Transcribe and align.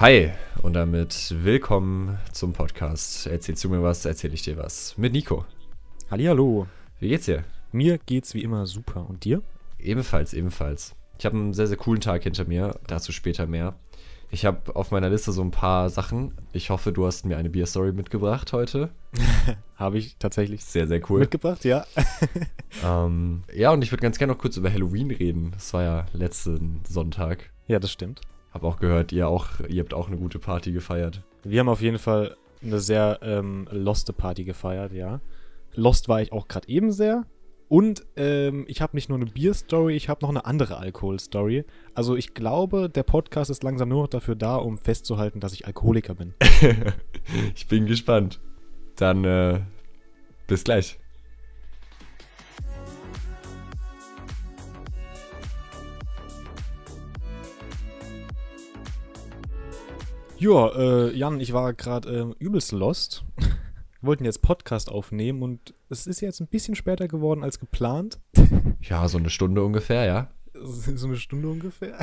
Hi 0.00 0.30
und 0.62 0.74
damit 0.74 1.34
willkommen 1.42 2.20
zum 2.30 2.52
Podcast. 2.52 3.26
Erzählst 3.26 3.64
du 3.64 3.68
mir 3.68 3.82
was, 3.82 4.04
erzähl 4.04 4.32
ich 4.32 4.42
dir 4.42 4.56
was. 4.56 4.96
Mit 4.96 5.12
Nico. 5.12 5.44
Hallihallo. 6.08 6.68
Wie 7.00 7.08
geht's 7.08 7.24
dir? 7.24 7.42
Mir 7.72 7.98
geht's 7.98 8.32
wie 8.32 8.44
immer 8.44 8.64
super. 8.66 9.04
Und 9.08 9.24
dir? 9.24 9.42
Ebenfalls, 9.80 10.34
ebenfalls. 10.34 10.94
Ich 11.18 11.26
habe 11.26 11.36
einen 11.36 11.52
sehr, 11.52 11.66
sehr 11.66 11.76
coolen 11.76 12.00
Tag 12.00 12.22
hinter 12.22 12.44
mir. 12.44 12.78
Dazu 12.86 13.10
später 13.10 13.46
mehr. 13.48 13.74
Ich 14.30 14.46
habe 14.46 14.76
auf 14.76 14.92
meiner 14.92 15.10
Liste 15.10 15.32
so 15.32 15.42
ein 15.42 15.50
paar 15.50 15.90
Sachen. 15.90 16.32
Ich 16.52 16.70
hoffe, 16.70 16.92
du 16.92 17.04
hast 17.04 17.26
mir 17.26 17.36
eine 17.36 17.50
Beer-Story 17.50 17.90
mitgebracht 17.90 18.52
heute. 18.52 18.90
Habe 19.74 19.98
ich 19.98 20.16
tatsächlich 20.18 20.62
Sehr, 20.64 20.86
sehr 20.86 21.00
cool. 21.10 21.20
mitgebracht, 21.20 21.64
ja. 21.64 21.86
ähm, 22.84 23.42
ja, 23.52 23.72
und 23.72 23.82
ich 23.82 23.90
würde 23.90 24.02
ganz 24.02 24.18
gerne 24.18 24.34
noch 24.34 24.38
kurz 24.38 24.56
über 24.58 24.70
Halloween 24.70 25.10
reden. 25.10 25.50
Das 25.54 25.72
war 25.74 25.82
ja 25.82 26.06
letzten 26.12 26.82
Sonntag. 26.86 27.50
ja, 27.66 27.80
das 27.80 27.90
stimmt. 27.90 28.20
Hab 28.52 28.64
auch 28.64 28.78
gehört, 28.78 29.12
ihr 29.12 29.28
auch, 29.28 29.60
ihr 29.68 29.82
habt 29.82 29.94
auch 29.94 30.08
eine 30.08 30.16
gute 30.16 30.38
Party 30.38 30.72
gefeiert. 30.72 31.22
Wir 31.44 31.60
haben 31.60 31.68
auf 31.68 31.82
jeden 31.82 31.98
Fall 31.98 32.36
eine 32.62 32.80
sehr 32.80 33.20
ähm, 33.22 33.68
loste 33.70 34.12
Party 34.12 34.44
gefeiert, 34.44 34.92
ja. 34.92 35.20
Lost 35.74 36.08
war 36.08 36.20
ich 36.22 36.32
auch 36.32 36.48
gerade 36.48 36.68
eben 36.68 36.90
sehr. 36.90 37.24
Und 37.68 38.06
ähm, 38.16 38.64
ich 38.66 38.80
habe 38.80 38.96
nicht 38.96 39.10
nur 39.10 39.18
eine 39.18 39.26
Bier-Story, 39.26 39.94
ich 39.94 40.08
habe 40.08 40.22
noch 40.22 40.30
eine 40.30 40.46
andere 40.46 40.78
Alkohol-Story. 40.78 41.64
Also 41.94 42.16
ich 42.16 42.32
glaube, 42.32 42.88
der 42.88 43.02
Podcast 43.02 43.50
ist 43.50 43.62
langsam 43.62 43.90
nur 43.90 44.02
noch 44.02 44.08
dafür 44.08 44.34
da, 44.34 44.56
um 44.56 44.78
festzuhalten, 44.78 45.38
dass 45.40 45.52
ich 45.52 45.66
Alkoholiker 45.66 46.14
bin. 46.14 46.32
ich 47.54 47.68
bin 47.68 47.84
gespannt. 47.84 48.40
Dann 48.96 49.24
äh, 49.24 49.60
bis 50.46 50.64
gleich. 50.64 50.98
Ja, 60.40 60.68
äh, 60.68 61.16
Jan, 61.16 61.40
ich 61.40 61.52
war 61.52 61.74
gerade 61.74 62.08
ähm, 62.10 62.34
übelst 62.38 62.70
lost. 62.70 63.24
Wir 63.36 63.48
wollten 64.02 64.24
jetzt 64.24 64.40
Podcast 64.40 64.88
aufnehmen 64.88 65.42
und 65.42 65.74
es 65.88 66.06
ist 66.06 66.20
jetzt 66.20 66.40
ein 66.40 66.46
bisschen 66.46 66.76
später 66.76 67.08
geworden 67.08 67.42
als 67.42 67.58
geplant. 67.58 68.20
Ja, 68.80 69.08
so 69.08 69.18
eine 69.18 69.30
Stunde 69.30 69.64
ungefähr, 69.64 70.04
ja. 70.04 70.30
So 70.54 71.08
eine 71.08 71.16
Stunde 71.16 71.48
ungefähr. 71.48 71.98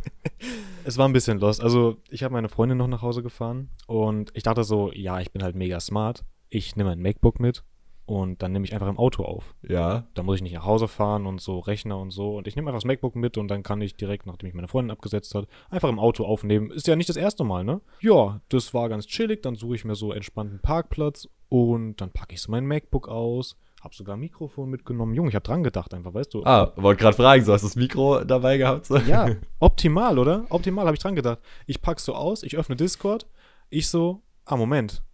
es 0.84 0.96
war 0.96 1.06
ein 1.06 1.12
bisschen 1.12 1.38
lost. 1.38 1.62
Also, 1.62 1.98
ich 2.08 2.22
habe 2.22 2.32
meine 2.32 2.48
Freundin 2.48 2.78
noch 2.78 2.88
nach 2.88 3.02
Hause 3.02 3.22
gefahren 3.22 3.68
und 3.86 4.30
ich 4.32 4.42
dachte 4.42 4.64
so, 4.64 4.90
ja, 4.92 5.20
ich 5.20 5.30
bin 5.30 5.42
halt 5.42 5.54
mega 5.54 5.80
smart. 5.80 6.24
Ich 6.48 6.76
nehme 6.76 6.92
ein 6.92 7.02
MacBook 7.02 7.40
mit 7.40 7.62
und 8.10 8.42
dann 8.42 8.50
nehme 8.50 8.64
ich 8.64 8.74
einfach 8.74 8.88
im 8.88 8.98
Auto 8.98 9.22
auf. 9.22 9.54
Ja. 9.62 10.08
Da 10.14 10.24
muss 10.24 10.34
ich 10.34 10.42
nicht 10.42 10.54
nach 10.54 10.64
Hause 10.64 10.88
fahren 10.88 11.26
und 11.26 11.40
so 11.40 11.60
Rechner 11.60 11.96
und 11.96 12.10
so. 12.10 12.36
Und 12.36 12.48
ich 12.48 12.56
nehme 12.56 12.68
einfach 12.68 12.80
das 12.80 12.84
MacBook 12.84 13.14
mit 13.14 13.38
und 13.38 13.46
dann 13.46 13.62
kann 13.62 13.80
ich 13.80 13.94
direkt, 13.94 14.26
nachdem 14.26 14.48
ich 14.48 14.54
meine 14.54 14.66
Freundin 14.66 14.90
abgesetzt 14.90 15.32
hat, 15.36 15.46
einfach 15.70 15.88
im 15.88 16.00
Auto 16.00 16.24
aufnehmen. 16.24 16.72
Ist 16.72 16.88
ja 16.88 16.96
nicht 16.96 17.08
das 17.08 17.14
erste 17.14 17.44
Mal, 17.44 17.62
ne? 17.62 17.80
Ja, 18.00 18.40
das 18.48 18.74
war 18.74 18.88
ganz 18.88 19.06
chillig. 19.06 19.42
Dann 19.42 19.54
suche 19.54 19.76
ich 19.76 19.84
mir 19.84 19.94
so 19.94 20.12
entspannten 20.12 20.58
Parkplatz 20.58 21.28
und 21.48 22.00
dann 22.00 22.10
packe 22.10 22.34
ich 22.34 22.42
so 22.42 22.50
mein 22.50 22.66
MacBook 22.66 23.06
aus. 23.06 23.56
Hab 23.80 23.94
sogar 23.94 24.16
ein 24.16 24.20
Mikrofon 24.20 24.70
mitgenommen. 24.70 25.14
Junge, 25.14 25.28
ich 25.28 25.36
hab 25.36 25.44
dran 25.44 25.62
gedacht 25.62 25.94
einfach, 25.94 26.12
weißt 26.12 26.34
du. 26.34 26.44
Ah, 26.44 26.72
wollte 26.74 27.02
gerade 27.02 27.16
fragen, 27.16 27.44
so 27.44 27.52
hast 27.52 27.62
du 27.62 27.68
das 27.68 27.76
Mikro 27.76 28.24
dabei 28.24 28.58
gehabt? 28.58 28.86
So? 28.86 28.96
Ja, 28.96 29.36
optimal, 29.60 30.18
oder? 30.18 30.46
Optimal 30.48 30.86
habe 30.86 30.96
ich 30.96 31.02
dran 31.02 31.14
gedacht. 31.14 31.38
Ich 31.68 31.80
pack's 31.80 32.06
so 32.06 32.16
aus, 32.16 32.42
ich 32.42 32.58
öffne 32.58 32.74
Discord. 32.74 33.28
Ich 33.68 33.88
so, 33.88 34.22
ah, 34.46 34.56
Moment. 34.56 35.04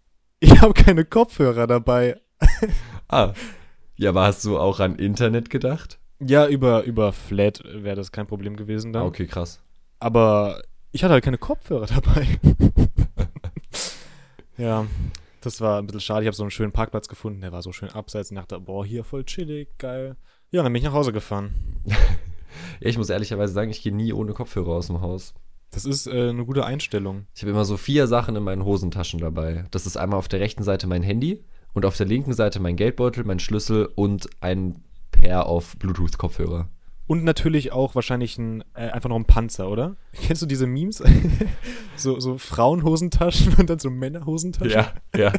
Ich 0.41 0.63
habe 0.63 0.73
keine 0.73 1.05
Kopfhörer 1.05 1.67
dabei. 1.67 2.23
Ah. 3.09 3.35
Ja, 3.97 4.11
aber 4.11 4.25
hast 4.25 4.45
du 4.45 4.59
auch 4.59 4.81
an 4.81 4.97
Internet 4.97 5.49
gedacht? 5.49 5.99
Ja, 6.19 6.47
über, 6.49 6.83
über 6.85 7.13
Flat 7.13 7.63
wäre 7.65 7.97
das 7.97 8.11
kein 8.11 8.27
Problem 8.27 8.57
gewesen 8.57 8.93
dann. 8.93 9.03
Ah, 9.03 9.07
okay, 9.07 9.27
krass. 9.27 9.61
Aber 10.01 10.61
ich 10.93 11.05
hatte 11.05 11.13
halt 11.13 11.25
keine 11.25 11.39
Kopfhörer 11.39 11.87
dabei. 11.95 12.27
ja, 14.57 14.87
das 15.41 15.61
war 15.61 15.79
ein 15.79 15.87
bisschen 15.87 16.01
schade. 16.01 16.23
Ich 16.23 16.27
habe 16.27 16.37
so 16.37 16.43
einen 16.43 16.51
schönen 16.51 16.73
Parkplatz 16.73 17.09
gefunden, 17.09 17.41
der 17.43 17.53
war 17.53 17.63
so 17.63 17.73
schön 17.73 17.91
abseits. 17.91 18.31
Und 18.31 18.37
dachte, 18.37 18.59
boah, 18.59 18.85
hier 18.85 19.05
voll 19.05 19.25
chillig, 19.25 19.69
geil. 19.79 20.17
Ja, 20.51 20.63
dann 20.63 20.73
bin 20.73 20.81
ich 20.81 20.87
nach 20.87 20.95
Hause 20.95 21.13
gefahren. 21.13 21.53
Ja, 22.81 22.89
ich 22.89 22.97
muss 22.97 23.11
ehrlicherweise 23.11 23.53
sagen, 23.53 23.71
ich 23.71 23.83
gehe 23.83 23.95
nie 23.95 24.15
ohne 24.15 24.33
Kopfhörer 24.33 24.71
aus 24.71 24.87
dem 24.87 25.03
Haus. 25.03 25.35
Das 25.71 25.85
ist 25.85 26.07
äh, 26.07 26.31
eine 26.31 26.47
gute 26.47 26.65
Einstellung. 26.65 27.27
Ich 27.35 27.43
habe 27.43 27.51
immer 27.51 27.67
so 27.67 27.77
vier 27.77 28.07
Sachen 28.07 28.35
in 28.35 28.43
meinen 28.43 28.65
Hosentaschen 28.65 29.21
dabei. 29.21 29.65
Das 29.73 29.85
ist 29.85 29.97
einmal 29.97 30.19
auf 30.19 30.29
der 30.29 30.41
rechten 30.41 30.63
Seite 30.63 30.87
mein 30.87 31.03
Handy 31.03 31.45
und 31.77 31.85
auf 31.85 31.95
der 31.95 32.07
linken 32.07 32.33
Seite 32.33 32.59
mein 32.59 32.75
Geldbeutel, 32.75 33.25
mein 33.25 33.39
Schlüssel 33.39 33.91
und 33.97 34.31
ein 34.41 34.77
Pair 35.13 35.45
auf 35.45 35.77
Bluetooth-Kopfhörer. 35.77 36.71
Und 37.07 37.23
natürlich 37.23 37.71
auch 37.71 37.95
wahrscheinlich 37.95 38.39
ein, 38.39 38.65
äh, 38.73 38.89
einfach 38.89 39.11
noch 39.11 39.17
ein 39.17 39.27
Panzer, 39.27 39.69
oder? 39.69 39.95
Kennst 40.15 40.41
du 40.41 40.47
diese 40.47 40.67
Memes? 40.67 41.05
so, 41.97 42.19
so 42.19 42.39
Frauenhosentaschen 42.39 43.57
und 43.57 43.69
dann 43.69 43.79
so 43.79 43.91
Männerhosentaschen? 43.91 44.71
Ja, 44.71 44.93
ja. 45.15 45.33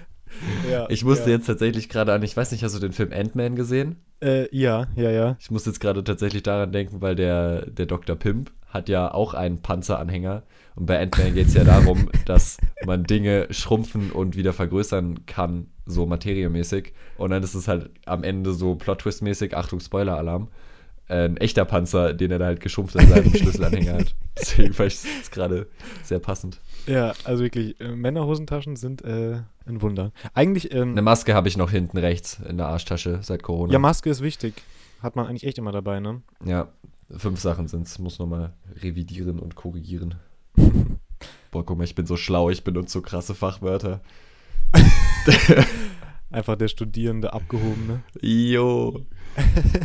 ja 0.70 0.90
Ich 0.90 1.06
musste 1.06 1.30
ja. 1.30 1.36
jetzt 1.36 1.46
tatsächlich 1.46 1.88
gerade 1.88 2.12
an, 2.12 2.22
ich 2.22 2.36
weiß 2.36 2.52
nicht, 2.52 2.62
hast 2.62 2.76
du 2.76 2.78
den 2.78 2.92
Film 2.92 3.10
Ant-Man 3.10 3.56
gesehen? 3.56 3.96
Äh, 4.20 4.54
ja, 4.54 4.88
ja, 4.94 5.10
ja. 5.10 5.36
Ich 5.40 5.50
muss 5.50 5.64
jetzt 5.64 5.80
gerade 5.80 6.04
tatsächlich 6.04 6.42
daran 6.42 6.70
denken, 6.70 7.00
weil 7.00 7.16
der, 7.16 7.64
der 7.64 7.86
Dr. 7.86 8.14
Pimp 8.14 8.52
hat 8.72 8.88
ja 8.88 9.12
auch 9.12 9.34
einen 9.34 9.62
Panzeranhänger. 9.62 10.42
Und 10.74 10.86
bei 10.86 11.00
Ant-Man 11.00 11.34
geht 11.34 11.48
es 11.48 11.54
ja 11.54 11.64
darum, 11.64 12.10
dass 12.24 12.56
man 12.86 13.04
Dinge 13.04 13.46
schrumpfen 13.50 14.10
und 14.10 14.36
wieder 14.36 14.52
vergrößern 14.52 15.26
kann, 15.26 15.66
so 15.86 16.06
materiemäßig. 16.06 16.94
Und 17.18 17.30
dann 17.30 17.42
ist 17.42 17.54
es 17.54 17.68
halt 17.68 17.90
am 18.06 18.24
Ende 18.24 18.52
so 18.54 18.74
Plot-Twist-mäßig, 18.74 19.54
Achtung, 19.54 19.80
Spoiler-Alarm, 19.80 20.48
ein 21.08 21.36
echter 21.36 21.66
Panzer, 21.66 22.14
den 22.14 22.30
er 22.30 22.38
da 22.38 22.46
halt 22.46 22.60
geschrumpft 22.60 22.94
in 22.94 23.06
seinem 23.06 23.34
Schlüsselanhänger 23.34 23.94
hat. 23.98 24.14
Deswegen 24.38 24.72
fand 24.72 24.92
ich 24.92 25.00
es 25.22 25.30
gerade 25.30 25.66
sehr 26.02 26.20
passend. 26.20 26.58
Ja, 26.86 27.12
also 27.24 27.44
wirklich, 27.44 27.78
äh, 27.80 27.88
Männerhosentaschen 27.94 28.76
sind 28.76 29.04
äh, 29.04 29.40
ein 29.66 29.82
Wunder. 29.82 30.12
Eigentlich, 30.32 30.72
ähm, 30.72 30.92
Eine 30.92 31.02
Maske 31.02 31.34
habe 31.34 31.48
ich 31.48 31.56
noch 31.56 31.70
hinten 31.70 31.98
rechts 31.98 32.40
in 32.48 32.56
der 32.56 32.68
Arschtasche 32.68 33.18
seit 33.22 33.42
Corona. 33.42 33.72
ja, 33.72 33.78
Maske 33.78 34.08
ist 34.08 34.22
wichtig. 34.22 34.54
Hat 35.02 35.16
man 35.16 35.26
eigentlich 35.26 35.44
echt 35.44 35.58
immer 35.58 35.72
dabei, 35.72 36.00
ne? 36.00 36.22
Ja, 36.44 36.68
fünf 37.16 37.40
Sachen 37.40 37.68
sind 37.68 37.86
es. 37.86 37.98
Muss 37.98 38.18
nochmal 38.18 38.54
revidieren 38.82 39.38
und 39.38 39.54
korrigieren. 39.54 40.16
Boah, 41.50 41.64
guck 41.64 41.78
mal, 41.78 41.84
ich 41.84 41.94
bin 41.94 42.06
so 42.06 42.16
schlau, 42.16 42.50
ich 42.50 42.64
benutze 42.64 42.92
so 42.94 43.02
krasse 43.02 43.34
Fachwörter. 43.34 44.00
Einfach 46.30 46.56
der 46.56 46.68
Studierende, 46.68 47.32
Abgehobene. 47.32 48.02
Jo. 48.20 49.04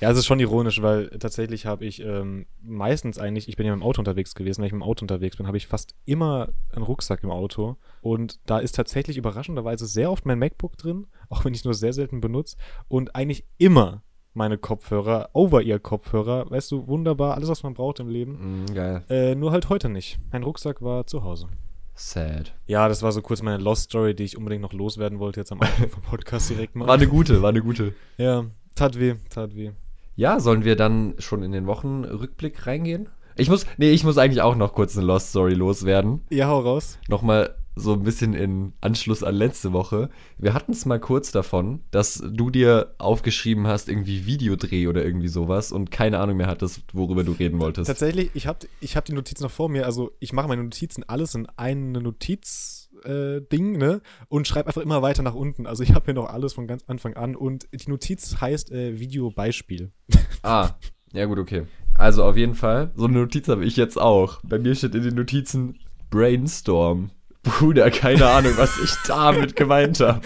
Ja, 0.00 0.10
es 0.10 0.16
ist 0.16 0.24
schon 0.24 0.40
ironisch, 0.40 0.80
weil 0.80 1.10
tatsächlich 1.10 1.66
habe 1.66 1.84
ich 1.84 2.00
ähm, 2.00 2.46
meistens 2.62 3.18
eigentlich, 3.18 3.50
ich 3.50 3.56
bin 3.56 3.66
ja 3.66 3.72
mit 3.72 3.82
dem 3.82 3.86
Auto 3.86 4.00
unterwegs 4.00 4.34
gewesen, 4.34 4.62
wenn 4.62 4.66
ich 4.66 4.72
mit 4.72 4.80
dem 4.80 4.88
Auto 4.88 5.02
unterwegs 5.02 5.36
bin, 5.36 5.46
habe 5.46 5.58
ich 5.58 5.66
fast 5.66 5.94
immer 6.06 6.54
einen 6.72 6.84
Rucksack 6.84 7.22
im 7.22 7.30
Auto. 7.30 7.76
Und 8.00 8.40
da 8.46 8.60
ist 8.60 8.76
tatsächlich 8.76 9.18
überraschenderweise 9.18 9.86
sehr 9.86 10.10
oft 10.10 10.24
mein 10.24 10.38
MacBook 10.38 10.78
drin, 10.78 11.06
auch 11.28 11.44
wenn 11.44 11.52
ich 11.52 11.60
es 11.60 11.64
nur 11.66 11.74
sehr 11.74 11.92
selten 11.92 12.22
benutze. 12.22 12.56
Und 12.88 13.14
eigentlich 13.14 13.44
immer 13.58 14.02
meine 14.34 14.58
Kopfhörer, 14.58 15.30
Over-Ear-Kopfhörer, 15.32 16.50
weißt 16.50 16.70
du, 16.72 16.86
wunderbar, 16.86 17.34
alles, 17.34 17.48
was 17.48 17.62
man 17.62 17.74
braucht 17.74 18.00
im 18.00 18.08
Leben. 18.08 18.64
Mm, 18.64 18.74
geil. 18.74 19.04
Äh, 19.08 19.34
nur 19.34 19.52
halt 19.52 19.68
heute 19.68 19.88
nicht. 19.88 20.18
Mein 20.32 20.42
Rucksack 20.42 20.82
war 20.82 21.06
zu 21.06 21.24
Hause. 21.24 21.48
Sad. 21.94 22.54
Ja, 22.66 22.88
das 22.88 23.02
war 23.02 23.12
so 23.12 23.20
kurz 23.20 23.42
meine 23.42 23.62
Lost 23.62 23.84
Story, 23.84 24.14
die 24.14 24.24
ich 24.24 24.36
unbedingt 24.36 24.62
noch 24.62 24.72
loswerden 24.72 25.18
wollte, 25.18 25.40
jetzt 25.40 25.52
am 25.52 25.60
Anfang 25.60 25.90
vom 25.90 26.02
Podcast 26.02 26.48
direkt 26.48 26.74
mal. 26.74 26.86
War 26.86 26.94
eine 26.94 27.08
gute, 27.08 27.42
war 27.42 27.50
eine 27.50 27.60
gute. 27.60 27.94
Ja, 28.16 28.46
tat 28.74 28.98
weh, 28.98 29.16
tat 29.28 29.54
weh. 29.54 29.72
Ja, 30.16 30.40
sollen 30.40 30.64
wir 30.64 30.76
dann 30.76 31.14
schon 31.18 31.42
in 31.42 31.52
den 31.52 31.66
Wochenrückblick 31.66 32.66
reingehen? 32.66 33.08
Ich 33.36 33.48
muss, 33.48 33.66
nee, 33.78 33.90
ich 33.90 34.04
muss 34.04 34.18
eigentlich 34.18 34.42
auch 34.42 34.54
noch 34.54 34.74
kurz 34.74 34.96
eine 34.96 35.06
Lost 35.06 35.30
Story 35.30 35.54
loswerden. 35.54 36.22
Ja, 36.30 36.48
hau 36.48 36.60
raus. 36.60 36.98
Nochmal 37.08 37.54
so 37.80 37.92
ein 37.94 38.02
bisschen 38.04 38.34
in 38.34 38.72
Anschluss 38.80 39.22
an 39.22 39.34
letzte 39.34 39.72
Woche. 39.72 40.10
Wir 40.38 40.54
hatten 40.54 40.72
es 40.72 40.86
mal 40.86 41.00
kurz 41.00 41.32
davon, 41.32 41.80
dass 41.90 42.22
du 42.24 42.50
dir 42.50 42.94
aufgeschrieben 42.98 43.66
hast, 43.66 43.88
irgendwie 43.88 44.26
Videodreh 44.26 44.86
oder 44.86 45.04
irgendwie 45.04 45.28
sowas 45.28 45.72
und 45.72 45.90
keine 45.90 46.18
Ahnung 46.18 46.36
mehr 46.36 46.46
hattest, 46.46 46.82
worüber 46.92 47.24
du 47.24 47.32
reden 47.32 47.60
wolltest. 47.60 47.88
Tatsächlich, 47.88 48.30
ich 48.34 48.46
habe 48.46 48.60
ich 48.80 48.96
hab 48.96 49.04
die 49.04 49.12
Notizen 49.12 49.42
noch 49.44 49.50
vor 49.50 49.68
mir. 49.68 49.86
Also, 49.86 50.12
ich 50.20 50.32
mache 50.32 50.48
meine 50.48 50.62
Notizen 50.62 51.02
alles 51.08 51.34
in 51.34 51.46
eine 51.56 52.00
Notiz. 52.00 52.88
äh, 53.04 53.40
Ding, 53.50 53.78
ne? 53.78 54.02
Und 54.28 54.46
schreibe 54.46 54.66
einfach 54.66 54.82
immer 54.82 55.00
weiter 55.00 55.22
nach 55.22 55.34
unten. 55.34 55.66
Also 55.66 55.82
ich 55.82 55.94
habe 55.94 56.04
hier 56.04 56.14
noch 56.14 56.28
alles 56.28 56.52
von 56.52 56.66
ganz 56.66 56.84
Anfang 56.86 57.14
an. 57.14 57.34
Und 57.34 57.66
die 57.72 57.88
Notiz 57.88 58.42
heißt 58.42 58.70
äh, 58.72 58.98
Videobeispiel. 59.00 59.92
Ah, 60.42 60.70
ja 61.12 61.26
gut, 61.26 61.38
okay. 61.38 61.66
Also 61.94 62.24
auf 62.24 62.36
jeden 62.36 62.54
Fall, 62.54 62.92
so 62.94 63.04
eine 63.04 63.18
Notiz 63.18 63.48
habe 63.48 63.64
ich 63.64 63.76
jetzt 63.76 63.98
auch. 64.00 64.40
Bei 64.42 64.58
mir 64.58 64.74
steht 64.74 64.94
in 64.94 65.02
den 65.02 65.14
Notizen 65.14 65.78
Brainstorm. 66.08 67.10
Bruder, 67.42 67.90
keine 67.90 68.26
Ahnung, 68.28 68.52
was 68.56 68.78
ich 68.82 68.92
damit 69.06 69.56
gemeint 69.56 70.00
habe. 70.00 70.20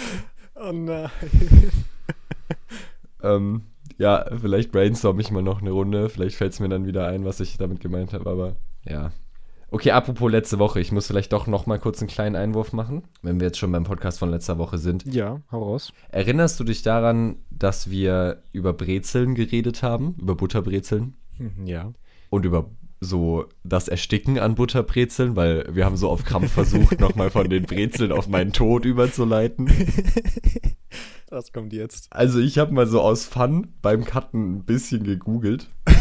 Oh 0.54 0.72
nein. 0.72 1.10
Ähm, 3.22 3.62
ja, 3.96 4.26
vielleicht 4.40 4.70
brainstorm 4.72 5.18
ich 5.20 5.30
mal 5.30 5.42
noch 5.42 5.60
eine 5.62 5.70
Runde. 5.70 6.08
Vielleicht 6.10 6.36
fällt 6.36 6.52
es 6.52 6.60
mir 6.60 6.68
dann 6.68 6.86
wieder 6.86 7.06
ein, 7.06 7.24
was 7.24 7.40
ich 7.40 7.56
damit 7.56 7.80
gemeint 7.80 8.12
habe, 8.12 8.28
aber 8.28 8.56
ja. 8.84 9.12
Okay, 9.70 9.92
apropos 9.92 10.30
letzte 10.30 10.58
Woche, 10.58 10.78
ich 10.78 10.92
muss 10.92 11.06
vielleicht 11.06 11.32
doch 11.32 11.46
noch 11.46 11.66
mal 11.66 11.78
kurz 11.78 12.00
einen 12.00 12.08
kleinen 12.10 12.36
Einwurf 12.36 12.72
machen, 12.72 13.02
wenn 13.22 13.40
wir 13.40 13.46
jetzt 13.46 13.58
schon 13.58 13.72
beim 13.72 13.84
Podcast 13.84 14.18
von 14.18 14.30
letzter 14.30 14.58
Woche 14.58 14.78
sind. 14.78 15.04
Ja, 15.06 15.40
hau 15.50 15.62
raus. 15.64 15.92
Erinnerst 16.10 16.60
du 16.60 16.64
dich 16.64 16.82
daran, 16.82 17.36
dass 17.50 17.90
wir 17.90 18.42
über 18.52 18.72
Brezeln 18.72 19.34
geredet 19.34 19.82
haben, 19.82 20.14
über 20.20 20.34
Butterbrezeln 20.36 21.16
Hm, 21.38 21.66
Ja. 21.66 21.92
und 22.30 22.44
über 22.44 22.68
so 23.00 23.46
das 23.62 23.88
Ersticken 23.88 24.38
an 24.38 24.54
Butterbrezeln, 24.54 25.36
weil 25.36 25.66
wir 25.74 25.84
haben 25.84 25.96
so 25.96 26.08
auf 26.08 26.24
Krampf 26.24 26.52
versucht, 26.52 27.00
nochmal 27.00 27.30
von 27.30 27.48
den 27.48 27.64
Brezeln 27.64 28.12
auf 28.12 28.28
meinen 28.28 28.52
Tod 28.52 28.84
überzuleiten. 28.84 29.70
Was 31.30 31.52
kommt 31.52 31.72
jetzt? 31.72 32.06
Also 32.10 32.38
ich 32.38 32.58
habe 32.58 32.72
mal 32.72 32.86
so 32.86 33.00
aus 33.00 33.24
Fun 33.24 33.74
beim 33.82 34.04
Cutten 34.04 34.56
ein 34.56 34.64
bisschen 34.64 35.04
gegoogelt. 35.04 35.68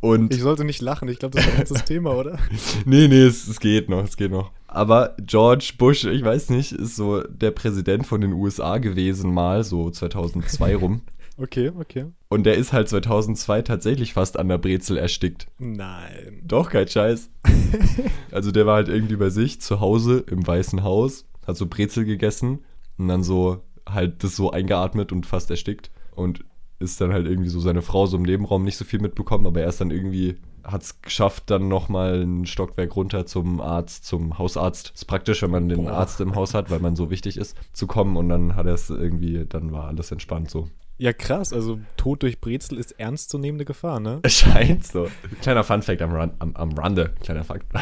Und 0.00 0.34
Ich 0.34 0.42
sollte 0.42 0.66
nicht 0.66 0.82
lachen, 0.82 1.08
ich 1.08 1.18
glaube, 1.18 1.38
das 1.38 1.46
ist 1.46 1.58
jetzt 1.58 1.70
das 1.70 1.84
Thema, 1.86 2.14
oder? 2.14 2.38
nee, 2.84 3.08
nee, 3.08 3.22
es, 3.22 3.48
es 3.48 3.58
geht 3.58 3.88
noch, 3.88 4.04
es 4.04 4.18
geht 4.18 4.30
noch. 4.30 4.50
Aber 4.66 5.16
George 5.18 5.72
Bush, 5.78 6.04
ich 6.04 6.22
weiß 6.22 6.50
nicht, 6.50 6.72
ist 6.72 6.96
so 6.96 7.22
der 7.22 7.52
Präsident 7.52 8.06
von 8.06 8.20
den 8.20 8.34
USA 8.34 8.76
gewesen 8.76 9.32
mal, 9.32 9.64
so 9.64 9.88
2002 9.88 10.76
rum. 10.76 11.00
Okay, 11.36 11.72
okay. 11.76 12.06
Und 12.28 12.44
der 12.44 12.54
ist 12.54 12.72
halt 12.72 12.88
2002 12.88 13.62
tatsächlich 13.62 14.12
fast 14.12 14.38
an 14.38 14.48
der 14.48 14.58
Brezel 14.58 14.96
erstickt. 14.96 15.48
Nein. 15.58 16.40
Doch, 16.44 16.70
kein 16.70 16.88
Scheiß. 16.88 17.30
also 18.30 18.52
der 18.52 18.66
war 18.66 18.76
halt 18.76 18.88
irgendwie 18.88 19.16
bei 19.16 19.30
sich 19.30 19.60
zu 19.60 19.80
Hause 19.80 20.24
im 20.28 20.46
Weißen 20.46 20.82
Haus, 20.82 21.26
hat 21.46 21.56
so 21.56 21.66
Brezel 21.66 22.04
gegessen 22.04 22.60
und 22.98 23.08
dann 23.08 23.22
so 23.22 23.62
halt 23.88 24.22
das 24.22 24.36
so 24.36 24.50
eingeatmet 24.50 25.12
und 25.12 25.26
fast 25.26 25.50
erstickt. 25.50 25.90
Und 26.14 26.44
ist 26.78 27.00
dann 27.00 27.12
halt 27.12 27.26
irgendwie 27.26 27.48
so 27.48 27.60
seine 27.60 27.82
Frau 27.82 28.06
so 28.06 28.16
im 28.16 28.22
Nebenraum 28.22 28.64
nicht 28.64 28.76
so 28.76 28.84
viel 28.84 29.00
mitbekommen, 29.00 29.46
aber 29.46 29.62
er 29.62 29.68
ist 29.68 29.80
dann 29.80 29.90
irgendwie, 29.90 30.36
hat 30.62 30.82
es 30.82 31.02
geschafft, 31.02 31.44
dann 31.46 31.68
nochmal 31.68 32.22
ein 32.22 32.46
Stockwerk 32.46 32.94
runter 32.96 33.26
zum 33.26 33.60
Arzt, 33.60 34.04
zum 34.04 34.38
Hausarzt. 34.38 34.92
Ist 34.94 35.06
praktisch, 35.06 35.42
wenn 35.42 35.50
man 35.50 35.68
den 35.68 35.84
Boah. 35.84 35.92
Arzt 35.92 36.20
im 36.20 36.34
Haus 36.34 36.54
hat, 36.54 36.70
weil 36.70 36.80
man 36.80 36.96
so 36.96 37.10
wichtig 37.10 37.36
ist, 37.36 37.56
zu 37.72 37.86
kommen 37.86 38.16
und 38.16 38.28
dann 38.28 38.56
hat 38.56 38.66
er 38.66 38.74
es 38.74 38.90
irgendwie, 38.90 39.44
dann 39.48 39.72
war 39.72 39.86
alles 39.86 40.12
entspannt 40.12 40.50
so. 40.50 40.68
Ja, 40.96 41.12
krass, 41.12 41.52
also 41.52 41.80
Tod 41.96 42.22
durch 42.22 42.40
Brezel 42.40 42.78
ist 42.78 42.92
ernstzunehmende 42.92 43.64
Gefahr, 43.64 43.98
ne? 43.98 44.20
Es 44.22 44.34
scheint 44.34 44.86
so. 44.86 45.08
Kleiner 45.42 45.64
Funfact 45.64 46.00
am, 46.02 46.12
Run, 46.12 46.30
am, 46.38 46.54
am 46.54 46.72
Rande. 46.72 47.14
Kleiner 47.20 47.42
Fakt. 47.42 47.66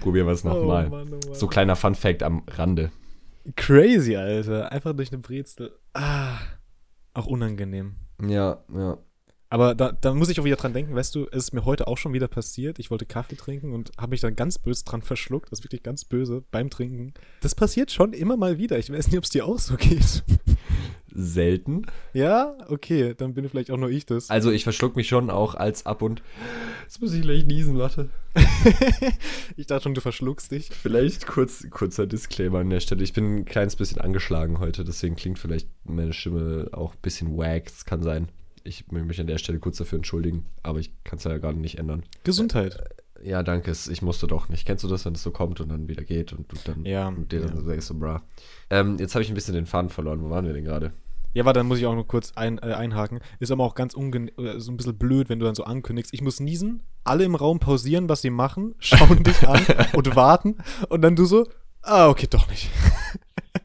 Probieren 0.00 0.26
wir 0.26 0.32
es 0.32 0.42
nochmal. 0.44 0.90
Oh 0.90 1.04
oh 1.30 1.34
so 1.34 1.46
kleiner 1.46 1.76
Funfact 1.76 2.22
am 2.22 2.42
Rande. 2.48 2.90
Crazy, 3.56 4.16
Alter. 4.16 4.72
Einfach 4.72 4.94
durch 4.94 5.12
eine 5.12 5.20
Brezel. 5.20 5.72
Ah. 5.92 6.38
Auch 7.12 7.26
unangenehm. 7.26 7.96
Ja, 8.22 8.64
ja. 8.74 8.98
Aber 9.48 9.74
da, 9.74 9.92
da 9.92 10.12
muss 10.12 10.28
ich 10.28 10.40
auch 10.40 10.44
wieder 10.44 10.56
dran 10.56 10.72
denken, 10.72 10.94
weißt 10.94 11.14
du, 11.14 11.26
es 11.30 11.44
ist 11.44 11.52
mir 11.52 11.64
heute 11.64 11.86
auch 11.86 11.98
schon 11.98 12.12
wieder 12.12 12.26
passiert. 12.26 12.78
Ich 12.78 12.90
wollte 12.90 13.06
Kaffee 13.06 13.36
trinken 13.36 13.72
und 13.72 13.92
habe 13.96 14.10
mich 14.10 14.20
dann 14.20 14.34
ganz 14.34 14.58
böse 14.58 14.84
dran 14.84 15.02
verschluckt. 15.02 15.52
Das 15.52 15.60
ist 15.60 15.64
wirklich 15.64 15.84
ganz 15.84 16.04
böse 16.04 16.42
beim 16.50 16.68
Trinken. 16.68 17.14
Das 17.40 17.54
passiert 17.54 17.92
schon 17.92 18.12
immer 18.12 18.36
mal 18.36 18.58
wieder. 18.58 18.78
Ich 18.78 18.90
weiß 18.92 19.06
nicht, 19.06 19.18
ob 19.18 19.24
es 19.24 19.30
dir 19.30 19.46
auch 19.46 19.58
so 19.58 19.76
geht. 19.76 20.24
Selten. 21.18 21.86
ja, 22.12 22.54
okay, 22.68 23.14
dann 23.16 23.32
bin 23.32 23.48
vielleicht 23.48 23.70
auch 23.70 23.78
nur 23.78 23.88
ich 23.88 24.04
das. 24.04 24.28
Also 24.28 24.50
ich 24.50 24.64
verschluck 24.64 24.96
mich 24.96 25.08
schon 25.08 25.30
auch 25.30 25.54
als 25.54 25.86
ab 25.86 26.02
und. 26.02 26.22
Jetzt 26.82 27.00
muss 27.00 27.14
ich 27.14 27.22
gleich 27.22 27.46
niesen, 27.46 27.78
warte. 27.78 28.10
ich 29.56 29.66
dachte 29.66 29.84
schon, 29.84 29.94
du 29.94 30.02
verschluckst 30.02 30.52
dich. 30.52 30.68
Vielleicht 30.68 31.26
kurz, 31.26 31.66
kurzer 31.70 32.06
Disclaimer 32.06 32.58
an 32.58 32.68
der 32.68 32.80
Stelle. 32.80 33.02
Ich 33.02 33.14
bin 33.14 33.36
ein 33.36 33.44
kleines 33.46 33.76
bisschen 33.76 34.00
angeschlagen 34.00 34.58
heute, 34.58 34.84
deswegen 34.84 35.16
klingt 35.16 35.38
vielleicht 35.38 35.68
meine 35.84 36.12
Stimme 36.12 36.68
auch 36.72 36.92
ein 36.92 37.00
bisschen 37.00 37.38
wack. 37.38 37.64
Das 37.64 37.86
kann 37.86 38.02
sein. 38.02 38.28
Ich 38.66 38.90
möchte 38.90 39.06
mich 39.06 39.20
an 39.20 39.26
der 39.26 39.38
Stelle 39.38 39.58
kurz 39.58 39.78
dafür 39.78 39.96
entschuldigen, 39.96 40.46
aber 40.62 40.80
ich 40.80 40.90
kann 41.04 41.18
es 41.18 41.24
ja 41.24 41.38
gerade 41.38 41.58
nicht 41.58 41.78
ändern. 41.78 42.02
Gesundheit. 42.24 42.78
Ja, 43.22 43.42
danke. 43.42 43.70
Ich 43.70 44.02
musste 44.02 44.26
doch 44.26 44.48
nicht. 44.48 44.66
Kennst 44.66 44.84
du 44.84 44.88
das, 44.88 45.04
wenn 45.04 45.14
es 45.14 45.22
so 45.22 45.30
kommt 45.30 45.60
und 45.60 45.68
dann 45.68 45.88
wieder 45.88 46.04
geht 46.04 46.32
und 46.32 46.50
du 46.52 46.56
dann 46.64 46.84
Ja, 46.84 47.08
und 47.08 47.32
dir 47.32 47.40
dann 47.40 47.56
ja. 47.56 47.62
so 47.62 47.68
denkst, 47.68 47.86
so, 47.86 47.94
bra. 47.94 48.22
Ähm, 48.70 48.98
jetzt 48.98 49.14
habe 49.14 49.22
ich 49.22 49.30
ein 49.30 49.34
bisschen 49.34 49.54
den 49.54 49.66
Faden 49.66 49.90
verloren. 49.90 50.22
Wo 50.22 50.30
waren 50.30 50.46
wir 50.46 50.52
denn 50.52 50.64
gerade? 50.64 50.92
Ja, 51.32 51.44
warte, 51.44 51.60
dann 51.60 51.66
muss 51.66 51.78
ich 51.78 51.86
auch 51.86 51.94
nur 51.94 52.06
kurz 52.06 52.32
ein, 52.34 52.58
äh, 52.58 52.72
einhaken. 52.72 53.20
Ist 53.40 53.50
aber 53.50 53.64
auch 53.64 53.74
ganz 53.74 53.94
ungen 53.94 54.28
äh, 54.38 54.58
so 54.58 54.72
ein 54.72 54.76
bisschen 54.76 54.96
blöd, 54.96 55.28
wenn 55.28 55.38
du 55.38 55.44
dann 55.44 55.54
so 55.54 55.64
ankündigst, 55.64 56.14
ich 56.14 56.22
muss 56.22 56.40
niesen, 56.40 56.82
alle 57.04 57.24
im 57.24 57.34
Raum 57.34 57.58
pausieren, 57.58 58.08
was 58.08 58.22
sie 58.22 58.30
machen, 58.30 58.74
schauen 58.78 59.22
dich 59.22 59.46
an 59.46 59.62
und 59.94 60.16
warten 60.16 60.56
und 60.88 61.02
dann 61.02 61.14
du 61.14 61.26
so, 61.26 61.46
ah, 61.82 62.08
okay, 62.08 62.26
doch 62.28 62.48
nicht. 62.48 62.70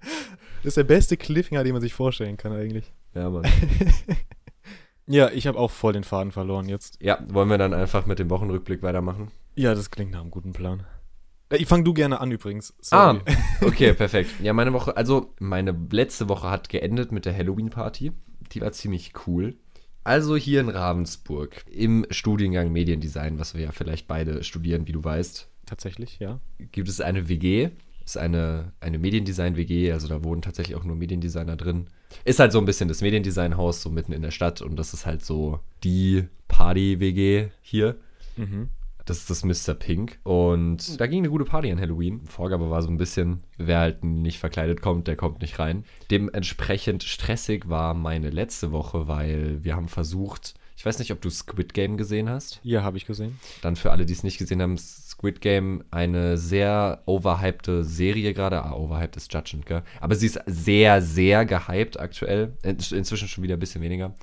das 0.63 0.65
ist 0.65 0.77
der 0.77 0.83
beste 0.83 1.15
Cliffhanger, 1.15 1.63
den 1.63 1.71
man 1.71 1.81
sich 1.81 1.93
vorstellen 1.93 2.35
kann 2.35 2.51
eigentlich. 2.51 2.91
Ja, 3.13 3.29
Mann. 3.29 3.45
Ja, 5.11 5.29
ich 5.29 5.45
habe 5.47 5.57
auch 5.59 5.71
voll 5.71 5.93
den 5.93 6.03
Faden 6.03 6.31
verloren 6.31 6.67
jetzt. 6.69 6.97
ja, 7.01 7.19
wollen 7.27 7.49
wir 7.49 7.57
dann 7.57 7.73
einfach 7.73 8.05
mit 8.05 8.19
dem 8.19 8.29
Wochenrückblick 8.29 8.81
weitermachen? 8.81 9.29
Ja, 9.55 9.75
das 9.75 9.91
klingt 9.91 10.11
nach 10.11 10.21
einem 10.21 10.31
guten 10.31 10.53
Plan. 10.53 10.83
Äh, 11.49 11.57
Ich 11.57 11.67
fang 11.67 11.83
du 11.83 11.93
gerne 11.93 12.21
an 12.21 12.31
übrigens. 12.31 12.73
Ah, 12.91 13.13
Sorry. 13.13 13.19
okay, 13.65 13.93
perfekt. 13.93 14.29
Ja, 14.41 14.53
meine 14.53 14.73
Woche, 14.73 14.95
also 14.95 15.33
meine 15.39 15.75
letzte 15.91 16.29
Woche 16.29 16.49
hat 16.49 16.69
geendet 16.69 17.11
mit 17.11 17.25
der 17.25 17.35
Halloween-Party. 17.35 18.11
Die 18.53 18.61
war 18.61 18.71
ziemlich 18.71 19.13
cool. 19.27 19.55
Also 20.03 20.35
hier 20.35 20.61
in 20.61 20.69
Ravensburg 20.69 21.63
im 21.69 22.05
Studiengang 22.09 22.71
Mediendesign, 22.71 23.37
was 23.37 23.53
wir 23.53 23.61
ja 23.65 23.71
vielleicht 23.71 24.07
beide 24.07 24.43
studieren, 24.43 24.87
wie 24.87 24.93
du 24.93 25.03
weißt, 25.03 25.47
Tatsächlich, 25.65 26.19
ja. 26.19 26.39
gibt 26.71 26.89
es 26.89 27.01
eine 27.01 27.29
WG. 27.29 27.69
Ist 28.11 28.17
eine, 28.17 28.73
eine 28.81 28.99
Mediendesign-WG, 28.99 29.93
also 29.93 30.09
da 30.09 30.21
wohnen 30.21 30.41
tatsächlich 30.41 30.75
auch 30.75 30.83
nur 30.83 30.97
Mediendesigner 30.97 31.55
drin. 31.55 31.87
Ist 32.25 32.41
halt 32.41 32.51
so 32.51 32.59
ein 32.59 32.65
bisschen 32.65 32.89
das 32.89 33.01
Mediendesign-Haus, 33.01 33.81
so 33.81 33.89
mitten 33.89 34.11
in 34.11 34.21
der 34.21 34.31
Stadt 34.31 34.61
und 34.61 34.75
das 34.75 34.93
ist 34.93 35.05
halt 35.05 35.23
so 35.23 35.61
die 35.85 36.27
Party-WG 36.49 37.51
hier. 37.61 37.95
Mhm. 38.35 38.67
Das 39.05 39.19
ist 39.19 39.29
das 39.29 39.45
Mr. 39.45 39.75
Pink. 39.75 40.19
Und 40.23 40.99
da 40.99 41.07
ging 41.07 41.19
eine 41.19 41.29
gute 41.29 41.45
Party 41.45 41.71
an 41.71 41.79
Halloween. 41.79 42.19
Vorgabe 42.25 42.69
war 42.69 42.81
so 42.81 42.89
ein 42.89 42.97
bisschen, 42.97 43.45
wer 43.57 43.79
halt 43.79 44.03
nicht 44.03 44.39
verkleidet 44.39 44.81
kommt, 44.81 45.07
der 45.07 45.15
kommt 45.15 45.41
nicht 45.41 45.57
rein. 45.57 45.85
Dementsprechend 46.11 47.03
stressig 47.03 47.69
war 47.69 47.93
meine 47.93 48.29
letzte 48.29 48.73
Woche, 48.73 49.07
weil 49.07 49.63
wir 49.63 49.77
haben 49.77 49.87
versucht, 49.87 50.55
ich 50.75 50.85
weiß 50.85 50.99
nicht, 50.99 51.11
ob 51.11 51.21
du 51.21 51.29
Squid 51.29 51.73
Game 51.73 51.95
gesehen 51.95 52.27
hast. 52.27 52.59
Ja, 52.63 52.83
habe 52.83 52.97
ich 52.97 53.05
gesehen. 53.05 53.39
Dann 53.61 53.75
für 53.75 53.91
alle, 53.91 54.05
die 54.05 54.13
es 54.13 54.23
nicht 54.23 54.37
gesehen 54.37 54.61
haben, 54.61 54.77
Squid 55.21 55.39
Game 55.39 55.83
eine 55.91 56.35
sehr 56.35 57.03
overhypte 57.05 57.83
Serie 57.83 58.33
gerade. 58.33 58.63
Ah, 58.63 58.73
overhyped 58.73 59.15
ist 59.17 59.31
judgend, 59.31 59.67
gell? 59.67 59.83
Aber 59.99 60.15
sie 60.15 60.25
ist 60.25 60.39
sehr, 60.47 60.99
sehr 61.03 61.45
gehypt 61.45 61.99
aktuell. 61.99 62.57
In, 62.63 62.77
inzwischen 62.91 63.27
schon 63.27 63.43
wieder 63.43 63.55
ein 63.55 63.59
bisschen 63.59 63.83
weniger. 63.83 64.15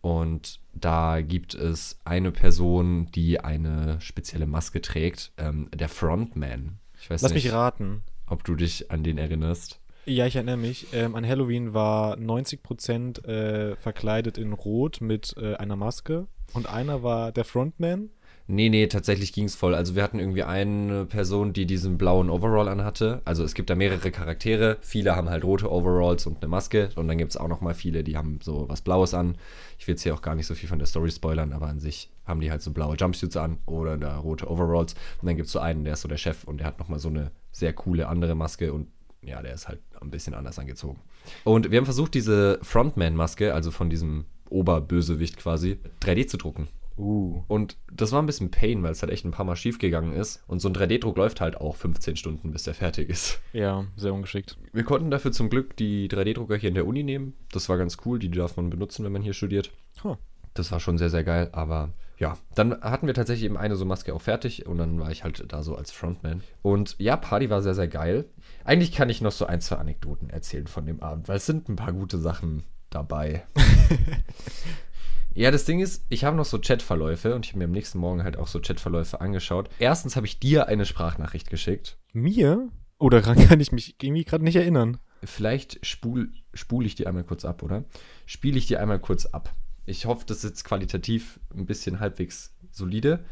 Und 0.00 0.58
da 0.74 1.20
gibt 1.20 1.54
es 1.54 2.00
eine 2.04 2.32
Person, 2.32 3.06
die 3.14 3.38
eine 3.38 4.00
spezielle 4.00 4.46
Maske 4.46 4.80
trägt. 4.82 5.30
Ähm, 5.38 5.68
der 5.72 5.88
Frontman. 5.88 6.80
Ich 7.00 7.08
weiß 7.08 7.22
Lass 7.22 7.32
nicht, 7.32 7.44
mich 7.44 7.52
raten. 7.52 8.02
ob 8.26 8.42
du 8.42 8.56
dich 8.56 8.90
an 8.90 9.04
den 9.04 9.18
erinnerst. 9.18 9.78
Ja, 10.06 10.26
ich 10.26 10.34
erinnere 10.34 10.56
mich. 10.56 10.88
Ähm, 10.92 11.14
an 11.14 11.24
Halloween 11.24 11.72
war 11.72 12.16
90% 12.16 13.24
äh, 13.24 13.76
verkleidet 13.76 14.38
in 14.38 14.52
Rot 14.52 15.00
mit 15.00 15.36
äh, 15.36 15.54
einer 15.54 15.76
Maske 15.76 16.26
und 16.52 16.68
einer 16.68 17.04
war 17.04 17.30
der 17.30 17.44
Frontman. 17.44 18.10
Nee, 18.46 18.68
nee, 18.68 18.86
tatsächlich 18.86 19.32
ging 19.32 19.44
es 19.44 19.54
voll. 19.54 19.74
Also 19.74 19.94
wir 19.94 20.02
hatten 20.02 20.18
irgendwie 20.18 20.42
eine 20.42 21.06
Person, 21.06 21.52
die 21.52 21.64
diesen 21.64 21.96
blauen 21.96 22.28
Overall 22.28 22.68
anhatte. 22.68 23.22
Also 23.24 23.44
es 23.44 23.54
gibt 23.54 23.70
da 23.70 23.74
mehrere 23.74 24.10
Charaktere. 24.10 24.78
Viele 24.80 25.14
haben 25.14 25.30
halt 25.30 25.44
rote 25.44 25.70
Overalls 25.70 26.26
und 26.26 26.38
eine 26.38 26.48
Maske. 26.48 26.90
Und 26.96 27.08
dann 27.08 27.18
gibt 27.18 27.30
es 27.30 27.36
auch 27.36 27.48
noch 27.48 27.60
mal 27.60 27.74
viele, 27.74 28.02
die 28.02 28.16
haben 28.16 28.40
so 28.42 28.68
was 28.68 28.82
Blaues 28.82 29.14
an. 29.14 29.36
Ich 29.78 29.86
will 29.86 29.94
jetzt 29.94 30.02
hier 30.02 30.14
auch 30.14 30.22
gar 30.22 30.34
nicht 30.34 30.46
so 30.46 30.54
viel 30.54 30.68
von 30.68 30.78
der 30.78 30.86
Story 30.86 31.10
spoilern, 31.10 31.52
aber 31.52 31.68
an 31.68 31.78
sich 31.78 32.10
haben 32.24 32.40
die 32.40 32.50
halt 32.50 32.62
so 32.62 32.72
blaue 32.72 32.96
Jumpsuits 32.96 33.36
an 33.36 33.58
oder 33.66 33.96
da 33.96 34.18
rote 34.18 34.50
Overalls. 34.50 34.94
Und 35.20 35.26
dann 35.26 35.36
gibt 35.36 35.46
es 35.46 35.52
so 35.52 35.60
einen, 35.60 35.84
der 35.84 35.94
ist 35.94 36.02
so 36.02 36.08
der 36.08 36.16
Chef 36.16 36.44
und 36.44 36.58
der 36.58 36.66
hat 36.66 36.78
noch 36.78 36.88
mal 36.88 36.98
so 36.98 37.08
eine 37.08 37.30
sehr 37.52 37.72
coole 37.72 38.08
andere 38.08 38.34
Maske 38.34 38.72
und 38.72 38.88
ja, 39.24 39.40
der 39.40 39.54
ist 39.54 39.68
halt 39.68 39.80
ein 40.00 40.10
bisschen 40.10 40.34
anders 40.34 40.58
angezogen. 40.58 40.98
Und 41.44 41.70
wir 41.70 41.78
haben 41.78 41.84
versucht, 41.84 42.14
diese 42.14 42.58
Frontman-Maske, 42.62 43.54
also 43.54 43.70
von 43.70 43.88
diesem 43.88 44.24
Oberbösewicht 44.50 45.36
quasi, 45.36 45.78
3D 46.02 46.26
zu 46.26 46.36
drucken. 46.36 46.68
Uh. 46.96 47.42
Und 47.48 47.76
das 47.90 48.12
war 48.12 48.22
ein 48.22 48.26
bisschen 48.26 48.50
Pain, 48.50 48.82
weil 48.82 48.92
es 48.92 49.02
halt 49.02 49.12
echt 49.12 49.24
ein 49.24 49.30
paar 49.30 49.44
Mal 49.44 49.56
schief 49.56 49.78
gegangen 49.78 50.12
ist. 50.12 50.42
Und 50.46 50.60
so 50.60 50.68
ein 50.68 50.74
3D-Druck 50.74 51.16
läuft 51.16 51.40
halt 51.40 51.56
auch 51.56 51.76
15 51.76 52.16
Stunden, 52.16 52.52
bis 52.52 52.64
der 52.64 52.74
fertig 52.74 53.08
ist. 53.08 53.40
Ja, 53.52 53.84
sehr 53.96 54.14
ungeschickt. 54.14 54.58
Wir 54.72 54.84
konnten 54.84 55.10
dafür 55.10 55.32
zum 55.32 55.50
Glück 55.50 55.76
die 55.76 56.08
3D-Drucker 56.08 56.56
hier 56.56 56.68
in 56.68 56.74
der 56.74 56.86
Uni 56.86 57.02
nehmen. 57.02 57.34
Das 57.50 57.68
war 57.68 57.78
ganz 57.78 57.98
cool. 58.04 58.18
Die 58.18 58.30
darf 58.30 58.56
man 58.56 58.70
benutzen, 58.70 59.04
wenn 59.04 59.12
man 59.12 59.22
hier 59.22 59.34
studiert. 59.34 59.70
Huh. 60.02 60.16
Das 60.54 60.70
war 60.70 60.80
schon 60.80 60.98
sehr, 60.98 61.10
sehr 61.10 61.24
geil. 61.24 61.48
Aber 61.52 61.90
ja, 62.18 62.36
dann 62.54 62.80
hatten 62.82 63.06
wir 63.06 63.14
tatsächlich 63.14 63.46
eben 63.46 63.56
eine 63.56 63.76
so 63.76 63.84
Maske 63.84 64.14
auch 64.14 64.20
fertig. 64.20 64.66
Und 64.66 64.78
dann 64.78 65.00
war 65.00 65.10
ich 65.10 65.24
halt 65.24 65.44
da 65.48 65.62
so 65.62 65.76
als 65.76 65.90
Frontman. 65.90 66.42
Und 66.62 66.96
ja, 66.98 67.16
Party 67.16 67.50
war 67.50 67.62
sehr, 67.62 67.74
sehr 67.74 67.88
geil. 67.88 68.26
Eigentlich 68.64 68.92
kann 68.92 69.08
ich 69.08 69.20
noch 69.20 69.32
so 69.32 69.46
ein, 69.46 69.60
zwei 69.60 69.76
Anekdoten 69.76 70.30
erzählen 70.30 70.66
von 70.66 70.86
dem 70.86 71.02
Abend, 71.02 71.28
weil 71.28 71.36
es 71.36 71.46
sind 71.46 71.68
ein 71.68 71.76
paar 71.76 71.92
gute 71.92 72.18
Sachen 72.18 72.64
dabei. 72.90 73.44
Ja, 75.34 75.50
das 75.50 75.64
Ding 75.64 75.80
ist, 75.80 76.04
ich 76.10 76.24
habe 76.24 76.36
noch 76.36 76.44
so 76.44 76.58
Chatverläufe 76.58 77.34
und 77.34 77.46
ich 77.46 77.52
habe 77.52 77.60
mir 77.60 77.64
am 77.64 77.70
nächsten 77.70 77.98
Morgen 77.98 78.22
halt 78.22 78.36
auch 78.36 78.48
so 78.48 78.60
Chatverläufe 78.60 79.20
angeschaut. 79.20 79.70
Erstens 79.78 80.16
habe 80.16 80.26
ich 80.26 80.38
dir 80.38 80.68
eine 80.68 80.84
Sprachnachricht 80.84 81.48
geschickt. 81.48 81.98
Mir? 82.12 82.68
Oh, 82.98 83.08
daran 83.08 83.38
kann 83.48 83.60
ich 83.60 83.72
mich 83.72 83.96
irgendwie 84.02 84.24
gerade 84.24 84.44
nicht 84.44 84.56
erinnern. 84.56 84.98
Vielleicht 85.24 85.84
spul, 85.86 86.32
spule 86.52 86.86
ich 86.86 86.96
dir 86.96 87.08
einmal 87.08 87.24
kurz 87.24 87.44
ab, 87.44 87.62
oder? 87.62 87.84
Spiele 88.26 88.58
ich 88.58 88.66
dir 88.66 88.80
einmal 88.80 88.98
kurz 88.98 89.26
ab. 89.26 89.54
Ich 89.86 90.06
hoffe, 90.06 90.24
das 90.26 90.38
ist 90.38 90.44
jetzt 90.44 90.64
qualitativ 90.64 91.40
ein 91.54 91.66
bisschen 91.66 91.98
halbwegs 91.98 92.54
solide. 92.70 93.24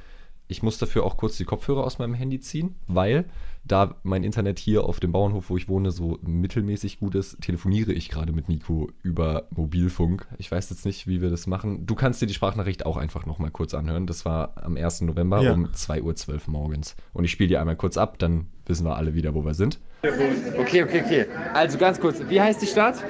Ich 0.50 0.62
muss 0.64 0.78
dafür 0.78 1.04
auch 1.04 1.16
kurz 1.16 1.36
die 1.36 1.44
Kopfhörer 1.44 1.84
aus 1.84 1.98
meinem 1.98 2.14
Handy 2.14 2.40
ziehen, 2.40 2.74
weil 2.88 3.24
da 3.64 3.94
mein 4.02 4.24
Internet 4.24 4.58
hier 4.58 4.84
auf 4.84 4.98
dem 4.98 5.12
Bauernhof, 5.12 5.48
wo 5.50 5.56
ich 5.56 5.68
wohne, 5.68 5.92
so 5.92 6.18
mittelmäßig 6.22 6.98
gut 6.98 7.14
ist, 7.14 7.40
telefoniere 7.40 7.92
ich 7.92 8.08
gerade 8.08 8.32
mit 8.32 8.48
Nico 8.48 8.88
über 9.02 9.44
Mobilfunk. 9.50 10.26
Ich 10.38 10.50
weiß 10.50 10.70
jetzt 10.70 10.84
nicht, 10.86 11.06
wie 11.06 11.20
wir 11.20 11.30
das 11.30 11.46
machen. 11.46 11.86
Du 11.86 11.94
kannst 11.94 12.20
dir 12.20 12.26
die 12.26 12.34
Sprachnachricht 12.34 12.84
auch 12.84 12.96
einfach 12.96 13.26
nochmal 13.26 13.50
kurz 13.52 13.74
anhören. 13.74 14.06
Das 14.06 14.24
war 14.24 14.54
am 14.64 14.76
1. 14.76 15.02
November 15.02 15.40
Ja. 15.42 15.52
um 15.52 15.66
2.12 15.66 16.32
Uhr 16.32 16.40
morgens. 16.48 16.96
Und 17.12 17.24
ich 17.24 17.30
spiele 17.30 17.48
die 17.48 17.56
einmal 17.58 17.76
kurz 17.76 17.96
ab, 17.96 18.18
dann 18.18 18.46
wissen 18.66 18.84
wir 18.84 18.96
alle 18.96 19.14
wieder, 19.14 19.34
wo 19.34 19.44
wir 19.44 19.54
sind. 19.54 19.78
Okay, 20.02 20.82
okay, 20.82 21.02
okay. 21.04 21.26
Also 21.52 21.76
ganz 21.76 22.00
kurz, 22.00 22.20
wie 22.28 22.40
heißt 22.40 22.62
die 22.62 22.66
Stadt? 22.66 23.04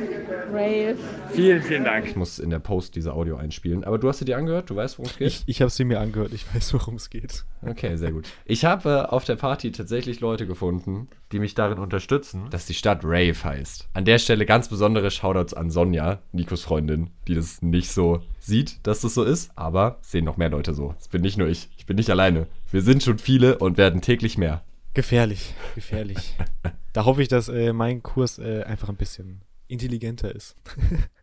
Rave. 0.53 0.97
Vielen, 1.31 1.63
vielen 1.63 1.85
Dank. 1.85 2.07
Ich 2.09 2.17
muss 2.17 2.39
in 2.41 2.51
der 2.51 2.59
Post 2.59 2.97
diese 2.97 3.13
Audio 3.13 3.37
einspielen. 3.37 3.85
Aber 3.85 3.99
du 3.99 4.09
hast 4.09 4.19
sie 4.19 4.25
dir 4.25 4.37
angehört? 4.37 4.69
Du 4.71 4.77
weißt, 4.77 4.99
worum 4.99 5.09
es 5.11 5.19
geht? 5.19 5.29
Ich, 5.29 5.43
ich 5.47 5.61
habe 5.63 5.71
sie 5.71 5.85
mir 5.85 6.01
angehört, 6.01 6.33
ich 6.33 6.53
weiß, 6.53 6.75
worum 6.75 6.97
es 6.97 7.11
geht. 7.11 7.45
Okay, 7.63 7.97
sehr 7.97 8.11
gut. 8.11 8.29
Ich 8.45 8.65
habe 8.65 8.89
äh, 8.89 9.09
auf 9.09 9.25
der 9.25 9.37
Party 9.37 9.71
tatsächlich 9.71 10.21
Leute 10.21 10.47
gefunden, 10.47 11.09
die 11.31 11.39
mich 11.39 11.55
darin 11.55 11.79
unterstützen, 11.79 12.49
dass 12.51 12.67
die 12.67 12.75
Stadt 12.75 13.01
Rave 13.05 13.45
heißt. 13.45 13.89
An 13.95 14.05
der 14.05 14.19
Stelle 14.19 14.45
ganz 14.45 14.69
besondere 14.69 15.11
Shoutouts 15.11 15.55
an 15.55 15.71
Sonja, 15.71 16.19
Nikos 16.33 16.63
Freundin, 16.63 17.11
die 17.29 17.35
das 17.37 17.63
nicht 17.63 17.91
so 17.91 18.23
sieht, 18.41 18.85
dass 18.87 19.03
das 19.03 19.15
so 19.15 19.23
ist, 19.23 19.53
aber 19.55 19.99
sehen 20.01 20.25
noch 20.25 20.37
mehr 20.37 20.51
Leute 20.51 20.75
so. 20.75 20.95
Es 20.99 21.09
bin 21.09 21.23
nicht 21.23 21.39
nur 21.39 21.49
ich, 21.49 21.69
ich 21.77 21.87
bin 21.87 21.97
nicht 21.97 22.11
alleine. 22.11 22.49
Wir 22.73 22.83
sind 22.83 23.03
schon 23.03 23.19
viele 23.19 23.59
und 23.59 23.79
werden 23.79 24.01
täglich 24.01 24.39
mehr. 24.39 24.65
Gefährlich, 24.95 25.55
gefährlich. 25.77 26.35
da 26.93 27.05
hoffe 27.05 27.23
ich, 27.23 27.29
dass 27.29 27.49
äh, 27.49 27.73
mein 27.73 28.03
Kurs 28.03 28.39
äh, 28.39 28.63
einfach 28.65 28.89
ein 28.89 28.97
bisschen 28.97 29.43
intelligenter 29.69 30.35
ist. 30.35 30.57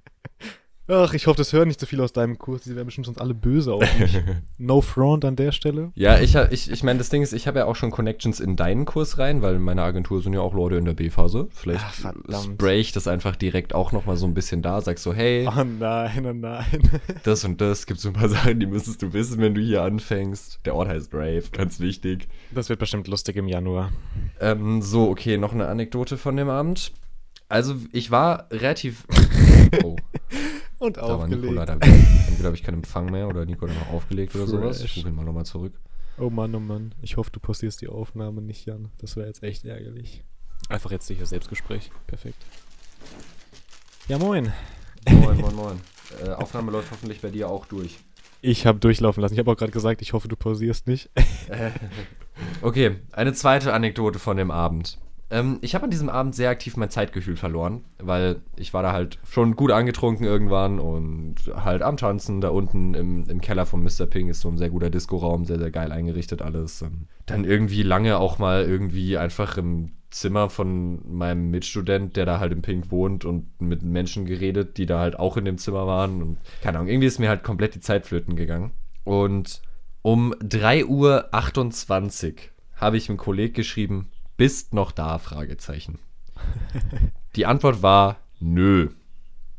Ach, 0.89 1.13
ich 1.13 1.27
hoffe, 1.27 1.37
das 1.37 1.51
hören 1.51 1.67
nicht 1.67 1.81
so 1.81 1.85
viele 1.85 2.03
aus 2.03 2.13
deinem 2.13 2.37
Kurs. 2.37 2.61
Die 2.61 2.73
werden 2.73 2.85
bestimmt 2.85 3.07
sonst 3.07 3.19
alle 3.19 3.33
böse 3.33 3.73
auf 3.73 3.99
mich. 3.99 4.17
no 4.57 4.79
front 4.79 5.25
an 5.25 5.35
der 5.35 5.51
Stelle. 5.51 5.91
Ja, 5.95 6.19
ich, 6.19 6.35
ich, 6.35 6.71
ich 6.71 6.83
meine, 6.83 6.97
das 6.99 7.09
Ding 7.09 7.21
ist, 7.21 7.33
ich 7.33 7.45
habe 7.45 7.59
ja 7.59 7.65
auch 7.65 7.75
schon 7.75 7.91
Connections 7.91 8.39
in 8.39 8.55
deinen 8.55 8.85
Kurs 8.85 9.17
rein, 9.17 9.41
weil 9.41 9.55
in 9.55 9.61
meiner 9.61 9.83
Agentur 9.83 10.21
sind 10.21 10.33
ja 10.33 10.39
auch 10.39 10.53
Leute 10.53 10.77
in 10.77 10.85
der 10.85 10.93
B-Phase. 10.93 11.49
Vielleicht 11.51 11.83
Ach, 11.85 12.43
spray 12.43 12.79
ich 12.79 12.93
das 12.93 13.07
einfach 13.07 13.35
direkt 13.35 13.75
auch 13.75 13.91
nochmal 13.91 14.15
so 14.15 14.25
ein 14.25 14.33
bisschen 14.33 14.61
da, 14.61 14.79
sag 14.79 14.97
so, 14.97 15.13
hey, 15.13 15.45
Oh 15.47 15.63
nein, 15.63 16.25
oh 16.25 16.33
nein. 16.33 16.65
das 17.23 17.43
und 17.43 17.59
das, 17.59 17.85
gibt 17.85 17.99
so 17.99 18.09
ein 18.09 18.13
paar 18.13 18.29
Sachen, 18.29 18.59
die 18.59 18.65
müsstest 18.65 19.01
du 19.01 19.11
wissen, 19.11 19.41
wenn 19.41 19.55
du 19.55 19.61
hier 19.61 19.83
anfängst. 19.83 20.61
Der 20.65 20.73
Ort 20.73 20.87
heißt 20.87 21.13
Rave, 21.13 21.43
ganz 21.51 21.81
wichtig. 21.81 22.29
Das 22.51 22.69
wird 22.69 22.79
bestimmt 22.79 23.09
lustig 23.09 23.35
im 23.35 23.49
Januar. 23.49 23.91
Ähm, 24.39 24.81
so, 24.81 25.09
okay, 25.09 25.37
noch 25.37 25.53
eine 25.53 25.67
Anekdote 25.67 26.17
von 26.17 26.37
dem 26.37 26.49
Abend. 26.49 26.93
Also, 27.49 27.75
ich 27.91 28.09
war 28.09 28.47
relativ. 28.51 29.05
Oh, 29.83 29.97
Und 30.79 30.97
da 30.97 31.01
war 31.01 31.27
Nico 31.27 31.39
aufgelegt. 31.47 31.53
leider 31.55 31.75
weg. 31.75 31.93
Entweder 32.27 32.45
habe 32.45 32.55
ich 32.55 32.63
keinen 32.63 32.75
Empfang 32.75 33.09
mehr 33.11 33.27
oder 33.27 33.45
Nico 33.45 33.67
hat 33.67 33.75
noch 33.75 33.89
aufgelegt 33.93 34.35
oder 34.35 34.47
sowas. 34.47 34.81
Ich 34.83 34.97
rufe 34.97 35.07
ihn 35.07 35.15
mal 35.15 35.25
nochmal 35.25 35.45
zurück. 35.45 35.73
Oh 36.19 36.29
Mann, 36.29 36.53
oh 36.55 36.59
Mann. 36.59 36.93
Ich 37.01 37.17
hoffe, 37.17 37.31
du 37.31 37.39
postierst 37.39 37.81
die 37.81 37.87
Aufnahme 37.87 38.41
nicht, 38.41 38.65
Jan. 38.65 38.91
Das 38.99 39.15
wäre 39.15 39.27
jetzt 39.27 39.43
echt 39.43 39.65
ärgerlich. 39.65 40.23
Einfach 40.69 40.91
jetzt 40.91 41.07
sicher 41.07 41.25
Selbstgespräch. 41.25 41.91
Perfekt. 42.07 42.43
Ja, 44.07 44.17
moin. 44.17 44.51
Moin, 45.09 45.39
moin, 45.39 45.55
moin. 45.55 45.81
Äh, 46.23 46.29
Aufnahme 46.29 46.71
läuft 46.71 46.91
hoffentlich 46.91 47.21
bei 47.21 47.29
dir 47.29 47.49
auch 47.49 47.65
durch. 47.65 47.97
Ich 48.41 48.65
habe 48.65 48.79
durchlaufen 48.79 49.21
lassen. 49.21 49.33
Ich 49.33 49.39
habe 49.39 49.51
auch 49.51 49.57
gerade 49.57 49.71
gesagt, 49.71 50.01
ich 50.01 50.13
hoffe, 50.13 50.27
du 50.27 50.35
pausierst 50.35 50.87
nicht. 50.87 51.09
Okay, 52.61 52.97
eine 53.13 53.33
zweite 53.33 53.73
Anekdote 53.73 54.19
von 54.19 54.37
dem 54.37 54.51
Abend. 54.51 54.99
Ähm, 55.29 55.57
ich 55.61 55.75
habe 55.75 55.85
an 55.85 55.91
diesem 55.91 56.09
Abend 56.09 56.35
sehr 56.35 56.49
aktiv 56.49 56.77
mein 56.77 56.89
Zeitgefühl 56.89 57.35
verloren, 57.35 57.83
weil 57.99 58.37
ich 58.55 58.73
war 58.73 58.83
da 58.83 58.93
halt 58.93 59.19
schon 59.29 59.55
gut 59.55 59.71
angetrunken 59.71 60.25
irgendwann 60.25 60.79
und 60.79 61.35
halt 61.55 61.81
am 61.81 61.97
Tanzen. 61.97 62.41
Da 62.41 62.49
unten 62.49 62.93
im, 62.93 63.25
im 63.27 63.41
Keller 63.41 63.65
von 63.65 63.83
Mr. 63.83 64.05
Ping 64.05 64.29
ist 64.29 64.41
so 64.41 64.49
ein 64.49 64.57
sehr 64.57 64.69
guter 64.69 64.89
Disco-Raum, 64.89 65.45
sehr, 65.45 65.59
sehr 65.59 65.71
geil 65.71 65.91
eingerichtet 65.91 66.41
alles. 66.41 66.81
Ähm, 66.81 67.07
Dann 67.25 67.43
irgendwie 67.43 67.83
lange 67.83 68.17
auch 68.17 68.39
mal 68.39 68.63
irgendwie 68.63 69.17
einfach 69.17 69.57
im 69.57 69.91
Zimmer 70.09 70.49
von 70.49 71.01
meinem 71.05 71.51
Mitstudent, 71.51 72.15
der 72.15 72.25
da 72.25 72.39
halt 72.39 72.53
im 72.53 72.61
Pink 72.61 72.91
wohnt 72.91 73.25
und 73.25 73.59
mit 73.59 73.83
Menschen 73.83 74.25
geredet, 74.25 74.77
die 74.77 74.85
da 74.85 74.99
halt 74.99 75.19
auch 75.19 75.35
in 75.35 75.43
dem 75.43 75.57
Zimmer 75.57 75.85
waren. 75.85 76.21
Und 76.21 76.37
keine 76.61 76.77
Ahnung, 76.77 76.89
irgendwie 76.89 77.07
ist 77.07 77.19
mir 77.19 77.29
halt 77.29 77.43
komplett 77.43 77.75
die 77.75 77.81
Zeit 77.81 78.05
flöten 78.05 78.37
gegangen. 78.37 78.71
Und 79.03 79.61
um 80.01 80.33
3.28 80.35 80.87
Uhr 80.87 82.35
habe 82.75 82.95
ich 82.95 83.09
einem 83.09 83.17
Kollegen 83.17 83.53
geschrieben, 83.53 84.09
bist 84.37 84.73
noch 84.73 84.91
da? 84.91 85.17
Fragezeichen. 85.17 85.99
Die 87.35 87.45
Antwort 87.45 87.81
war 87.81 88.17
nö. 88.39 88.89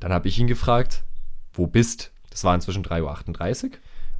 Dann 0.00 0.12
habe 0.12 0.28
ich 0.28 0.38
ihn 0.38 0.46
gefragt, 0.46 1.04
wo 1.52 1.66
bist? 1.66 2.12
Das 2.30 2.44
war 2.44 2.54
inzwischen 2.54 2.84
3.38 2.84 3.64
Uhr. 3.64 3.70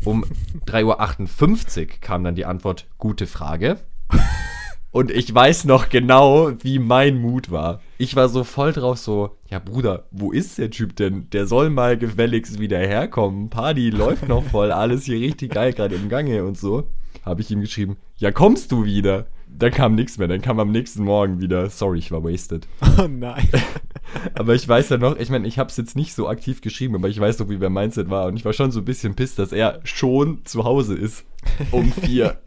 Um 0.04 0.24
3.58 0.66 1.80
Uhr 1.80 1.86
kam 2.00 2.24
dann 2.24 2.34
die 2.34 2.44
Antwort, 2.44 2.86
gute 2.98 3.26
Frage. 3.26 3.78
Und 4.90 5.10
ich 5.10 5.32
weiß 5.32 5.66
noch 5.66 5.90
genau, 5.90 6.52
wie 6.62 6.78
mein 6.78 7.20
Mut 7.20 7.50
war. 7.50 7.80
Ich 7.98 8.16
war 8.16 8.28
so 8.28 8.42
voll 8.42 8.72
drauf, 8.72 8.98
so, 8.98 9.36
ja 9.48 9.58
Bruder, 9.58 10.06
wo 10.10 10.32
ist 10.32 10.58
der 10.58 10.70
Typ 10.70 10.96
denn? 10.96 11.28
Der 11.30 11.46
soll 11.46 11.68
mal 11.68 11.98
gefälligst 11.98 12.58
wieder 12.58 12.78
herkommen. 12.78 13.50
Party 13.50 13.90
läuft 13.90 14.28
noch 14.28 14.44
voll, 14.44 14.72
alles 14.72 15.04
hier 15.04 15.20
richtig 15.20 15.52
geil, 15.52 15.72
gerade 15.72 15.94
im 15.94 16.08
Gange 16.08 16.44
und 16.44 16.56
so. 16.56 16.88
Habe 17.22 17.42
ich 17.42 17.50
ihm 17.50 17.60
geschrieben, 17.60 17.96
ja 18.16 18.32
kommst 18.32 18.72
du 18.72 18.84
wieder? 18.84 19.26
Dann 19.50 19.72
kam 19.72 19.94
nichts 19.94 20.18
mehr, 20.18 20.28
dann 20.28 20.40
kam 20.40 20.60
am 20.60 20.70
nächsten 20.70 21.04
Morgen 21.04 21.40
wieder. 21.40 21.68
Sorry, 21.70 21.98
ich 21.98 22.12
war 22.12 22.22
wasted. 22.22 22.66
Oh 22.98 23.08
nein. 23.08 23.48
Aber 24.34 24.54
ich 24.54 24.66
weiß 24.66 24.88
ja 24.88 24.96
noch, 24.96 25.16
ich 25.18 25.30
meine, 25.30 25.46
ich 25.46 25.58
habe 25.58 25.70
es 25.70 25.76
jetzt 25.76 25.96
nicht 25.96 26.14
so 26.14 26.28
aktiv 26.28 26.60
geschrieben, 26.60 26.94
aber 26.94 27.08
ich 27.08 27.20
weiß 27.20 27.38
noch, 27.38 27.48
wie 27.50 27.58
mein 27.58 27.72
Mindset 27.72 28.08
war. 28.08 28.26
Und 28.26 28.36
ich 28.36 28.44
war 28.44 28.54
schon 28.54 28.70
so 28.70 28.80
ein 28.80 28.84
bisschen 28.84 29.14
pisst, 29.14 29.38
dass 29.38 29.52
er 29.52 29.80
schon 29.84 30.44
zu 30.46 30.64
Hause 30.64 30.94
ist. 30.94 31.26
Um 31.70 31.92
vier. 32.02 32.40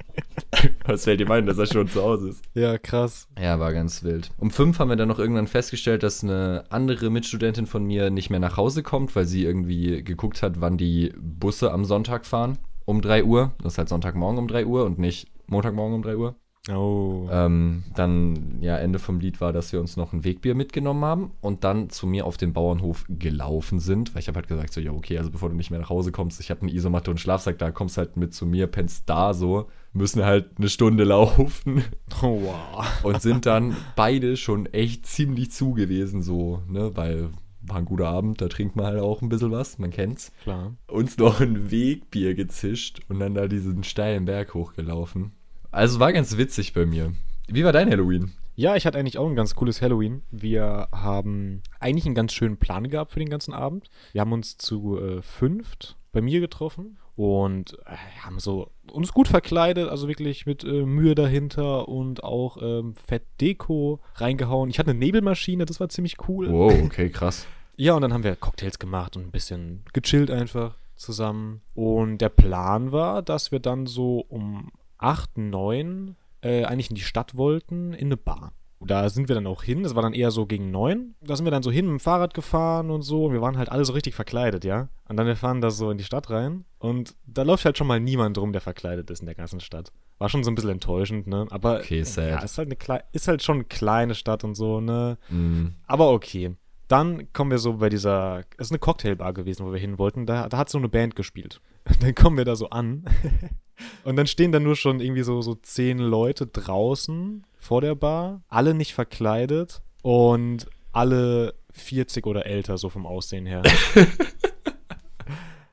Was 0.85 1.03
fällt 1.05 1.21
ihm 1.21 1.31
ein, 1.31 1.45
dass 1.45 1.57
er 1.57 1.67
schon 1.67 1.87
zu 1.87 2.01
Hause 2.03 2.29
ist? 2.29 2.41
Ja, 2.53 2.77
krass. 2.77 3.27
Ja, 3.39 3.59
war 3.59 3.73
ganz 3.73 4.03
wild. 4.03 4.31
Um 4.37 4.51
fünf 4.51 4.79
haben 4.79 4.89
wir 4.89 4.95
dann 4.95 5.07
noch 5.07 5.19
irgendwann 5.19 5.47
festgestellt, 5.47 6.03
dass 6.03 6.23
eine 6.23 6.65
andere 6.69 7.09
Mitstudentin 7.09 7.67
von 7.67 7.85
mir 7.85 8.09
nicht 8.09 8.29
mehr 8.29 8.39
nach 8.39 8.57
Hause 8.57 8.83
kommt, 8.83 9.15
weil 9.15 9.25
sie 9.25 9.45
irgendwie 9.45 10.03
geguckt 10.03 10.41
hat, 10.41 10.59
wann 10.61 10.77
die 10.77 11.13
Busse 11.17 11.71
am 11.71 11.85
Sonntag 11.85 12.25
fahren. 12.25 12.57
Um 12.85 13.01
3 13.01 13.23
Uhr. 13.23 13.51
Das 13.61 13.73
ist 13.73 13.77
halt 13.77 13.89
Sonntagmorgen 13.89 14.39
um 14.39 14.47
3 14.47 14.65
Uhr 14.65 14.83
und 14.85 14.99
nicht 14.99 15.27
Montagmorgen 15.47 15.95
um 15.95 16.01
3 16.01 16.17
Uhr. 16.17 16.35
Oh. 16.69 17.27
Ähm, 17.31 17.83
dann, 17.95 18.61
ja, 18.61 18.77
Ende 18.77 18.99
vom 18.99 19.19
Lied 19.19 19.41
war, 19.41 19.51
dass 19.51 19.73
wir 19.73 19.79
uns 19.79 19.97
noch 19.97 20.13
ein 20.13 20.23
Wegbier 20.23 20.53
mitgenommen 20.53 21.03
haben 21.03 21.31
und 21.41 21.63
dann 21.63 21.89
zu 21.89 22.05
mir 22.05 22.27
auf 22.27 22.37
den 22.37 22.53
Bauernhof 22.53 23.05
gelaufen 23.09 23.79
sind, 23.79 24.13
weil 24.13 24.21
ich 24.21 24.27
habe 24.27 24.35
halt 24.35 24.47
gesagt, 24.47 24.71
so, 24.71 24.79
ja, 24.79 24.91
okay, 24.91 25.17
also 25.17 25.31
bevor 25.31 25.49
du 25.49 25.55
nicht 25.55 25.71
mehr 25.71 25.79
nach 25.79 25.89
Hause 25.89 26.11
kommst, 26.11 26.39
ich 26.39 26.51
habe 26.51 26.61
eine 26.61 26.71
Isomatte 26.71 27.09
und 27.09 27.19
Schlafsack, 27.19 27.57
da 27.57 27.71
kommst 27.71 27.97
halt 27.97 28.15
mit 28.15 28.35
zu 28.35 28.45
mir, 28.45 28.67
pennst 28.67 29.09
da 29.09 29.33
so, 29.33 29.69
müssen 29.91 30.23
halt 30.23 30.51
eine 30.59 30.69
Stunde 30.69 31.03
laufen 31.11 31.83
oh 32.21 32.41
wow. 32.43 32.85
und 33.03 33.21
sind 33.23 33.47
dann 33.47 33.75
beide 33.95 34.37
schon 34.37 34.67
echt 34.67 35.07
ziemlich 35.07 35.51
zu 35.51 35.73
gewesen, 35.73 36.21
so, 36.21 36.61
ne, 36.67 36.95
weil 36.95 37.31
war 37.63 37.77
ein 37.77 37.85
guter 37.85 38.07
Abend, 38.07 38.41
da 38.41 38.47
trinkt 38.47 38.75
man 38.75 38.85
halt 38.85 38.99
auch 38.99 39.21
ein 39.21 39.29
bisschen 39.29 39.51
was, 39.51 39.77
man 39.77 39.91
kennt's. 39.91 40.31
Klar. 40.43 40.75
Uns 40.87 41.17
noch 41.17 41.41
ein 41.41 41.69
Wegbier 41.69 42.33
gezischt 42.33 43.01
und 43.07 43.19
dann 43.19 43.35
da 43.35 43.47
diesen 43.47 43.83
steilen 43.83 44.25
Berg 44.25 44.55
hochgelaufen. 44.55 45.31
Also 45.71 45.99
war 45.99 46.11
ganz 46.11 46.37
witzig 46.37 46.73
bei 46.73 46.85
mir. 46.85 47.13
Wie 47.47 47.63
war 47.63 47.71
dein 47.71 47.89
Halloween? 47.89 48.33
Ja, 48.55 48.75
ich 48.75 48.85
hatte 48.85 48.99
eigentlich 48.99 49.17
auch 49.17 49.27
ein 49.27 49.35
ganz 49.35 49.55
cooles 49.55 49.81
Halloween. 49.81 50.21
Wir 50.29 50.89
haben 50.91 51.63
eigentlich 51.79 52.05
einen 52.05 52.15
ganz 52.15 52.33
schönen 52.33 52.57
Plan 52.57 52.89
gehabt 52.89 53.13
für 53.13 53.19
den 53.19 53.29
ganzen 53.29 53.53
Abend. 53.53 53.89
Wir 54.11 54.21
haben 54.21 54.33
uns 54.33 54.57
zu 54.57 54.99
äh, 54.99 55.21
fünft 55.21 55.97
bei 56.11 56.21
mir 56.21 56.41
getroffen 56.41 56.97
und 57.15 57.77
äh, 57.85 57.95
haben 58.21 58.39
so 58.39 58.69
uns 58.91 59.13
gut 59.13 59.29
verkleidet, 59.29 59.89
also 59.89 60.09
wirklich 60.09 60.45
mit 60.45 60.65
äh, 60.65 60.85
Mühe 60.85 61.15
dahinter 61.15 61.87
und 61.87 62.23
auch 62.23 62.57
ähm, 62.61 62.95
Fettdeko 62.95 64.01
reingehauen. 64.15 64.69
Ich 64.69 64.79
hatte 64.79 64.91
eine 64.91 64.99
Nebelmaschine, 64.99 65.65
das 65.65 65.79
war 65.79 65.87
ziemlich 65.87 66.17
cool. 66.27 66.51
Wow, 66.51 66.73
okay, 66.85 67.09
krass. 67.09 67.47
Ja, 67.77 67.93
und 67.93 68.01
dann 68.01 68.13
haben 68.13 68.25
wir 68.25 68.35
Cocktails 68.35 68.79
gemacht 68.79 69.15
und 69.15 69.23
ein 69.23 69.31
bisschen 69.31 69.83
gechillt 69.93 70.29
einfach 70.29 70.75
zusammen. 70.97 71.61
Und 71.73 72.19
der 72.19 72.29
Plan 72.29 72.91
war, 72.91 73.21
dass 73.21 73.51
wir 73.51 73.59
dann 73.59 73.87
so 73.87 74.19
um 74.27 74.71
8, 75.01 75.37
9 75.37 76.15
äh, 76.41 76.63
eigentlich 76.65 76.89
in 76.89 76.95
die 76.95 77.01
Stadt 77.01 77.35
wollten, 77.35 77.93
in 77.93 78.07
eine 78.07 78.17
Bar. 78.17 78.53
Da 78.83 79.09
sind 79.09 79.27
wir 79.27 79.35
dann 79.35 79.45
auch 79.45 79.61
hin. 79.61 79.83
Das 79.83 79.93
war 79.93 80.01
dann 80.01 80.13
eher 80.13 80.31
so 80.31 80.47
gegen 80.47 80.71
neun. 80.71 81.13
Da 81.21 81.35
sind 81.35 81.45
wir 81.45 81.51
dann 81.51 81.61
so 81.61 81.69
hin 81.69 81.85
mit 81.85 81.91
dem 81.91 81.99
Fahrrad 81.99 82.33
gefahren 82.33 82.89
und 82.89 83.03
so. 83.03 83.25
Und 83.25 83.33
wir 83.33 83.41
waren 83.41 83.59
halt 83.59 83.69
alle 83.69 83.85
so 83.85 83.93
richtig 83.93 84.15
verkleidet, 84.15 84.63
ja. 84.65 84.89
Und 85.07 85.17
dann 85.17 85.27
wir 85.27 85.35
fahren 85.35 85.61
da 85.61 85.69
so 85.69 85.91
in 85.91 85.99
die 85.99 86.03
Stadt 86.03 86.31
rein. 86.31 86.65
Und 86.79 87.15
da 87.27 87.43
läuft 87.43 87.63
halt 87.63 87.77
schon 87.77 87.85
mal 87.85 87.99
niemand 87.99 88.39
rum, 88.39 88.53
der 88.53 88.61
verkleidet 88.61 89.11
ist 89.11 89.19
in 89.19 89.27
der 89.27 89.35
ganzen 89.35 89.59
Stadt. 89.59 89.91
War 90.17 90.29
schon 90.29 90.43
so 90.43 90.49
ein 90.49 90.55
bisschen 90.55 90.71
enttäuschend, 90.71 91.27
ne? 91.27 91.45
Aber 91.51 91.77
Okay, 91.77 92.01
sad. 92.01 92.27
ja, 92.29 92.39
ist 92.39 92.57
halt, 92.57 92.69
eine 92.87 93.03
ist 93.11 93.27
halt 93.27 93.43
schon 93.43 93.57
eine 93.57 93.65
kleine 93.65 94.15
Stadt 94.15 94.43
und 94.43 94.55
so, 94.55 94.81
ne? 94.81 95.19
Mm, 95.29 95.67
Aber 95.85 96.09
okay. 96.11 96.55
Dann 96.87 97.31
kommen 97.33 97.51
wir 97.51 97.59
so 97.59 97.73
bei 97.77 97.87
dieser. 97.89 98.41
Es 98.57 98.67
ist 98.67 98.71
eine 98.71 98.79
Cocktailbar 98.79 99.33
gewesen, 99.33 99.63
wo 99.65 99.71
wir 99.71 99.79
hin 99.79 99.97
wollten. 99.99 100.25
Da, 100.25 100.49
da 100.49 100.57
hat 100.57 100.69
so 100.69 100.79
eine 100.79 100.89
Band 100.89 101.15
gespielt. 101.15 101.61
Dann 102.01 102.15
kommen 102.15 102.35
wir 102.37 102.45
da 102.45 102.55
so 102.55 102.69
an. 102.71 103.05
Und 104.03 104.15
dann 104.15 104.27
stehen 104.27 104.51
da 104.51 104.59
nur 104.59 104.75
schon 104.75 104.99
irgendwie 104.99 105.23
so, 105.23 105.41
so 105.41 105.55
zehn 105.55 105.97
Leute 105.97 106.47
draußen 106.47 107.45
vor 107.57 107.81
der 107.81 107.95
Bar. 107.95 108.41
Alle 108.47 108.73
nicht 108.73 108.93
verkleidet. 108.93 109.81
Und 110.01 110.67
alle 110.91 111.53
40 111.73 112.25
oder 112.25 112.45
älter, 112.45 112.77
so 112.77 112.89
vom 112.89 113.05
Aussehen 113.05 113.45
her. 113.45 113.63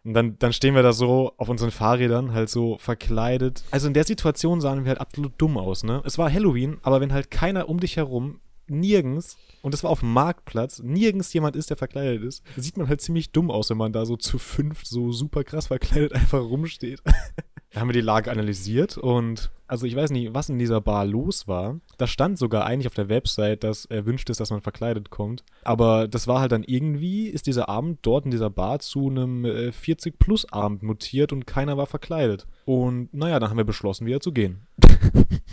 Und 0.05 0.15
dann, 0.15 0.39
dann 0.39 0.55
stehen 0.55 0.75
wir 0.75 0.83
da 0.83 0.95
so 0.95 1.35
auf 1.37 1.51
unseren 1.51 1.71
Fahrrädern, 1.71 2.33
halt 2.33 2.49
so 2.49 2.79
verkleidet. 2.79 3.65
Also 3.71 3.89
in 3.89 3.95
der 3.95 4.05
Situation 4.05 4.61
sahen 4.63 4.85
wir 4.85 4.89
halt 4.89 5.03
absolut 5.03 5.33
dumm 5.37 5.59
aus, 5.59 5.85
ne? 5.85 6.03
Es 6.07 6.17
war 6.17 6.33
Halloween, 6.33 6.79
aber 6.83 7.03
wenn 7.03 7.13
halt 7.13 7.31
keiner 7.31 7.69
um 7.69 7.79
dich 7.79 7.97
herum, 7.97 8.41
nirgends, 8.69 9.37
und 9.61 9.75
es 9.75 9.83
war 9.83 9.91
auf 9.91 10.01
dem 10.01 10.13
Marktplatz, 10.15 10.81
nirgends 10.83 11.31
jemand 11.35 11.57
ist, 11.57 11.69
der 11.69 11.77
verkleidet 11.77 12.23
ist, 12.23 12.43
sieht 12.57 12.79
man 12.79 12.89
halt 12.89 13.03
ziemlich 13.03 13.33
dumm 13.33 13.51
aus, 13.51 13.69
wenn 13.69 13.77
man 13.77 13.93
da 13.93 14.07
so 14.07 14.17
zu 14.17 14.39
fünft 14.39 14.87
so 14.87 15.13
super 15.13 15.45
krass 15.45 15.67
verkleidet 15.67 16.13
einfach 16.15 16.41
rumsteht. 16.41 17.03
Da 17.73 17.81
haben 17.81 17.89
wir 17.89 17.95
die 17.95 18.01
Lage 18.01 18.31
analysiert 18.31 18.97
und 18.97 19.51
also 19.69 19.85
ich 19.85 19.95
weiß 19.95 20.11
nicht, 20.11 20.33
was 20.33 20.49
in 20.49 20.59
dieser 20.59 20.81
Bar 20.81 21.05
los 21.05 21.47
war. 21.47 21.79
Da 21.99 22.07
stand 22.07 22.39
sogar 22.39 22.65
eigentlich 22.65 22.87
auf 22.87 22.95
der 22.95 23.11
Website, 23.11 23.65
dass 23.65 23.85
erwünscht 23.85 24.31
ist, 24.31 24.41
dass 24.41 24.51
man 24.51 24.63
verkleidet 24.63 25.11
kommt. 25.11 25.45
Aber 25.63 26.09
das 26.09 26.27
war 26.27 26.41
halt 26.41 26.53
dann 26.53 26.63
irgendwie, 26.63 27.29
ist 27.29 27.47
dieser 27.47 27.69
Abend 27.69 27.99
dort 28.03 28.25
in 28.25 28.31
dieser 28.31 28.49
Bar 28.49 28.79
zu 28.79 29.11
einem 29.11 29.45
äh, 29.45 29.69
40-Plus-Abend 29.69 30.83
mutiert 30.83 31.35
und 31.35 31.47
keiner 31.47 31.77
war 31.77 31.87
verkleidet. 31.87 32.47
Und 32.65 33.13
naja, 33.13 33.39
dann 33.39 33.51
haben 33.51 33.59
wir 33.59 33.65
beschlossen, 33.65 34.07
wieder 34.07 34.21
zu 34.21 34.33
gehen. 34.33 34.67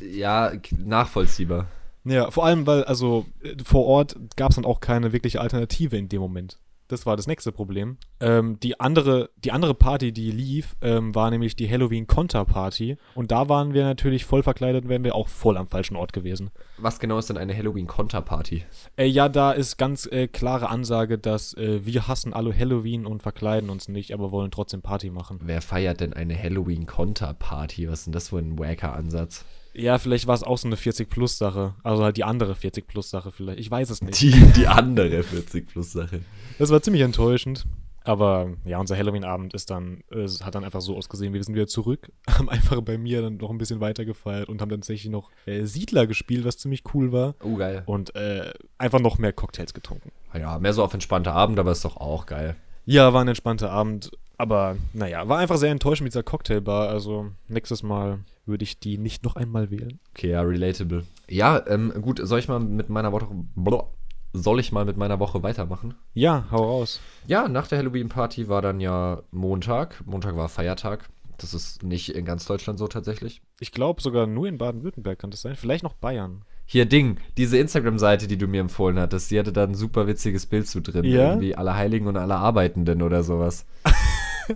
Ja, 0.01 0.51
nachvollziehbar. 0.77 1.67
Ja, 2.03 2.29
vor 2.29 2.45
allem, 2.45 2.67
weil, 2.67 2.83
also 2.83 3.25
äh, 3.41 3.55
vor 3.63 3.85
Ort 3.85 4.17
gab 4.35 4.51
es 4.51 4.55
dann 4.55 4.65
auch 4.65 4.79
keine 4.79 5.13
wirkliche 5.13 5.39
Alternative 5.39 5.97
in 5.97 6.09
dem 6.09 6.21
Moment. 6.21 6.59
Das 6.87 7.05
war 7.05 7.17
das 7.17 7.25
nächste 7.25 7.51
Problem. 7.51 7.97
Ähm, 8.19 8.59
die, 8.59 8.79
andere, 8.79 9.31
die 9.37 9.51
andere 9.51 9.73
Party, 9.73 10.11
die 10.11 10.29
lief, 10.29 10.75
ähm, 10.81 11.15
war 11.15 11.31
nämlich 11.31 11.55
die 11.55 11.69
Halloween-Konter-Party. 11.69 12.97
Und 13.15 13.31
da 13.31 13.49
waren 13.49 13.73
wir 13.73 13.83
natürlich 13.83 14.25
voll 14.25 14.43
verkleidet, 14.43 14.87
wären 14.87 15.03
wir 15.03 15.15
auch 15.15 15.27
voll 15.27 15.57
am 15.57 15.67
falschen 15.67 15.95
Ort 15.95 16.13
gewesen. 16.13 16.51
Was 16.77 16.99
genau 16.99 17.17
ist 17.17 17.29
denn 17.29 17.37
eine 17.37 17.55
Halloween-Konterparty? 17.57 18.65
Äh, 18.97 19.05
ja, 19.05 19.29
da 19.29 19.51
ist 19.51 19.77
ganz 19.77 20.05
äh, 20.05 20.27
klare 20.27 20.69
Ansage, 20.69 21.17
dass 21.17 21.55
äh, 21.55 21.85
wir 21.85 22.07
hassen 22.07 22.33
alle 22.33 22.55
Halloween 22.55 23.07
und 23.07 23.23
verkleiden 23.23 23.69
uns 23.69 23.87
nicht, 23.87 24.13
aber 24.13 24.31
wollen 24.31 24.51
trotzdem 24.51 24.81
Party 24.81 25.09
machen. 25.09 25.39
Wer 25.41 25.61
feiert 25.61 26.01
denn 26.01 26.13
eine 26.13 26.41
Halloween-Konterparty? 26.41 27.89
Was 27.89 27.99
ist 27.99 28.05
denn 28.05 28.13
das 28.13 28.29
für 28.29 28.37
ein 28.37 28.59
wacker 28.59 28.93
Ansatz? 28.93 29.43
Ja, 29.75 29.97
vielleicht 29.97 30.25
war 30.27 30.35
es 30.35 30.43
auch 30.43 30.57
so 30.57 30.67
eine 30.67 30.77
40-Plus-Sache. 30.77 31.75
Also 31.83 32.03
halt 32.03 32.17
die 32.17 32.23
andere 32.23 32.53
40-Plus-Sache 32.53 33.31
vielleicht. 33.31 33.59
Ich 33.59 33.69
weiß 33.69 33.89
es 33.89 34.01
nicht. 34.01 34.21
Die, 34.21 34.31
die 34.31 34.67
andere 34.67 35.19
40-Plus-Sache. 35.21 36.21
Das 36.59 36.69
war 36.69 36.81
ziemlich 36.81 37.03
enttäuschend. 37.03 37.65
Aber 38.05 38.53
ja, 38.65 38.79
unser 38.79 38.95
Halloween-Abend 38.95 39.55
ist 39.55 39.71
dann, 39.71 40.03
es 40.11 40.45
hat 40.45 40.53
dann 40.53 40.63
einfach 40.63 40.81
so 40.81 40.95
ausgesehen, 40.95 41.33
wir 41.33 41.43
sind 41.43 41.55
wieder 41.55 41.65
zurück, 41.65 42.11
haben 42.29 42.49
einfach 42.49 42.79
bei 42.81 42.99
mir 42.99 43.23
dann 43.23 43.37
noch 43.37 43.49
ein 43.49 43.57
bisschen 43.57 43.81
weiter 43.81 44.05
gefeiert 44.05 44.47
und 44.47 44.61
haben 44.61 44.69
dann 44.69 44.81
tatsächlich 44.81 45.11
noch 45.11 45.31
äh, 45.47 45.65
Siedler 45.65 46.05
gespielt, 46.05 46.45
was 46.45 46.59
ziemlich 46.59 46.83
cool 46.93 47.11
war. 47.11 47.33
Oh, 47.43 47.55
geil. 47.55 47.81
Und 47.87 48.15
äh, 48.15 48.53
einfach 48.77 48.99
noch 48.99 49.17
mehr 49.17 49.33
Cocktails 49.33 49.73
getrunken. 49.73 50.11
Ja, 50.33 50.59
mehr 50.59 50.73
so 50.73 50.83
auf 50.83 50.93
entspannter 50.93 51.33
Abend, 51.33 51.57
aber 51.57 51.71
ist 51.71 51.83
doch 51.83 51.97
auch 51.97 52.27
geil. 52.27 52.55
Ja, 52.85 53.11
war 53.13 53.21
ein 53.21 53.27
entspannter 53.27 53.71
Abend, 53.71 54.11
aber 54.37 54.77
naja, 54.93 55.27
war 55.27 55.39
einfach 55.39 55.57
sehr 55.57 55.71
enttäuschend 55.71 56.05
mit 56.05 56.13
dieser 56.13 56.23
Cocktailbar. 56.23 56.89
Also 56.89 57.31
nächstes 57.47 57.83
Mal 57.83 58.19
würde 58.45 58.63
ich 58.63 58.79
die 58.79 58.97
nicht 58.97 59.23
noch 59.23 59.35
einmal 59.35 59.71
wählen. 59.71 59.99
Okay, 60.11 60.31
ja, 60.31 60.41
relatable. 60.41 61.03
Ja, 61.27 61.65
ähm, 61.67 61.93
gut, 62.01 62.19
soll 62.23 62.39
ich 62.39 62.47
mal 62.47 62.59
mit 62.59 62.89
meiner 62.89 63.11
Woche. 63.11 63.27
Blah, 63.55 63.87
soll 64.33 64.59
ich 64.59 64.71
mal 64.71 64.85
mit 64.85 64.97
meiner 64.97 65.19
Woche 65.19 65.43
weitermachen? 65.43 65.95
Ja, 66.13 66.45
hau 66.51 66.63
raus. 66.63 66.99
Ja, 67.25 67.47
nach 67.47 67.67
der 67.67 67.79
Halloween-Party 67.79 68.47
war 68.49 68.61
dann 68.61 68.79
ja 68.79 69.21
Montag. 69.31 70.03
Montag 70.05 70.35
war 70.35 70.49
Feiertag. 70.49 71.09
Das 71.37 71.53
ist 71.53 71.83
nicht 71.83 72.09
in 72.09 72.25
ganz 72.25 72.45
Deutschland 72.45 72.79
so 72.79 72.87
tatsächlich. 72.87 73.41
Ich 73.59 73.71
glaube 73.71 74.01
sogar 74.01 74.27
nur 74.27 74.47
in 74.47 74.57
Baden-Württemberg 74.57 75.19
kann 75.19 75.31
das 75.31 75.41
sein. 75.41 75.55
Vielleicht 75.55 75.83
noch 75.83 75.93
Bayern. 75.93 76.43
Hier, 76.65 76.85
Ding, 76.85 77.19
diese 77.37 77.57
Instagram-Seite, 77.57 78.27
die 78.27 78.37
du 78.37 78.47
mir 78.47 78.61
empfohlen 78.61 78.99
hattest, 78.99 79.29
die 79.29 79.37
hatte 79.37 79.53
da 79.53 79.63
ein 79.63 79.75
super 79.75 80.07
witziges 80.07 80.45
Bild 80.47 80.67
zu 80.67 80.81
drin. 80.81 81.05
Ja? 81.05 81.29
Irgendwie 81.29 81.55
alle 81.55 81.75
Heiligen 81.75 82.07
und 82.07 82.17
alle 82.17 82.35
Arbeitenden 82.35 83.01
oder 83.01 83.23
sowas. 83.23 83.65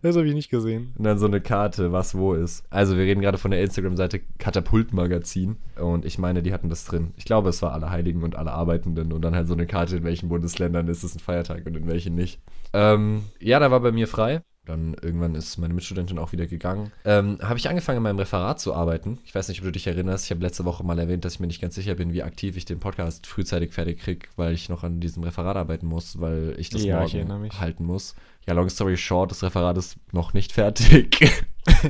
Das 0.00 0.16
habe 0.16 0.26
ich 0.26 0.34
nicht 0.34 0.50
gesehen. 0.50 0.94
Und 0.96 1.04
dann 1.04 1.18
so 1.18 1.26
eine 1.26 1.40
Karte, 1.40 1.92
was 1.92 2.16
wo 2.16 2.32
ist. 2.32 2.64
Also, 2.70 2.96
wir 2.96 3.04
reden 3.04 3.20
gerade 3.20 3.36
von 3.38 3.50
der 3.50 3.60
Instagram-Seite 3.62 4.20
Katapult-Magazin. 4.38 5.56
Und 5.78 6.04
ich 6.04 6.18
meine, 6.18 6.42
die 6.42 6.52
hatten 6.52 6.68
das 6.68 6.84
drin. 6.84 7.12
Ich 7.16 7.24
glaube, 7.24 7.50
es 7.50 7.60
war 7.62 7.72
alle 7.72 7.90
Heiligen 7.90 8.22
und 8.22 8.34
alle 8.34 8.52
Arbeitenden. 8.52 9.12
Und 9.12 9.22
dann 9.22 9.34
halt 9.34 9.48
so 9.48 9.54
eine 9.54 9.66
Karte, 9.66 9.96
in 9.98 10.04
welchen 10.04 10.28
Bundesländern 10.28 10.88
ist 10.88 11.02
es 11.02 11.14
ein 11.14 11.18
Feiertag 11.20 11.66
und 11.66 11.76
in 11.76 11.86
welchen 11.86 12.14
nicht. 12.14 12.40
Ähm, 12.72 13.24
ja, 13.40 13.58
da 13.58 13.70
war 13.70 13.80
bei 13.80 13.92
mir 13.92 14.08
frei. 14.08 14.42
Dann 14.64 14.94
irgendwann 15.02 15.34
ist 15.34 15.58
meine 15.58 15.74
Mitstudentin 15.74 16.18
auch 16.20 16.30
wieder 16.30 16.46
gegangen. 16.46 16.92
Ähm, 17.04 17.38
habe 17.42 17.58
ich 17.58 17.68
angefangen, 17.68 17.96
in 17.96 18.04
meinem 18.04 18.20
Referat 18.20 18.60
zu 18.60 18.72
arbeiten. 18.72 19.18
Ich 19.24 19.34
weiß 19.34 19.48
nicht, 19.48 19.58
ob 19.60 19.64
du 19.64 19.72
dich 19.72 19.88
erinnerst. 19.88 20.24
Ich 20.26 20.30
habe 20.30 20.40
letzte 20.40 20.64
Woche 20.64 20.84
mal 20.84 20.98
erwähnt, 21.00 21.24
dass 21.24 21.34
ich 21.34 21.40
mir 21.40 21.48
nicht 21.48 21.60
ganz 21.60 21.74
sicher 21.74 21.96
bin, 21.96 22.12
wie 22.12 22.22
aktiv 22.22 22.56
ich 22.56 22.64
den 22.64 22.78
Podcast 22.78 23.26
frühzeitig 23.26 23.72
fertig 23.72 23.98
kriege, 23.98 24.28
weil 24.36 24.52
ich 24.54 24.68
noch 24.68 24.84
an 24.84 25.00
diesem 25.00 25.24
Referat 25.24 25.56
arbeiten 25.56 25.86
muss, 25.86 26.20
weil 26.20 26.54
ich 26.58 26.70
das 26.70 26.84
Ja, 26.84 27.04
ich 27.04 27.14
morgen 27.14 27.40
mich. 27.42 27.58
halten 27.60 27.84
muss. 27.84 28.14
Ja, 28.46 28.54
long 28.54 28.68
story 28.68 28.96
short, 28.96 29.30
das 29.30 29.42
Referat 29.42 29.76
ist 29.78 29.96
noch 30.12 30.32
nicht 30.32 30.52
fertig. 30.52 31.42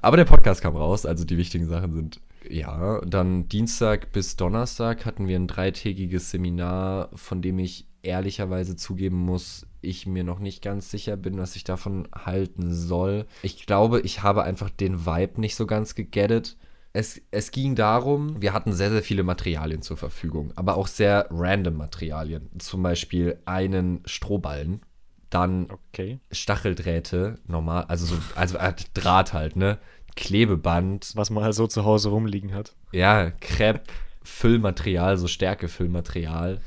Aber 0.00 0.16
der 0.16 0.24
Podcast 0.24 0.62
kam 0.62 0.76
raus, 0.76 1.06
also 1.06 1.24
die 1.24 1.36
wichtigen 1.38 1.66
Sachen 1.66 1.94
sind. 1.94 2.20
Ja, 2.48 3.00
dann 3.06 3.48
Dienstag 3.48 4.12
bis 4.12 4.36
Donnerstag 4.36 5.06
hatten 5.06 5.28
wir 5.28 5.36
ein 5.36 5.46
dreitägiges 5.46 6.30
Seminar, 6.30 7.08
von 7.14 7.40
dem 7.40 7.58
ich 7.58 7.86
ehrlicherweise 8.02 8.76
zugeben 8.76 9.16
muss, 9.16 9.66
ich 9.80 10.06
mir 10.06 10.24
noch 10.24 10.38
nicht 10.38 10.62
ganz 10.62 10.90
sicher 10.90 11.16
bin, 11.16 11.38
was 11.38 11.56
ich 11.56 11.64
davon 11.64 12.08
halten 12.14 12.72
soll. 12.72 13.26
Ich 13.42 13.66
glaube, 13.66 14.00
ich 14.00 14.22
habe 14.22 14.42
einfach 14.42 14.70
den 14.70 15.06
Vibe 15.06 15.40
nicht 15.40 15.56
so 15.56 15.66
ganz 15.66 15.94
gegettet. 15.94 16.56
Es, 16.96 17.20
es 17.32 17.50
ging 17.50 17.74
darum, 17.74 18.40
wir 18.40 18.52
hatten 18.52 18.72
sehr, 18.72 18.88
sehr 18.90 19.02
viele 19.02 19.24
Materialien 19.24 19.82
zur 19.82 19.96
Verfügung, 19.96 20.52
aber 20.54 20.76
auch 20.76 20.86
sehr 20.86 21.26
random 21.30 21.76
Materialien. 21.76 22.48
Zum 22.58 22.84
Beispiel 22.84 23.38
einen 23.46 24.00
Strohballen, 24.06 24.80
dann 25.28 25.66
Okay. 25.92 26.20
Stacheldrähte, 26.30 27.40
normal, 27.48 27.84
also 27.88 28.06
so, 28.06 28.16
also 28.36 28.58
Draht 28.94 29.32
halt, 29.32 29.56
ne? 29.56 29.78
Klebeband, 30.14 31.10
Was 31.16 31.30
man 31.30 31.42
halt 31.42 31.54
so 31.54 31.66
zu 31.66 31.84
Hause 31.84 32.10
rumliegen 32.10 32.54
hat. 32.54 32.76
ja, 32.92 33.32
Crepe, 33.40 33.82
Füllmaterial, 34.22 35.16
so 35.16 35.26
Stärkefüllmaterial, 35.26 36.60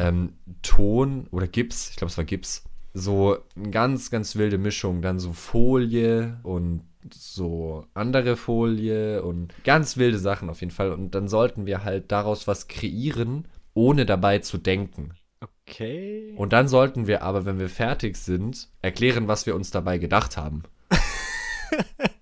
ähm, 0.00 0.32
Ton 0.62 1.28
oder 1.30 1.46
Gips, 1.46 1.90
ich 1.90 1.96
glaube, 1.96 2.10
es 2.10 2.18
war 2.18 2.24
Gips. 2.24 2.64
So 2.94 3.38
eine 3.54 3.70
ganz, 3.70 4.10
ganz 4.10 4.34
wilde 4.34 4.58
Mischung. 4.58 5.02
Dann 5.02 5.20
so 5.20 5.32
Folie 5.32 6.40
und 6.42 6.82
so 7.14 7.84
andere 7.94 8.36
Folie 8.36 9.22
und 9.22 9.54
ganz 9.64 9.96
wilde 9.96 10.18
Sachen 10.18 10.50
auf 10.50 10.60
jeden 10.60 10.72
Fall. 10.72 10.92
Und 10.92 11.14
dann 11.14 11.28
sollten 11.28 11.66
wir 11.66 11.84
halt 11.84 12.12
daraus 12.12 12.46
was 12.46 12.68
kreieren, 12.68 13.46
ohne 13.74 14.06
dabei 14.06 14.38
zu 14.38 14.58
denken. 14.58 15.14
Okay. 15.40 16.34
Und 16.36 16.52
dann 16.52 16.68
sollten 16.68 17.06
wir 17.06 17.22
aber, 17.22 17.44
wenn 17.44 17.58
wir 17.58 17.68
fertig 17.68 18.16
sind, 18.16 18.68
erklären, 18.82 19.28
was 19.28 19.46
wir 19.46 19.54
uns 19.54 19.70
dabei 19.70 19.98
gedacht 19.98 20.36
haben. 20.36 20.64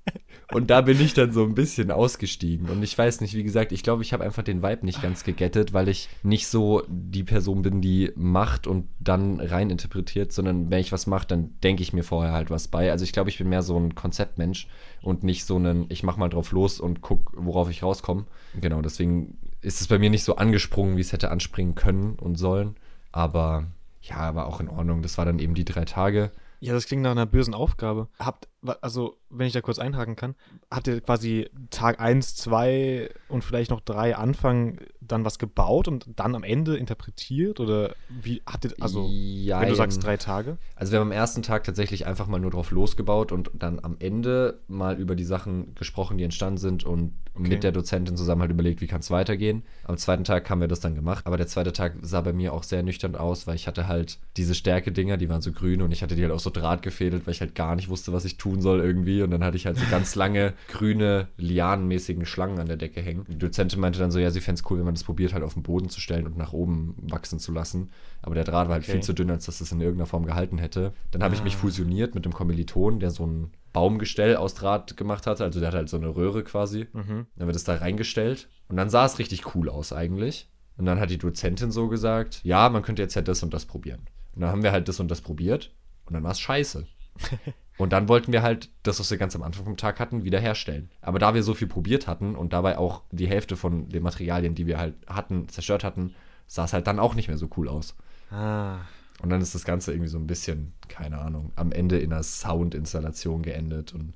Und 0.52 0.70
da 0.70 0.80
bin 0.80 1.00
ich 1.00 1.12
dann 1.12 1.32
so 1.32 1.42
ein 1.42 1.54
bisschen 1.54 1.90
ausgestiegen. 1.90 2.68
Und 2.68 2.82
ich 2.82 2.96
weiß 2.96 3.20
nicht, 3.20 3.34
wie 3.34 3.42
gesagt, 3.42 3.72
ich 3.72 3.82
glaube, 3.82 4.02
ich 4.02 4.12
habe 4.12 4.22
einfach 4.22 4.44
den 4.44 4.62
Vibe 4.62 4.86
nicht 4.86 5.02
ganz 5.02 5.24
gegettet, 5.24 5.72
weil 5.72 5.88
ich 5.88 6.08
nicht 6.22 6.46
so 6.46 6.82
die 6.88 7.24
Person 7.24 7.62
bin, 7.62 7.80
die 7.80 8.12
macht 8.14 8.66
und 8.66 8.86
dann 9.00 9.40
rein 9.40 9.70
interpretiert, 9.70 10.32
sondern 10.32 10.70
wenn 10.70 10.80
ich 10.80 10.92
was 10.92 11.06
mache, 11.06 11.26
dann 11.26 11.58
denke 11.64 11.82
ich 11.82 11.92
mir 11.92 12.04
vorher 12.04 12.32
halt 12.32 12.50
was 12.50 12.68
bei. 12.68 12.90
Also 12.92 13.04
ich 13.04 13.12
glaube, 13.12 13.30
ich 13.30 13.38
bin 13.38 13.48
mehr 13.48 13.62
so 13.62 13.76
ein 13.76 13.96
Konzeptmensch 13.96 14.68
und 15.02 15.24
nicht 15.24 15.44
so 15.44 15.58
ein, 15.58 15.86
ich 15.88 16.04
mach 16.04 16.16
mal 16.16 16.28
drauf 16.28 16.52
los 16.52 16.78
und 16.78 17.00
guck, 17.00 17.32
worauf 17.36 17.68
ich 17.68 17.82
rauskomme. 17.82 18.26
Genau, 18.60 18.82
deswegen 18.82 19.38
ist 19.62 19.80
es 19.80 19.88
bei 19.88 19.98
mir 19.98 20.10
nicht 20.10 20.24
so 20.24 20.36
angesprungen, 20.36 20.96
wie 20.96 21.00
es 21.00 21.12
hätte 21.12 21.30
anspringen 21.32 21.74
können 21.74 22.14
und 22.14 22.36
sollen. 22.36 22.76
Aber 23.10 23.66
ja, 24.00 24.34
war 24.34 24.46
auch 24.46 24.60
in 24.60 24.68
Ordnung. 24.68 25.02
Das 25.02 25.18
war 25.18 25.24
dann 25.24 25.40
eben 25.40 25.54
die 25.54 25.64
drei 25.64 25.84
Tage. 25.84 26.30
Ja, 26.60 26.72
das 26.72 26.86
klingt 26.86 27.02
nach 27.02 27.10
einer 27.10 27.26
bösen 27.26 27.54
Aufgabe. 27.54 28.08
Habt, 28.18 28.48
also, 28.80 29.16
wenn 29.30 29.46
ich 29.46 29.52
da 29.52 29.60
kurz 29.60 29.78
einhaken 29.78 30.16
kann, 30.16 30.34
habt 30.70 30.88
ihr 30.88 31.00
quasi 31.00 31.48
Tag 31.70 32.00
1, 32.00 32.36
2 32.36 33.10
und 33.28 33.44
vielleicht 33.44 33.70
noch 33.70 33.80
3 33.80 34.16
Anfang 34.16 34.78
dann 35.00 35.24
was 35.24 35.38
gebaut 35.38 35.88
und 35.88 36.06
dann 36.16 36.34
am 36.34 36.42
Ende 36.42 36.76
interpretiert? 36.76 37.60
Oder 37.60 37.94
wie 38.08 38.42
habt 38.46 38.64
ihr, 38.64 38.72
also, 38.80 39.08
ja, 39.10 39.60
wenn 39.60 39.68
du 39.68 39.74
sagst 39.74 40.02
drei 40.02 40.16
Tage? 40.16 40.58
Also 40.74 40.92
wir 40.92 41.00
haben 41.00 41.08
am 41.08 41.12
ersten 41.12 41.42
Tag 41.42 41.64
tatsächlich 41.64 42.06
einfach 42.06 42.26
mal 42.26 42.40
nur 42.40 42.50
drauf 42.50 42.70
losgebaut 42.70 43.32
und 43.32 43.50
dann 43.54 43.78
am 43.80 43.96
Ende 43.98 44.60
mal 44.68 44.98
über 44.98 45.14
die 45.14 45.24
Sachen 45.24 45.74
gesprochen, 45.74 46.18
die 46.18 46.24
entstanden 46.24 46.58
sind 46.58 46.84
und 46.84 47.12
Okay. 47.38 47.50
mit 47.50 47.64
der 47.64 47.72
Dozentin 47.72 48.16
zusammen 48.16 48.40
halt 48.40 48.50
überlegt, 48.50 48.80
wie 48.80 48.86
kann 48.86 49.00
es 49.00 49.10
weitergehen. 49.10 49.62
Am 49.84 49.98
zweiten 49.98 50.24
Tag 50.24 50.48
haben 50.48 50.60
wir 50.60 50.68
das 50.68 50.80
dann 50.80 50.94
gemacht, 50.94 51.26
aber 51.26 51.36
der 51.36 51.46
zweite 51.46 51.74
Tag 51.74 51.92
sah 52.00 52.22
bei 52.22 52.32
mir 52.32 52.54
auch 52.54 52.62
sehr 52.62 52.82
nüchtern 52.82 53.14
aus, 53.14 53.46
weil 53.46 53.56
ich 53.56 53.66
hatte 53.66 53.86
halt 53.88 54.18
diese 54.38 54.54
Stärke-Dinger, 54.54 55.18
die 55.18 55.28
waren 55.28 55.42
so 55.42 55.52
grün 55.52 55.82
und 55.82 55.92
ich 55.92 56.02
hatte 56.02 56.16
die 56.16 56.22
halt 56.22 56.32
auch 56.32 56.40
so 56.40 56.48
Draht 56.48 56.80
gefädelt, 56.80 57.26
weil 57.26 57.32
ich 57.32 57.42
halt 57.42 57.54
gar 57.54 57.76
nicht 57.76 57.90
wusste, 57.90 58.14
was 58.14 58.24
ich 58.24 58.38
tun 58.46 58.60
soll 58.62 58.80
irgendwie 58.80 59.22
und 59.22 59.30
dann 59.30 59.42
hatte 59.44 59.56
ich 59.56 59.66
halt 59.66 59.76
so 59.76 59.84
ganz 59.90 60.14
lange 60.14 60.52
grüne, 60.68 61.28
lianenmäßigen 61.36 62.26
Schlangen 62.26 62.58
an 62.58 62.66
der 62.66 62.76
Decke 62.76 63.00
hängen. 63.00 63.24
Die 63.28 63.38
Dozentin 63.38 63.80
meinte 63.80 63.98
dann 63.98 64.10
so, 64.10 64.18
ja, 64.18 64.30
sie 64.30 64.40
fände 64.40 64.60
es 64.60 64.70
cool, 64.70 64.78
wenn 64.78 64.84
man 64.84 64.94
das 64.94 65.04
probiert 65.04 65.32
halt 65.32 65.42
auf 65.42 65.54
den 65.54 65.62
Boden 65.62 65.88
zu 65.88 66.00
stellen 66.00 66.26
und 66.26 66.36
nach 66.36 66.52
oben 66.52 66.94
wachsen 67.10 67.38
zu 67.38 67.52
lassen, 67.52 67.90
aber 68.22 68.34
der 68.34 68.44
Draht 68.44 68.68
war 68.68 68.74
halt 68.74 68.84
Okay. 68.84 68.92
viel 68.92 69.02
zu 69.02 69.12
dünn, 69.14 69.30
als 69.30 69.46
dass 69.46 69.60
es 69.60 69.72
in 69.72 69.80
irgendeiner 69.80 70.06
Form 70.06 70.24
gehalten 70.26 70.58
hätte. 70.58 70.92
Dann 71.10 71.22
habe 71.22 71.34
ich 71.34 71.42
mich 71.42 71.54
Ah. 71.54 71.58
fusioniert 71.58 72.14
mit 72.14 72.24
einem 72.24 72.32
Kommiliton, 72.34 73.00
der 73.00 73.10
so 73.10 73.26
ein 73.26 73.50
Baumgestell 73.72 74.36
aus 74.36 74.54
Draht 74.54 74.96
gemacht 74.96 75.26
hatte. 75.26 75.44
Also 75.44 75.60
der 75.60 75.68
hat 75.68 75.74
halt 75.74 75.88
so 75.88 75.96
eine 75.98 76.08
Röhre 76.14 76.42
quasi. 76.44 76.86
Mhm. 76.92 77.26
Dann 77.36 77.46
wird 77.46 77.56
es 77.56 77.64
da 77.64 77.74
reingestellt. 77.74 78.48
Und 78.68 78.76
dann 78.76 78.88
sah 78.88 79.04
es 79.04 79.18
richtig 79.18 79.54
cool 79.54 79.68
aus 79.68 79.92
eigentlich. 79.92 80.48
Und 80.78 80.86
dann 80.86 80.98
hat 81.00 81.10
die 81.10 81.18
Dozentin 81.18 81.70
so 81.70 81.88
gesagt, 81.88 82.40
ja, 82.42 82.68
man 82.68 82.82
könnte 82.82 83.02
jetzt 83.02 83.14
ja 83.14 83.22
das 83.22 83.42
und 83.42 83.52
das 83.52 83.66
probieren. 83.66 84.00
Und 84.34 84.42
dann 84.42 84.50
haben 84.50 84.62
wir 84.62 84.72
halt 84.72 84.88
das 84.88 84.98
und 85.00 85.10
das 85.10 85.20
probiert 85.20 85.72
und 86.06 86.14
dann 86.14 86.22
war 86.22 86.30
es 86.32 86.40
scheiße. 86.40 86.86
Und 87.78 87.92
dann 87.92 88.08
wollten 88.08 88.32
wir 88.32 88.42
halt 88.42 88.70
das, 88.82 89.00
was 89.00 89.10
wir 89.10 89.18
ganz 89.18 89.36
am 89.36 89.42
Anfang 89.42 89.64
vom 89.64 89.76
Tag 89.76 90.00
hatten, 90.00 90.24
wiederherstellen. 90.24 90.90
Aber 91.02 91.18
da 91.18 91.34
wir 91.34 91.42
so 91.42 91.54
viel 91.54 91.68
probiert 91.68 92.06
hatten 92.06 92.34
und 92.34 92.52
dabei 92.52 92.78
auch 92.78 93.02
die 93.10 93.28
Hälfte 93.28 93.56
von 93.56 93.88
den 93.88 94.02
Materialien, 94.02 94.54
die 94.54 94.66
wir 94.66 94.78
halt 94.78 94.94
hatten, 95.06 95.48
zerstört 95.48 95.84
hatten, 95.84 96.14
sah 96.46 96.64
es 96.64 96.72
halt 96.72 96.86
dann 96.86 96.98
auch 96.98 97.14
nicht 97.14 97.28
mehr 97.28 97.38
so 97.38 97.50
cool 97.56 97.68
aus. 97.68 97.94
Ah. 98.30 98.78
Und 99.22 99.30
dann 99.30 99.40
ist 99.40 99.54
das 99.54 99.64
Ganze 99.64 99.92
irgendwie 99.92 100.08
so 100.08 100.18
ein 100.18 100.26
bisschen, 100.26 100.72
keine 100.88 101.18
Ahnung, 101.18 101.52
am 101.56 101.72
Ende 101.72 101.98
in 101.98 102.12
einer 102.12 102.22
Soundinstallation 102.22 103.42
geendet. 103.42 103.92
Und 103.92 104.14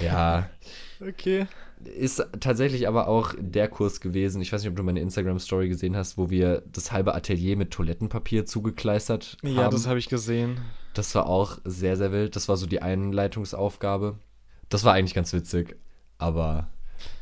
ja, 0.00 0.48
Okay. 1.00 1.46
Ist 1.88 2.24
tatsächlich 2.40 2.88
aber 2.88 3.08
auch 3.08 3.34
der 3.38 3.68
Kurs 3.68 4.00
gewesen. 4.00 4.40
Ich 4.40 4.52
weiß 4.52 4.62
nicht, 4.62 4.70
ob 4.70 4.76
du 4.76 4.82
meine 4.82 5.00
Instagram-Story 5.00 5.68
gesehen 5.68 5.96
hast, 5.96 6.18
wo 6.18 6.30
wir 6.30 6.62
das 6.72 6.92
halbe 6.92 7.14
Atelier 7.14 7.56
mit 7.56 7.70
Toilettenpapier 7.70 8.46
zugekleistert 8.46 9.36
haben. 9.42 9.54
Ja, 9.54 9.68
das 9.68 9.86
habe 9.86 9.98
ich 9.98 10.08
gesehen. 10.08 10.60
Das 10.94 11.14
war 11.14 11.26
auch 11.26 11.58
sehr, 11.64 11.96
sehr 11.96 12.12
wild. 12.12 12.36
Das 12.36 12.48
war 12.48 12.56
so 12.56 12.66
die 12.66 12.82
Einleitungsaufgabe. 12.82 14.18
Das 14.68 14.84
war 14.84 14.94
eigentlich 14.94 15.14
ganz 15.14 15.32
witzig, 15.32 15.76
aber 16.18 16.68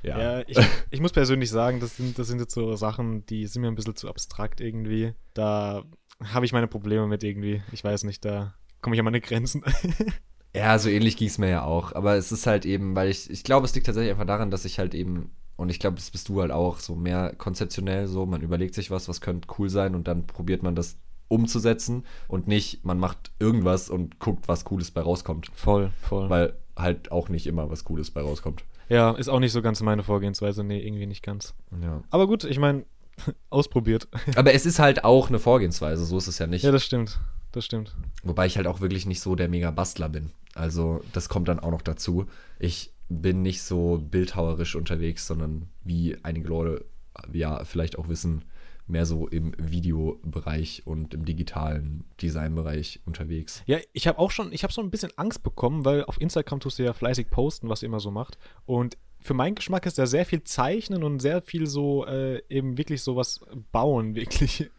ja. 0.03 0.19
Ja, 0.19 0.45
ich, 0.47 0.59
ich 0.91 1.01
muss 1.01 1.13
persönlich 1.13 1.51
sagen, 1.51 1.81
das 1.81 1.97
sind, 1.97 2.19
das 2.19 2.29
sind 2.29 2.39
jetzt 2.41 2.55
so 2.55 2.77
Sachen, 2.77 3.25
die 3.27 3.47
sind 3.47 3.63
mir 3.63 3.69
ein 3.69 3.75
bisschen 3.75 3.97
zu 3.97 4.09
abstrakt 4.09 4.61
irgendwie. 4.61 5.15
Da 5.35 5.85
habe 6.23 6.45
ich 6.45 6.53
meine 6.53 6.69
Probleme 6.69 7.07
mit 7.07 7.25
irgendwie. 7.25 7.63
Ich 7.73 7.83
weiß 7.83 8.05
nicht, 8.05 8.25
da 8.25 8.55
komme 8.81 8.95
ich 8.95 9.01
an 9.01 9.05
meine 9.05 9.21
Grenzen. 9.21 9.63
Ja, 10.55 10.79
so 10.79 10.89
ähnlich 10.89 11.17
ging 11.17 11.29
es 11.29 11.39
mir 11.39 11.49
ja 11.49 11.65
auch. 11.65 11.95
Aber 11.95 12.17
es 12.17 12.31
ist 12.33 12.47
halt 12.47 12.67
eben, 12.67 12.95
weil 12.95 13.09
ich, 13.09 13.31
ich 13.31 13.45
glaube, 13.45 13.67
es 13.67 13.75
liegt 13.75 13.87
tatsächlich 13.87 14.11
einfach 14.11 14.27
daran, 14.27 14.51
dass 14.51 14.65
ich 14.65 14.79
halt 14.79 14.95
eben, 14.95 15.31
und 15.57 15.71
ich 15.71 15.79
glaube, 15.79 15.97
das 15.97 16.11
bist 16.11 16.29
du 16.29 16.41
halt 16.41 16.51
auch, 16.51 16.79
so 16.79 16.95
mehr 16.95 17.35
konzeptionell 17.37 18.07
so, 18.07 18.27
man 18.27 18.43
überlegt 18.43 18.75
sich 18.75 18.91
was, 18.91 19.09
was 19.09 19.21
könnte 19.21 19.49
cool 19.59 19.71
sein 19.71 19.95
und 19.95 20.09
dann 20.09 20.27
probiert 20.27 20.63
man 20.63 20.75
das 20.75 20.97
umzusetzen 21.29 22.05
und 22.29 22.47
nicht, 22.47 22.85
man 22.85 22.99
macht 22.99 23.33
irgendwas 23.39 23.89
und 23.89 24.19
guckt, 24.19 24.49
was 24.49 24.65
Cooles 24.65 24.91
bei 24.91 25.01
rauskommt. 25.01 25.51
voll, 25.55 25.91
voll. 26.03 26.29
Weil 26.29 26.55
halt 26.77 27.11
auch 27.11 27.31
nicht 27.31 27.47
immer 27.47 27.71
was 27.71 27.85
Cooles 27.85 28.11
bei 28.11 28.21
rauskommt. 28.21 28.65
ja, 28.89 29.13
ist 29.13 29.29
auch 29.29 29.41
nicht 29.41 29.53
so 29.53 29.63
ganz 29.63 29.81
meine 29.81 30.03
Vorgehensweise. 30.03 30.65
Nee, 30.65 30.81
irgendwie 30.87 31.07
nicht 31.07 31.23
ganz. 31.23 31.55
Ja. 31.83 32.03
Aber 32.11 32.27
gut, 32.27 32.45
ich 32.45 32.59
meine, 32.59 32.85
ausprobiert. 33.51 34.09
Aber 34.37 34.53
es 34.53 34.67
ist 34.67 34.79
halt 34.79 35.05
auch 35.05 35.29
eine 35.29 35.39
Vorgehensweise, 35.39 36.05
so 36.05 36.19
ist 36.19 36.27
es 36.27 36.39
ja 36.39 36.47
nicht. 36.47 36.63
Ja, 36.63 36.71
das 36.71 36.85
stimmt. 36.85 37.19
Das 37.53 37.65
stimmt. 37.67 37.95
Wobei 38.23 38.47
ich 38.47 38.57
halt 38.57 38.67
auch 38.67 38.81
wirklich 38.81 39.07
nicht 39.07 39.21
so 39.21 39.35
der 39.35 39.49
Mega-Bastler 39.49 40.09
bin. 40.09 40.31
Also, 40.55 41.03
das 41.13 41.29
kommt 41.29 41.49
dann 41.49 41.61
auch 41.61 41.71
noch 41.71 41.83
dazu. 41.83 42.27
Ich 42.59 42.93
bin 43.09 43.43
nicht 43.43 43.63
so 43.63 43.99
bildhauerisch 43.99 44.75
unterwegs, 44.75 45.27
sondern 45.27 45.69
wie 45.85 46.17
einige 46.23 46.49
Leute 46.49 46.85
ja 47.33 47.65
vielleicht 47.65 47.99
auch 47.99 48.09
wissen, 48.09 48.45
mehr 48.87 49.07
so 49.07 49.29
im 49.29 49.55
Videobereich 49.59 50.83
und 50.87 51.15
im 51.15 51.25
digitalen 51.25 52.05
Designbereich 52.21 53.01
unterwegs. 53.05 53.63
Ja, 53.67 53.79
ich 53.93 54.07
habe 54.07 54.19
auch 54.19 54.31
schon, 54.31 54.53
ich 54.53 54.63
habe 54.65 54.73
so 54.73 54.81
ein 54.81 54.91
bisschen 54.91 55.13
Angst 55.17 55.43
bekommen, 55.43 55.85
weil 55.85 56.05
auf 56.05 56.21
Instagram 56.21 56.61
tust 56.61 56.79
du 56.79 56.85
ja 56.85 56.93
fleißig 56.93 57.31
posten, 57.31 57.69
was 57.69 57.83
ihr 57.83 57.87
immer 57.87 58.01
so 58.01 58.11
macht. 58.11 58.39
Und 58.67 58.97
für 59.21 59.35
meinen 59.35 59.55
Geschmack 59.55 59.87
ist 59.87 59.99
da 59.99 60.07
sehr 60.07 60.27
viel 60.27 60.43
Zeichnen 60.43 61.05
und 61.05 61.21
sehr 61.21 61.43
viel 61.43 61.67
so 61.67 62.07
äh, 62.07 62.43
eben 62.49 62.77
wirklich 62.77 63.03
sowas 63.03 63.41
bauen, 63.71 64.15
wirklich 64.17 64.71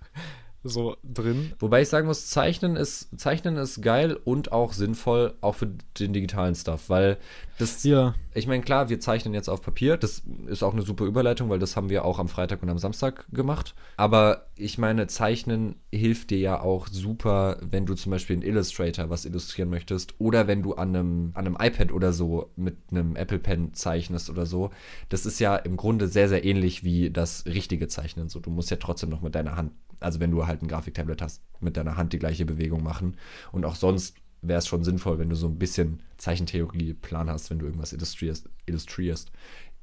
so 0.63 0.95
drin. 1.04 1.54
Wobei 1.60 1.82
ich 1.82 1.89
sagen 1.89 2.08
muss, 2.08 2.28
Zeichnen 2.28 2.76
ist, 2.76 3.10
Zeichnen 3.19 3.58
ist 3.58 3.82
geil 3.82 4.17
und 4.23 4.52
auch 4.52 4.73
sinnvoll, 4.73 5.34
auch 5.41 5.56
für 5.56 5.69
den 5.99 6.13
digitalen 6.13 6.56
Stuff, 6.56 6.89
weil 6.89 7.17
das, 7.60 7.84
Ja. 7.84 8.15
ich 8.34 8.47
meine, 8.47 8.63
klar, 8.63 8.89
wir 8.89 8.99
zeichnen 8.99 9.34
jetzt 9.34 9.47
auf 9.47 9.62
Papier, 9.62 9.95
das 9.97 10.23
ist 10.47 10.63
auch 10.63 10.73
eine 10.73 10.82
super 10.82 11.06
Überleitung, 11.06 11.49
weil 11.49 11.60
das 11.60 11.76
haben 11.76 11.89
wir 11.89 12.04
auch 12.04 12.17
am 12.17 12.28
Freitag 12.28 12.63
und 12.63 12.69
am 12.69 12.80
Samstag 12.80 13.26
gemacht, 13.32 13.76
aber 13.95 14.47
ich 14.56 14.78
meine, 14.78 15.08
Zeichnen 15.08 15.76
hilft 15.91 16.32
dir 16.32 16.39
ja 16.39 16.62
auch 16.62 16.88
super, 16.88 17.58
wenn 17.62 17.86
du 17.86 17.93
zum 17.93 18.12
Beispiel 18.12 18.36
in 18.38 18.41
Illustrator 18.41 19.10
was 19.10 19.26
illustrieren 19.26 19.69
möchtest 19.69 20.15
oder 20.19 20.47
wenn 20.47 20.63
du 20.63 20.73
an 20.73 20.89
einem, 20.95 21.32
an 21.36 21.45
einem 21.45 21.58
iPad 21.60 21.91
oder 21.91 22.12
so 22.13 22.49
mit 22.56 22.78
einem 22.91 23.15
Apple 23.15 23.39
Pen 23.39 23.73
zeichnest 23.73 24.30
oder 24.30 24.45
so, 24.45 24.71
das 25.10 25.26
ist 25.26 25.39
ja 25.39 25.56
im 25.56 25.78
Grunde 25.78 26.08
sehr, 26.08 26.30
sehr 26.30 26.43
ähnlich 26.45 26.84
wie 26.84 27.12
das 27.12 27.45
richtige 27.45 27.88
Zeichnen, 27.88 28.30
so, 28.30 28.39
du 28.39 28.49
musst 28.49 28.71
ja 28.71 28.78
trotzdem 28.78 29.10
noch 29.10 29.21
mit 29.21 29.36
deiner 29.36 29.56
Hand 29.56 29.71
also 30.03 30.19
wenn 30.19 30.31
du 30.31 30.45
halt 30.45 30.61
ein 30.61 30.67
Grafiktablet 30.67 31.21
hast, 31.21 31.41
mit 31.59 31.77
deiner 31.77 31.97
Hand 31.97 32.13
die 32.13 32.19
gleiche 32.19 32.45
Bewegung 32.45 32.83
machen. 32.83 33.17
Und 33.51 33.65
auch 33.65 33.75
sonst 33.75 34.15
wäre 34.41 34.59
es 34.59 34.67
schon 34.67 34.83
sinnvoll, 34.83 35.19
wenn 35.19 35.29
du 35.29 35.35
so 35.35 35.47
ein 35.47 35.57
bisschen 35.57 36.01
Zeichentheorie-Plan 36.17 37.29
hast, 37.29 37.49
wenn 37.49 37.59
du 37.59 37.65
irgendwas 37.65 37.93
illustrierst, 37.93 38.49
illustrierst, 38.65 39.31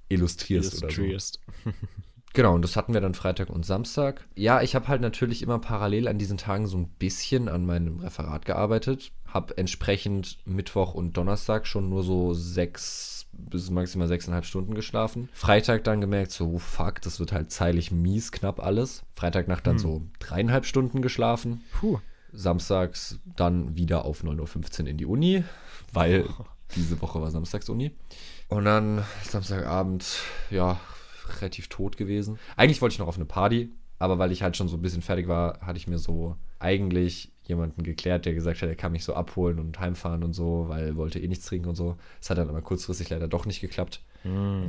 illustrierst, 0.08 0.82
oder 0.82 0.90
so. 0.90 1.70
Genau, 2.32 2.54
und 2.54 2.62
das 2.62 2.76
hatten 2.76 2.94
wir 2.94 3.00
dann 3.00 3.14
Freitag 3.14 3.50
und 3.50 3.66
Samstag. 3.66 4.26
Ja, 4.36 4.62
ich 4.62 4.74
habe 4.74 4.88
halt 4.88 5.00
natürlich 5.00 5.42
immer 5.42 5.58
parallel 5.58 6.06
an 6.06 6.18
diesen 6.18 6.38
Tagen 6.38 6.66
so 6.66 6.76
ein 6.78 6.88
bisschen 6.88 7.48
an 7.48 7.66
meinem 7.66 7.98
Referat 8.00 8.44
gearbeitet. 8.44 9.10
Habe 9.26 9.58
entsprechend 9.58 10.38
Mittwoch 10.44 10.94
und 10.94 11.16
Donnerstag 11.16 11.66
schon 11.66 11.88
nur 11.88 12.04
so 12.04 12.32
sechs 12.32 13.26
bis 13.32 13.70
maximal 13.70 14.08
sechseinhalb 14.08 14.44
Stunden 14.44 14.74
geschlafen. 14.74 15.28
Freitag 15.32 15.84
dann 15.84 16.00
gemerkt, 16.00 16.32
so 16.32 16.58
fuck, 16.58 17.00
das 17.02 17.20
wird 17.20 17.32
halt 17.32 17.50
zeilig 17.50 17.90
mies 17.90 18.32
knapp 18.32 18.60
alles. 18.60 19.02
Freitagnacht 19.14 19.66
dann 19.66 19.78
so 19.78 20.02
dreieinhalb 20.18 20.66
Stunden 20.66 21.02
geschlafen. 21.02 21.62
Puh. 21.72 21.98
Samstags 22.32 23.18
dann 23.36 23.76
wieder 23.76 24.04
auf 24.04 24.22
9.15 24.22 24.82
Uhr 24.82 24.88
in 24.88 24.96
die 24.98 25.06
Uni, 25.06 25.44
weil 25.92 26.28
diese 26.76 27.00
Woche 27.00 27.20
war 27.20 27.30
Samstagsuni. 27.30 27.92
Und 28.48 28.64
dann 28.64 29.04
Samstagabend, 29.24 30.06
ja, 30.50 30.80
relativ 31.30 31.68
tot 31.68 31.96
gewesen. 31.96 32.38
Eigentlich 32.56 32.80
wollte 32.82 32.94
ich 32.94 32.98
noch 32.98 33.08
auf 33.08 33.16
eine 33.16 33.24
Party, 33.24 33.70
aber 33.98 34.18
weil 34.18 34.32
ich 34.32 34.42
halt 34.42 34.56
schon 34.56 34.68
so 34.68 34.76
ein 34.76 34.82
bisschen 34.82 35.02
fertig 35.02 35.28
war, 35.28 35.60
hatte 35.60 35.78
ich 35.78 35.86
mir 35.86 35.98
so 35.98 36.36
eigentlich 36.58 37.32
jemanden 37.42 37.82
geklärt, 37.82 38.26
der 38.26 38.34
gesagt 38.34 38.62
hat, 38.62 38.68
er 38.68 38.76
kann 38.76 38.92
mich 38.92 39.04
so 39.04 39.14
abholen 39.14 39.58
und 39.58 39.78
heimfahren 39.80 40.22
und 40.22 40.32
so, 40.32 40.66
weil 40.68 40.88
er 40.88 40.96
wollte 40.96 41.18
eh 41.18 41.28
nichts 41.28 41.46
trinken 41.46 41.68
und 41.68 41.74
so. 41.74 41.96
Es 42.20 42.30
hat 42.30 42.38
dann 42.38 42.48
aber 42.48 42.62
kurzfristig 42.62 43.10
leider 43.10 43.28
doch 43.28 43.46
nicht 43.46 43.60
geklappt. 43.60 44.02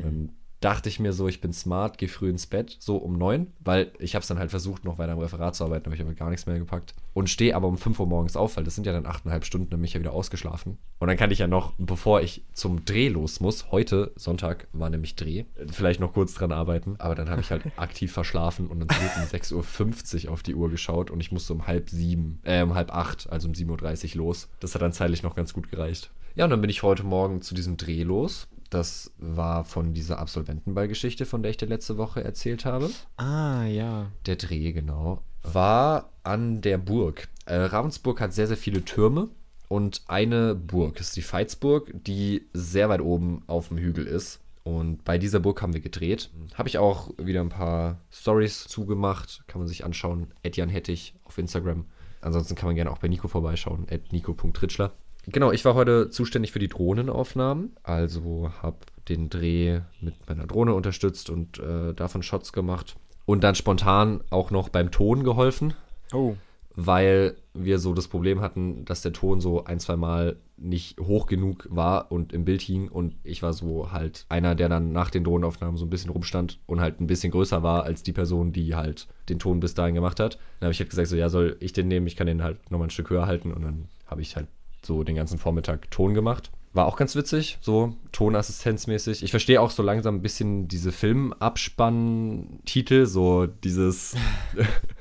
Dann 0.02 0.32
dachte 0.62 0.90
ich 0.90 1.00
mir 1.00 1.12
so, 1.12 1.28
ich 1.28 1.42
bin 1.42 1.52
smart, 1.52 1.98
gehe 1.98 2.08
früh 2.08 2.30
ins 2.30 2.46
Bett, 2.46 2.78
so 2.80 2.98
um 2.98 3.18
neun, 3.18 3.48
weil 3.60 3.92
ich 4.00 4.16
habe 4.16 4.22
es 4.22 4.28
dann 4.28 4.40
halt 4.40 4.52
versucht, 4.52 4.86
noch 4.86 4.98
weiter 4.98 5.14
am 5.14 5.20
Referat 5.20 5.56
zu 5.56 5.66
arbeiten, 5.66 5.88
aber 5.88 5.96
ich 5.96 6.02
habe 6.02 6.14
gar 6.14 6.30
nichts 6.30 6.46
mehr 6.46 6.58
gepackt. 6.58 6.94
Und 7.14 7.30
stehe 7.30 7.56
aber 7.56 7.68
um 7.68 7.78
5 7.78 8.00
Uhr 8.00 8.06
morgens 8.06 8.38
auf, 8.38 8.56
weil 8.56 8.64
das 8.64 8.76
sind 8.76 8.86
ja 8.86 8.94
dann 8.94 9.06
achteinhalb 9.06 9.44
Stunden, 9.44 9.70
dann 9.70 9.80
bin 9.80 9.86
ich 9.86 9.94
ja 9.94 10.00
wieder 10.00 10.14
ausgeschlafen. 10.14 10.78
Und 11.00 11.08
dann 11.08 11.18
kann 11.18 11.32
ich 11.32 11.40
ja 11.40 11.48
noch, 11.48 11.74
bevor 11.78 12.22
ich 12.22 12.44
zum 12.54 12.86
Dreh 12.86 13.10
los 13.10 13.40
muss, 13.40 13.72
heute, 13.72 14.14
Sonntag, 14.16 14.68
war 14.72 14.90
nämlich 14.90 15.16
Dreh, 15.16 15.46
vielleicht 15.72 16.00
noch 16.00 16.14
kurz 16.14 16.36
dran 16.36 16.52
arbeiten, 16.52 16.96
aber 17.00 17.16
dann 17.16 17.30
habe 17.30 17.42
ich 17.42 17.52
halt 17.52 17.64
aktiv 17.76 18.12
verschlafen 18.12 18.68
und 18.68 18.80
dann 18.80 18.90
sind 18.90 19.12
um 19.18 19.64
6.50 19.64 20.28
Uhr 20.28 20.32
auf 20.32 20.44
die 20.44 20.56
Uhr 20.56 20.70
geschaut 20.70 21.10
und 21.10 21.20
ich 21.20 21.32
musste 21.32 21.54
um 21.54 21.68
halb 21.68 21.90
sieben, 21.90 22.40
äh, 22.44 22.62
um 22.62 22.76
halb 22.76 22.94
acht, 22.94 23.30
also 23.32 23.48
um 23.48 23.54
7.30 23.54 24.12
Uhr 24.12 24.26
los. 24.26 24.48
Das 24.60 24.76
hat 24.76 24.82
dann 24.82 24.94
zeitlich 24.94 25.24
noch 25.24 25.36
ganz 25.36 25.54
gut 25.54 25.72
gereicht. 25.72 26.12
Ja, 26.36 26.46
und 26.46 26.52
dann 26.52 26.62
bin 26.62 26.70
ich 26.70 26.84
heute 26.84 27.04
Morgen 27.04 27.42
zu 27.42 27.54
diesem 27.54 27.76
Dreh 27.78 28.04
los. 28.04 28.48
Das 28.72 29.12
war 29.18 29.66
von 29.66 29.94
dieser 29.94 30.18
Absolventenballgeschichte, 30.20 31.26
von 31.26 31.44
der 31.44 31.52
ich 31.52 31.58
dir 31.58 31.68
letzte 31.68 31.98
Woche 31.98 32.24
erzählt 32.24 32.64
habe. 32.64 32.90
Ah, 33.18 33.66
ja. 33.66 34.10
Der 34.26 34.38
Dreh, 34.38 34.72
genau. 34.72 35.22
War 35.44 36.10
an 36.24 36.62
der 36.62 36.78
Burg. 36.78 37.28
Äh, 37.46 37.56
Ravensburg 37.56 38.22
hat 38.22 38.34
sehr, 38.34 38.48
sehr 38.48 38.58
viele 38.58 38.86
Türme. 38.86 39.28
Und 39.68 40.04
eine 40.08 40.56
Burg 40.56 41.02
ist 41.02 41.18
die 41.18 41.22
Veitsburg, 41.22 41.92
die 41.94 42.48
sehr 42.54 42.88
weit 42.88 43.02
oben 43.02 43.44
auf 43.48 43.68
dem 43.68 43.78
Hügel 43.78 44.08
ist. 44.08 44.40
Und 44.64 45.04
bei 45.04 45.18
dieser 45.18 45.42
Burg 45.42 45.62
haben 45.62 45.74
wir 45.74 45.82
gedreht. 45.82 46.30
Habe 46.54 46.70
ich 46.70 46.78
auch 46.78 47.12
wieder 47.18 47.42
ein 47.42 47.50
paar 47.50 48.00
Stories 48.10 48.66
zugemacht. 48.70 49.44
Kann 49.48 49.60
man 49.60 49.68
sich 49.68 49.84
anschauen. 49.84 50.28
Edjan 50.44 50.70
Hettich 50.70 51.14
auf 51.26 51.38
Instagram. 51.38 51.86
Ansonsten 52.22 52.56
kann 52.56 52.68
man 52.68 52.76
gerne 52.76 52.92
auch 52.92 53.00
bei 53.00 53.10
Nico 53.10 53.28
vorbeischauen. 53.28 53.86
At 53.92 54.14
nico.ritschler. 54.14 54.94
Genau, 55.28 55.52
ich 55.52 55.64
war 55.66 55.76
heute 55.76 56.10
zuständig 56.10 56.52
für 56.52 56.60
die 56.60 56.68
Drohnenaufnahmen. 56.68 57.76
Also 57.84 58.52
habe 58.62 58.78
den 59.08 59.30
Dreh 59.30 59.82
mit 60.02 60.16
meiner 60.28 60.48
Drohne 60.48 60.74
unterstützt 60.74 61.30
und 61.30 61.60
äh, 61.60 61.94
davon 61.94 62.24
Shots 62.24 62.54
gemacht. 62.54 62.96
Und 63.26 63.44
dann 63.44 63.56
spontan 63.56 64.22
auch 64.30 64.52
noch 64.52 64.70
beim 64.70 64.92
Ton 64.92 65.24
geholfen 65.24 65.74
Oh. 66.14 66.36
weil 66.76 67.36
wir 67.54 67.80
so 67.80 67.94
das 67.94 68.08
Problem 68.08 68.42
hatten, 68.42 68.84
dass 68.86 69.02
der 69.02 69.14
Ton 69.14 69.40
so 69.42 69.64
ein, 69.66 69.80
zwei 69.80 69.96
Mal 69.96 70.38
nicht 70.58 71.00
hoch 71.00 71.26
genug 71.28 71.68
war 71.70 72.12
und 72.12 72.34
im 72.34 72.44
Bild 72.46 72.62
hing 72.62 72.88
und 72.90 73.16
ich 73.24 73.42
war 73.44 73.54
so 73.54 73.92
halt 73.92 74.26
einer, 74.30 74.56
der 74.56 74.70
dann 74.70 74.92
nach 74.92 75.10
den 75.10 75.24
Drohnenaufnahmen 75.24 75.78
so 75.78 75.86
ein 75.86 75.90
bisschen 75.90 76.12
rumstand 76.12 76.60
und 76.66 76.82
halt 76.82 77.00
ein 77.00 77.08
bisschen 77.08 77.32
größer 77.32 77.64
war 77.64 77.84
als 77.84 78.04
die 78.04 78.14
Person, 78.14 78.52
die 78.52 78.76
halt 78.76 79.08
den 79.30 79.40
Ton 79.40 79.60
bis 79.60 79.74
dahin 79.74 79.96
gemacht 79.96 80.20
hat. 80.20 80.36
Dann 80.60 80.68
habe 80.68 80.74
ich 80.74 80.80
halt 80.80 80.90
gesagt, 80.90 81.08
so 81.08 81.16
ja, 81.16 81.30
soll 81.30 81.58
ich 81.60 81.74
den 81.74 81.88
nehmen? 81.88 82.08
Ich 82.08 82.16
kann 82.16 82.28
den 82.28 82.44
halt 82.44 82.72
nochmal 82.72 82.88
ein 82.88 82.92
Stück 82.92 83.10
höher 83.10 83.26
halten 83.28 83.54
und 83.54 83.64
dann 83.64 83.88
habe 84.08 84.22
ich 84.22 84.36
halt 84.36 84.48
so 84.86 85.04
den 85.04 85.16
ganzen 85.16 85.38
Vormittag 85.38 85.92
Ton 85.92 86.14
gemacht. 86.14 86.52
War 86.74 86.86
auch 86.86 86.96
ganz 86.96 87.18
witzig, 87.18 87.58
so 87.62 87.98
tonassistenzmäßig. 88.14 89.24
Ich 89.24 89.32
verstehe 89.32 89.60
auch 89.60 89.72
so 89.72 89.84
langsam 89.84 90.16
ein 90.16 90.22
bisschen 90.22 90.70
diese 90.70 90.94
Filmabspann-Titel, 90.94 93.06
so 93.06 93.46
dieses 93.46 94.16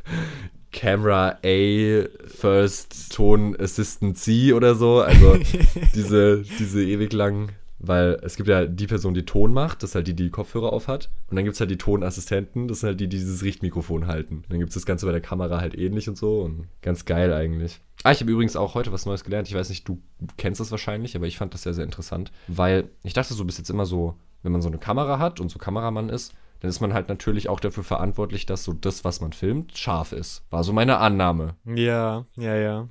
Camera 0.73 1.39
A, 1.45 2.07
First 2.27 3.15
Ton 3.15 3.55
Assistant 3.59 4.19
C 4.19 4.53
oder 4.53 4.75
so. 4.75 5.01
Also 5.01 5.39
diese, 5.95 6.43
diese 6.59 6.83
ewig 6.83 7.13
langen 7.13 7.53
weil 7.81 8.19
es 8.23 8.37
gibt 8.37 8.49
ja 8.49 8.67
die 8.67 8.87
Person, 8.87 9.15
die 9.15 9.25
Ton 9.25 9.53
macht, 9.53 9.83
das 9.83 9.91
ist 9.91 9.95
halt 9.95 10.07
die, 10.07 10.15
die, 10.15 10.25
die 10.25 10.31
Kopfhörer 10.31 10.73
auf 10.73 10.87
hat. 10.87 11.11
Und 11.29 11.37
dann 11.37 11.45
gibt 11.45 11.55
es 11.55 11.61
halt 11.61 11.71
die 11.71 11.79
Tonassistenten, 11.79 12.69
das 12.69 12.81
sind 12.81 12.89
halt 12.89 13.01
die, 13.01 13.09
die 13.09 13.19
dieses 13.19 13.43
Richtmikrofon 13.43 14.07
halten. 14.07 14.37
Und 14.37 14.51
dann 14.51 14.59
gibt 14.59 14.69
es 14.69 14.75
das 14.75 14.87
Ganze 14.87 15.07
bei 15.07 15.13
der 15.13 15.23
Kamera 15.23 15.61
halt 15.61 15.77
ähnlich 15.77 16.09
und 16.09 16.17
so. 16.17 16.43
Und 16.43 16.69
ganz 16.83 17.07
geil 17.07 17.33
eigentlich. 17.33 17.81
Ah, 18.05 18.13
ich 18.13 18.21
habe 18.21 18.31
übrigens 18.31 18.55
auch 18.55 18.75
heute 18.75 18.93
was 18.93 19.07
Neues 19.07 19.25
gelernt. 19.25 19.49
Ich 19.49 19.55
weiß 19.55 19.71
nicht, 19.71 19.89
du 19.89 20.01
kennst 20.37 20.61
das 20.61 20.71
wahrscheinlich, 20.71 21.17
aber 21.17 21.27
ich 21.27 21.39
fand 21.39 21.55
das 21.55 21.63
sehr, 21.63 21.75
sehr 21.75 21.85
interessant. 21.85 22.33
Weil 22.49 22.91
ich 23.03 23.15
dachte, 23.15 23.33
so 23.33 23.45
bis 23.45 23.57
jetzt 23.57 23.71
immer 23.71 23.87
so, 23.87 24.15
wenn 24.43 24.53
man 24.53 24.63
so 24.63 24.69
eine 24.69 24.79
Kamera 24.79 25.19
hat 25.19 25.41
und 25.41 25.51
so 25.51 25.59
Kameramann 25.59 26.11
ist, 26.11 26.35
dann 26.61 26.69
ist 26.69 26.81
man 26.81 26.93
halt 26.93 27.09
natürlich 27.09 27.49
auch 27.49 27.61
dafür 27.61 27.85
verantwortlich, 27.85 28.45
dass 28.45 28.65
so 28.65 28.75
das, 28.75 29.05
was 29.05 29.23
man 29.23 29.33
filmt, 29.33 29.79
scharf 29.79 30.13
ist. 30.13 30.45
War 30.51 30.65
so 30.65 30.75
meine 30.75 30.99
Annahme. 30.99 31.55
Ja, 31.65 32.27
ja, 32.37 32.57
ja. 32.57 32.89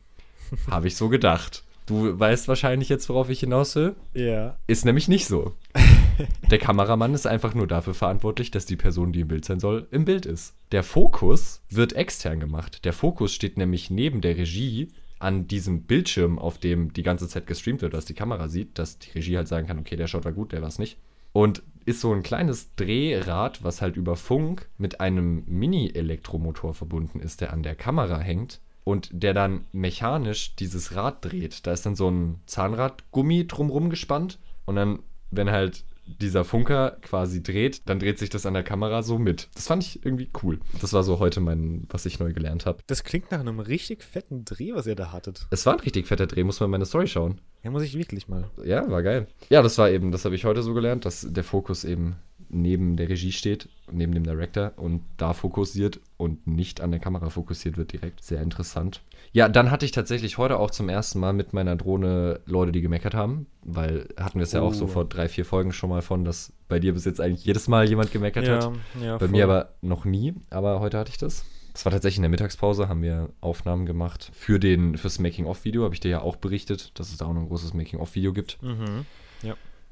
Habe 0.71 0.88
ich 0.88 0.95
so 0.95 1.10
gedacht. 1.10 1.63
Du 1.89 2.19
weißt 2.19 2.47
wahrscheinlich 2.47 2.88
jetzt, 2.88 3.10
worauf 3.10 3.32
ich 3.32 3.39
hinaus 3.39 3.75
will. 3.75 3.95
Ja. 4.13 4.60
Ist 4.67 4.86
nämlich 4.86 5.08
nicht 5.08 5.25
so. 5.25 5.54
Der 6.52 6.60
Kameramann 6.60 7.15
ist 7.15 7.25
einfach 7.25 7.56
nur 7.56 7.65
dafür 7.65 7.95
verantwortlich, 7.95 8.52
dass 8.52 8.67
die 8.67 8.75
Person, 8.75 9.12
die 9.12 9.21
im 9.21 9.28
Bild 9.28 9.43
sein 9.43 9.60
soll, 9.60 9.88
im 9.89 10.06
Bild 10.06 10.28
ist. 10.28 10.56
Der 10.71 10.84
Fokus 10.84 11.63
wird 11.67 11.93
extern 11.93 12.39
gemacht. 12.39 12.86
Der 12.86 12.93
Fokus 12.93 13.34
steht 13.34 13.58
nämlich 13.58 13.89
neben 13.89 14.21
der 14.21 14.38
Regie 14.38 14.89
an 15.17 15.47
diesem 15.47 15.84
Bildschirm, 15.84 16.38
auf 16.38 16.60
dem 16.60 16.93
die 16.93 17.02
ganze 17.02 17.28
Zeit 17.28 17.47
gestreamt 17.47 17.82
wird, 17.82 17.95
dass 17.95 18.06
die 18.06 18.13
Kamera 18.13 18.49
sieht, 18.49 18.78
dass 18.78 18.99
die 18.99 19.10
Regie 19.10 19.38
halt 19.38 19.47
sagen 19.47 19.65
kann, 19.65 19.80
okay, 19.80 19.95
der 19.95 20.06
schaut 20.06 20.25
da 20.25 20.32
gut, 20.32 20.52
der 20.52 20.62
war 20.62 20.69
es 20.69 20.78
nicht. 20.78 20.99
Und 21.34 21.63
ist 21.86 22.02
so 22.02 22.13
ein 22.13 22.21
kleines 22.21 22.75
Drehrad, 22.75 23.63
was 23.63 23.82
halt 23.82 23.97
über 23.97 24.15
Funk 24.15 24.69
mit 24.78 25.02
einem 25.02 25.43
Mini-Elektromotor 25.47 26.75
verbunden 26.75 27.19
ist, 27.19 27.41
der 27.41 27.52
an 27.52 27.63
der 27.63 27.73
Kamera 27.73 28.19
hängt 28.19 28.62
und 28.89 29.10
der 29.12 29.34
dann 29.34 29.65
mechanisch 29.71 30.56
dieses 30.56 30.95
Rad 30.95 31.23
dreht. 31.23 31.67
Da 31.67 31.71
ist 31.71 31.86
dann 31.86 31.95
so 31.95 32.10
ein 32.10 32.41
Zahnradgummi 32.47 33.47
drumrum 33.47 33.89
gespannt 33.89 34.39
und 34.65 34.75
dann, 34.75 34.99
wenn 35.30 35.52
halt 35.52 35.86
dieser 36.19 36.43
Funker 36.43 36.97
quasi 37.04 37.43
dreht, 37.43 37.88
dann 37.88 37.99
dreht 37.99 38.17
sich 38.17 38.32
das 38.32 38.47
an 38.47 38.56
der 38.56 38.63
Kamera 38.63 39.04
so 39.04 39.19
mit. 39.19 39.47
Das 39.54 39.67
fand 39.67 39.84
ich 39.84 40.04
irgendwie 40.04 40.30
cool. 40.41 40.60
Das 40.82 40.91
war 40.91 41.04
so 41.04 41.19
heute 41.19 41.39
mein, 41.39 41.86
was 41.89 42.08
ich 42.08 42.19
neu 42.19 42.34
gelernt 42.34 42.65
habe. 42.65 42.80
Das 42.88 43.04
klingt 43.04 43.30
nach 43.30 43.39
einem 43.39 43.60
richtig 43.60 44.04
fetten 44.04 44.43
Dreh, 44.43 44.73
was 44.73 44.88
ihr 44.88 44.95
da 44.95 45.12
hattet. 45.12 45.45
Es 45.52 45.67
war 45.67 45.73
ein 45.73 45.82
richtig 45.82 46.08
fetter 46.08 46.25
Dreh, 46.25 46.43
muss 46.43 46.60
man 46.60 46.71
meine 46.71 46.88
Story 46.88 47.06
schauen. 47.06 47.41
Ja, 47.63 47.69
muss 47.69 47.84
ich 47.84 47.95
wirklich 47.95 48.28
mal. 48.28 48.49
Ja, 48.65 48.89
war 48.89 49.04
geil. 49.04 49.28
Ja, 49.49 49.62
das 49.62 49.78
war 49.78 49.91
eben, 49.91 50.12
das 50.12 50.25
habe 50.25 50.34
ich 50.34 50.45
heute 50.45 50.63
so 50.63 50.73
gelernt, 50.73 51.06
dass 51.06 51.28
der 51.30 51.43
Fokus 51.43 51.84
eben 51.84 52.15
neben 52.49 52.95
der 52.97 53.09
Regie 53.09 53.31
steht, 53.31 53.69
neben 53.91 54.13
dem 54.13 54.23
Director 54.23 54.71
und 54.77 55.01
da 55.17 55.33
fokussiert 55.33 55.99
und 56.17 56.47
nicht 56.47 56.81
an 56.81 56.91
der 56.91 56.99
Kamera 56.99 57.29
fokussiert 57.29 57.77
wird 57.77 57.91
direkt. 57.93 58.23
Sehr 58.23 58.41
interessant. 58.41 59.01
Ja, 59.31 59.47
dann 59.49 59.69
hatte 59.71 59.85
ich 59.85 59.91
tatsächlich 59.91 60.38
heute 60.38 60.57
auch 60.57 60.71
zum 60.71 60.89
ersten 60.89 61.19
Mal 61.19 61.33
mit 61.33 61.53
meiner 61.53 61.75
Drohne 61.75 62.39
Leute, 62.45 62.71
die 62.71 62.81
gemeckert 62.81 63.13
haben, 63.13 63.45
weil 63.63 64.07
hatten 64.17 64.39
wir 64.39 64.43
es 64.43 64.51
ja 64.51 64.62
auch 64.62 64.73
so 64.73 64.85
Oh. 64.85 64.88
vor 64.88 65.05
drei, 65.05 65.27
vier 65.29 65.45
Folgen 65.45 65.71
schon 65.71 65.89
mal 65.89 66.01
von, 66.01 66.25
dass 66.25 66.51
bei 66.67 66.79
dir 66.79 66.93
bis 66.93 67.05
jetzt 67.05 67.21
eigentlich 67.21 67.45
jedes 67.45 67.67
Mal 67.67 67.88
jemand 67.88 68.12
gemeckert 68.12 68.47
hat. 68.49 68.71
ja. 69.01 69.17
Bei 69.17 69.27
mir 69.27 69.43
aber 69.43 69.73
noch 69.81 70.05
nie, 70.05 70.33
aber 70.49 70.79
heute 70.79 70.97
hatte 70.97 71.12
ich 71.12 71.17
das. 71.17 71.45
Das 71.73 71.85
war 71.85 71.91
tatsächlich 71.91 72.17
in 72.17 72.23
der 72.23 72.31
Mittagspause, 72.31 72.89
haben 72.89 73.03
wir 73.03 73.29
Aufnahmen 73.41 73.85
gemacht. 73.85 74.31
Für 74.33 74.59
den, 74.59 74.97
fürs 74.97 75.19
Making-of-Video 75.19 75.83
habe 75.83 75.93
ich 75.93 75.99
dir 75.99 76.09
ja 76.09 76.21
auch 76.21 76.35
berichtet, 76.35 76.91
dass 76.99 77.12
es 77.12 77.17
da 77.17 77.25
auch 77.25 77.33
noch 77.33 77.41
ein 77.41 77.47
großes 77.47 77.73
Making-of-Video 77.75 78.33
gibt. 78.33 78.62
Mhm. 78.63 79.05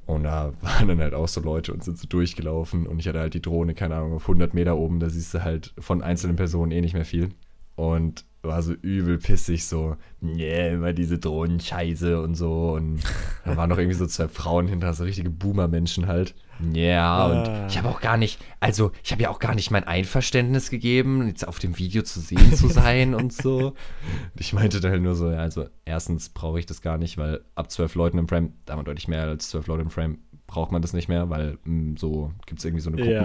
Und 0.07 0.23
da 0.23 0.53
waren 0.61 0.87
dann 0.87 0.99
halt 0.99 1.13
auch 1.13 1.27
so 1.27 1.41
Leute 1.41 1.73
und 1.73 1.83
sind 1.83 1.99
so 1.99 2.07
durchgelaufen 2.07 2.87
und 2.87 2.99
ich 2.99 3.07
hatte 3.07 3.19
halt 3.19 3.35
die 3.35 3.41
Drohne, 3.41 3.75
keine 3.75 3.95
Ahnung, 3.95 4.13
auf 4.13 4.23
100 4.23 4.53
Meter 4.53 4.77
oben, 4.77 4.99
da 4.99 5.09
siehst 5.09 5.33
du 5.33 5.43
halt 5.43 5.73
von 5.77 6.01
einzelnen 6.01 6.37
Personen 6.37 6.71
eh 6.71 6.81
nicht 6.81 6.93
mehr 6.93 7.05
viel. 7.05 7.29
Und 7.75 8.25
war 8.41 8.63
so 8.63 8.73
übel 8.73 9.17
pissig, 9.17 9.65
so, 9.65 9.97
nee, 10.21 10.73
immer 10.73 10.93
diese 10.93 11.19
Drohnen-Scheiße 11.19 12.21
und 12.21 12.35
so. 12.35 12.71
Und 12.71 13.01
da 13.45 13.57
waren 13.57 13.69
noch 13.69 13.77
irgendwie 13.77 13.97
so 13.97 14.07
zwei 14.07 14.27
Frauen 14.27 14.67
hinter, 14.67 14.93
so 14.93 15.03
richtige 15.03 15.29
Boomer-Menschen 15.29 16.07
halt. 16.07 16.33
Ja, 16.73 17.25
und 17.27 17.47
Ah. 17.47 17.67
ich 17.69 17.77
habe 17.77 17.87
auch 17.89 18.01
gar 18.01 18.17
nicht, 18.17 18.39
also 18.59 18.91
ich 19.03 19.11
habe 19.11 19.21
ja 19.23 19.29
auch 19.29 19.39
gar 19.39 19.53
nicht 19.55 19.69
mein 19.71 19.83
Einverständnis 19.83 20.69
gegeben, 20.69 21.27
jetzt 21.27 21.47
auf 21.47 21.59
dem 21.59 21.77
Video 21.77 22.01
zu 22.03 22.19
sehen 22.19 22.53
zu 22.53 22.67
sein 22.67 23.13
und 23.15 23.31
so. 23.33 23.73
Ich 24.39 24.53
meinte 24.53 24.79
dann 24.79 24.91
halt 24.91 25.01
nur 25.01 25.15
so, 25.15 25.31
ja, 25.31 25.37
also 25.39 25.65
erstens 25.85 26.29
brauche 26.29 26.59
ich 26.59 26.65
das 26.65 26.81
gar 26.81 26.97
nicht, 26.97 27.17
weil 27.17 27.41
ab 27.55 27.71
zwölf 27.71 27.95
Leuten 27.95 28.17
im 28.17 28.27
Frame, 28.27 28.53
da 28.65 28.73
haben 28.73 28.79
wir 28.79 28.83
deutlich 28.85 29.07
mehr 29.07 29.23
als 29.23 29.49
zwölf 29.49 29.67
Leute 29.67 29.81
im 29.83 29.89
Frame, 29.89 30.19
braucht 30.47 30.71
man 30.71 30.81
das 30.81 30.93
nicht 30.93 31.09
mehr, 31.09 31.29
weil 31.29 31.57
mh, 31.63 31.95
so 31.99 32.31
gibt 32.45 32.59
es 32.59 32.65
irgendwie 32.65 32.81
so 32.81 32.89
eine 32.91 33.01
Ja. 33.05 33.23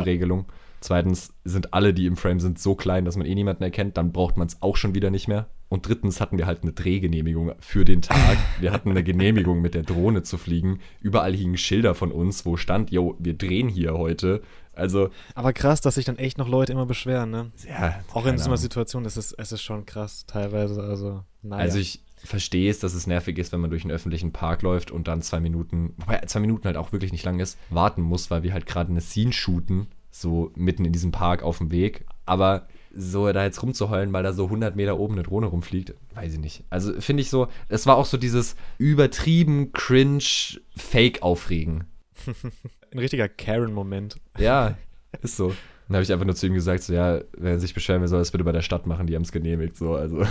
Zweitens 0.82 1.32
sind 1.44 1.74
alle, 1.74 1.94
die 1.94 2.06
im 2.06 2.16
Frame 2.16 2.40
sind, 2.40 2.58
so 2.58 2.74
klein, 2.74 3.04
dass 3.04 3.16
man 3.16 3.26
eh 3.26 3.34
niemanden 3.34 3.62
erkennt, 3.62 3.96
dann 3.96 4.12
braucht 4.12 4.36
man 4.36 4.48
es 4.48 4.60
auch 4.62 4.76
schon 4.76 4.94
wieder 4.94 5.10
nicht 5.10 5.28
mehr. 5.28 5.46
Und 5.68 5.88
drittens 5.88 6.20
hatten 6.20 6.36
wir 6.36 6.46
halt 6.46 6.64
eine 6.64 6.72
Drehgenehmigung 6.72 7.52
für 7.60 7.84
den 7.84 8.02
Tag. 8.02 8.36
Wir 8.60 8.72
hatten 8.72 8.90
eine 8.90 9.02
Genehmigung, 9.02 9.62
mit 9.62 9.74
der 9.74 9.84
Drohne 9.84 10.22
zu 10.22 10.36
fliegen. 10.36 10.80
Überall 11.00 11.34
hingen 11.34 11.56
Schilder 11.56 11.94
von 11.94 12.12
uns, 12.12 12.44
wo 12.44 12.56
stand, 12.56 12.90
yo, 12.90 13.16
wir 13.18 13.34
drehen 13.34 13.68
hier 13.68 13.94
heute. 13.94 14.42
Also, 14.74 15.10
Aber 15.34 15.52
krass, 15.52 15.80
dass 15.80 15.94
sich 15.94 16.04
dann 16.04 16.18
echt 16.18 16.36
noch 16.36 16.48
Leute 16.48 16.72
immer 16.72 16.86
beschweren, 16.86 17.30
ne? 17.30 17.52
ja. 17.68 18.00
Auch 18.12 18.26
in 18.26 18.38
so 18.38 18.46
einer. 18.46 18.56
Situation 18.56 19.04
ist 19.04 19.16
es, 19.16 19.32
es 19.32 19.52
ist 19.52 19.62
schon 19.62 19.86
krass, 19.86 20.26
teilweise. 20.26 20.82
Also, 20.82 21.22
naja. 21.42 21.62
Also 21.62 21.78
ich 21.78 22.00
verstehe 22.24 22.70
es, 22.70 22.78
dass 22.80 22.94
es 22.94 23.06
nervig 23.06 23.38
ist, 23.38 23.52
wenn 23.52 23.60
man 23.60 23.70
durch 23.70 23.84
einen 23.84 23.92
öffentlichen 23.92 24.32
Park 24.32 24.62
läuft 24.62 24.90
und 24.90 25.08
dann 25.08 25.22
zwei 25.22 25.40
Minuten, 25.40 25.94
wobei 25.96 26.20
zwei 26.26 26.40
Minuten 26.40 26.64
halt 26.64 26.76
auch 26.76 26.92
wirklich 26.92 27.12
nicht 27.12 27.24
lang 27.24 27.40
ist, 27.40 27.58
warten 27.70 28.02
muss, 28.02 28.30
weil 28.30 28.42
wir 28.42 28.52
halt 28.52 28.66
gerade 28.66 28.90
eine 28.90 29.00
Scene 29.00 29.32
shooten, 29.32 29.88
so 30.12 30.52
mitten 30.54 30.84
in 30.84 30.92
diesem 30.92 31.10
Park 31.10 31.42
auf 31.42 31.58
dem 31.58 31.72
Weg. 31.72 32.04
Aber 32.24 32.68
so 32.94 33.32
da 33.32 33.44
jetzt 33.44 33.62
rumzuheulen, 33.62 34.12
weil 34.12 34.22
da 34.22 34.32
so 34.32 34.44
100 34.44 34.76
Meter 34.76 34.98
oben 34.98 35.14
eine 35.14 35.22
Drohne 35.22 35.46
rumfliegt, 35.46 35.94
weiß 36.14 36.34
ich 36.34 36.38
nicht. 36.38 36.64
Also 36.70 37.00
finde 37.00 37.22
ich 37.22 37.30
so, 37.30 37.48
es 37.68 37.86
war 37.86 37.96
auch 37.96 38.04
so 38.04 38.18
dieses 38.18 38.54
übertrieben 38.78 39.72
cringe 39.72 40.60
Fake-Aufregen. 40.76 41.84
ein 42.92 42.98
richtiger 42.98 43.28
Karen-Moment. 43.28 44.16
Ja, 44.38 44.76
ist 45.22 45.36
so. 45.36 45.54
Dann 45.88 45.96
habe 45.96 46.04
ich 46.04 46.12
einfach 46.12 46.26
nur 46.26 46.36
zu 46.36 46.46
ihm 46.46 46.54
gesagt, 46.54 46.82
so 46.82 46.92
ja, 46.92 47.20
wenn 47.36 47.52
er 47.52 47.58
sich 47.58 47.74
beschweren 47.74 48.00
will, 48.02 48.08
soll 48.08 48.20
er 48.20 48.22
es 48.22 48.30
bitte 48.30 48.44
bei 48.44 48.52
der 48.52 48.62
Stadt 48.62 48.86
machen, 48.86 49.06
die 49.06 49.14
haben 49.14 49.22
es 49.22 49.32
genehmigt, 49.32 49.76
so, 49.76 49.94
also. 49.94 50.24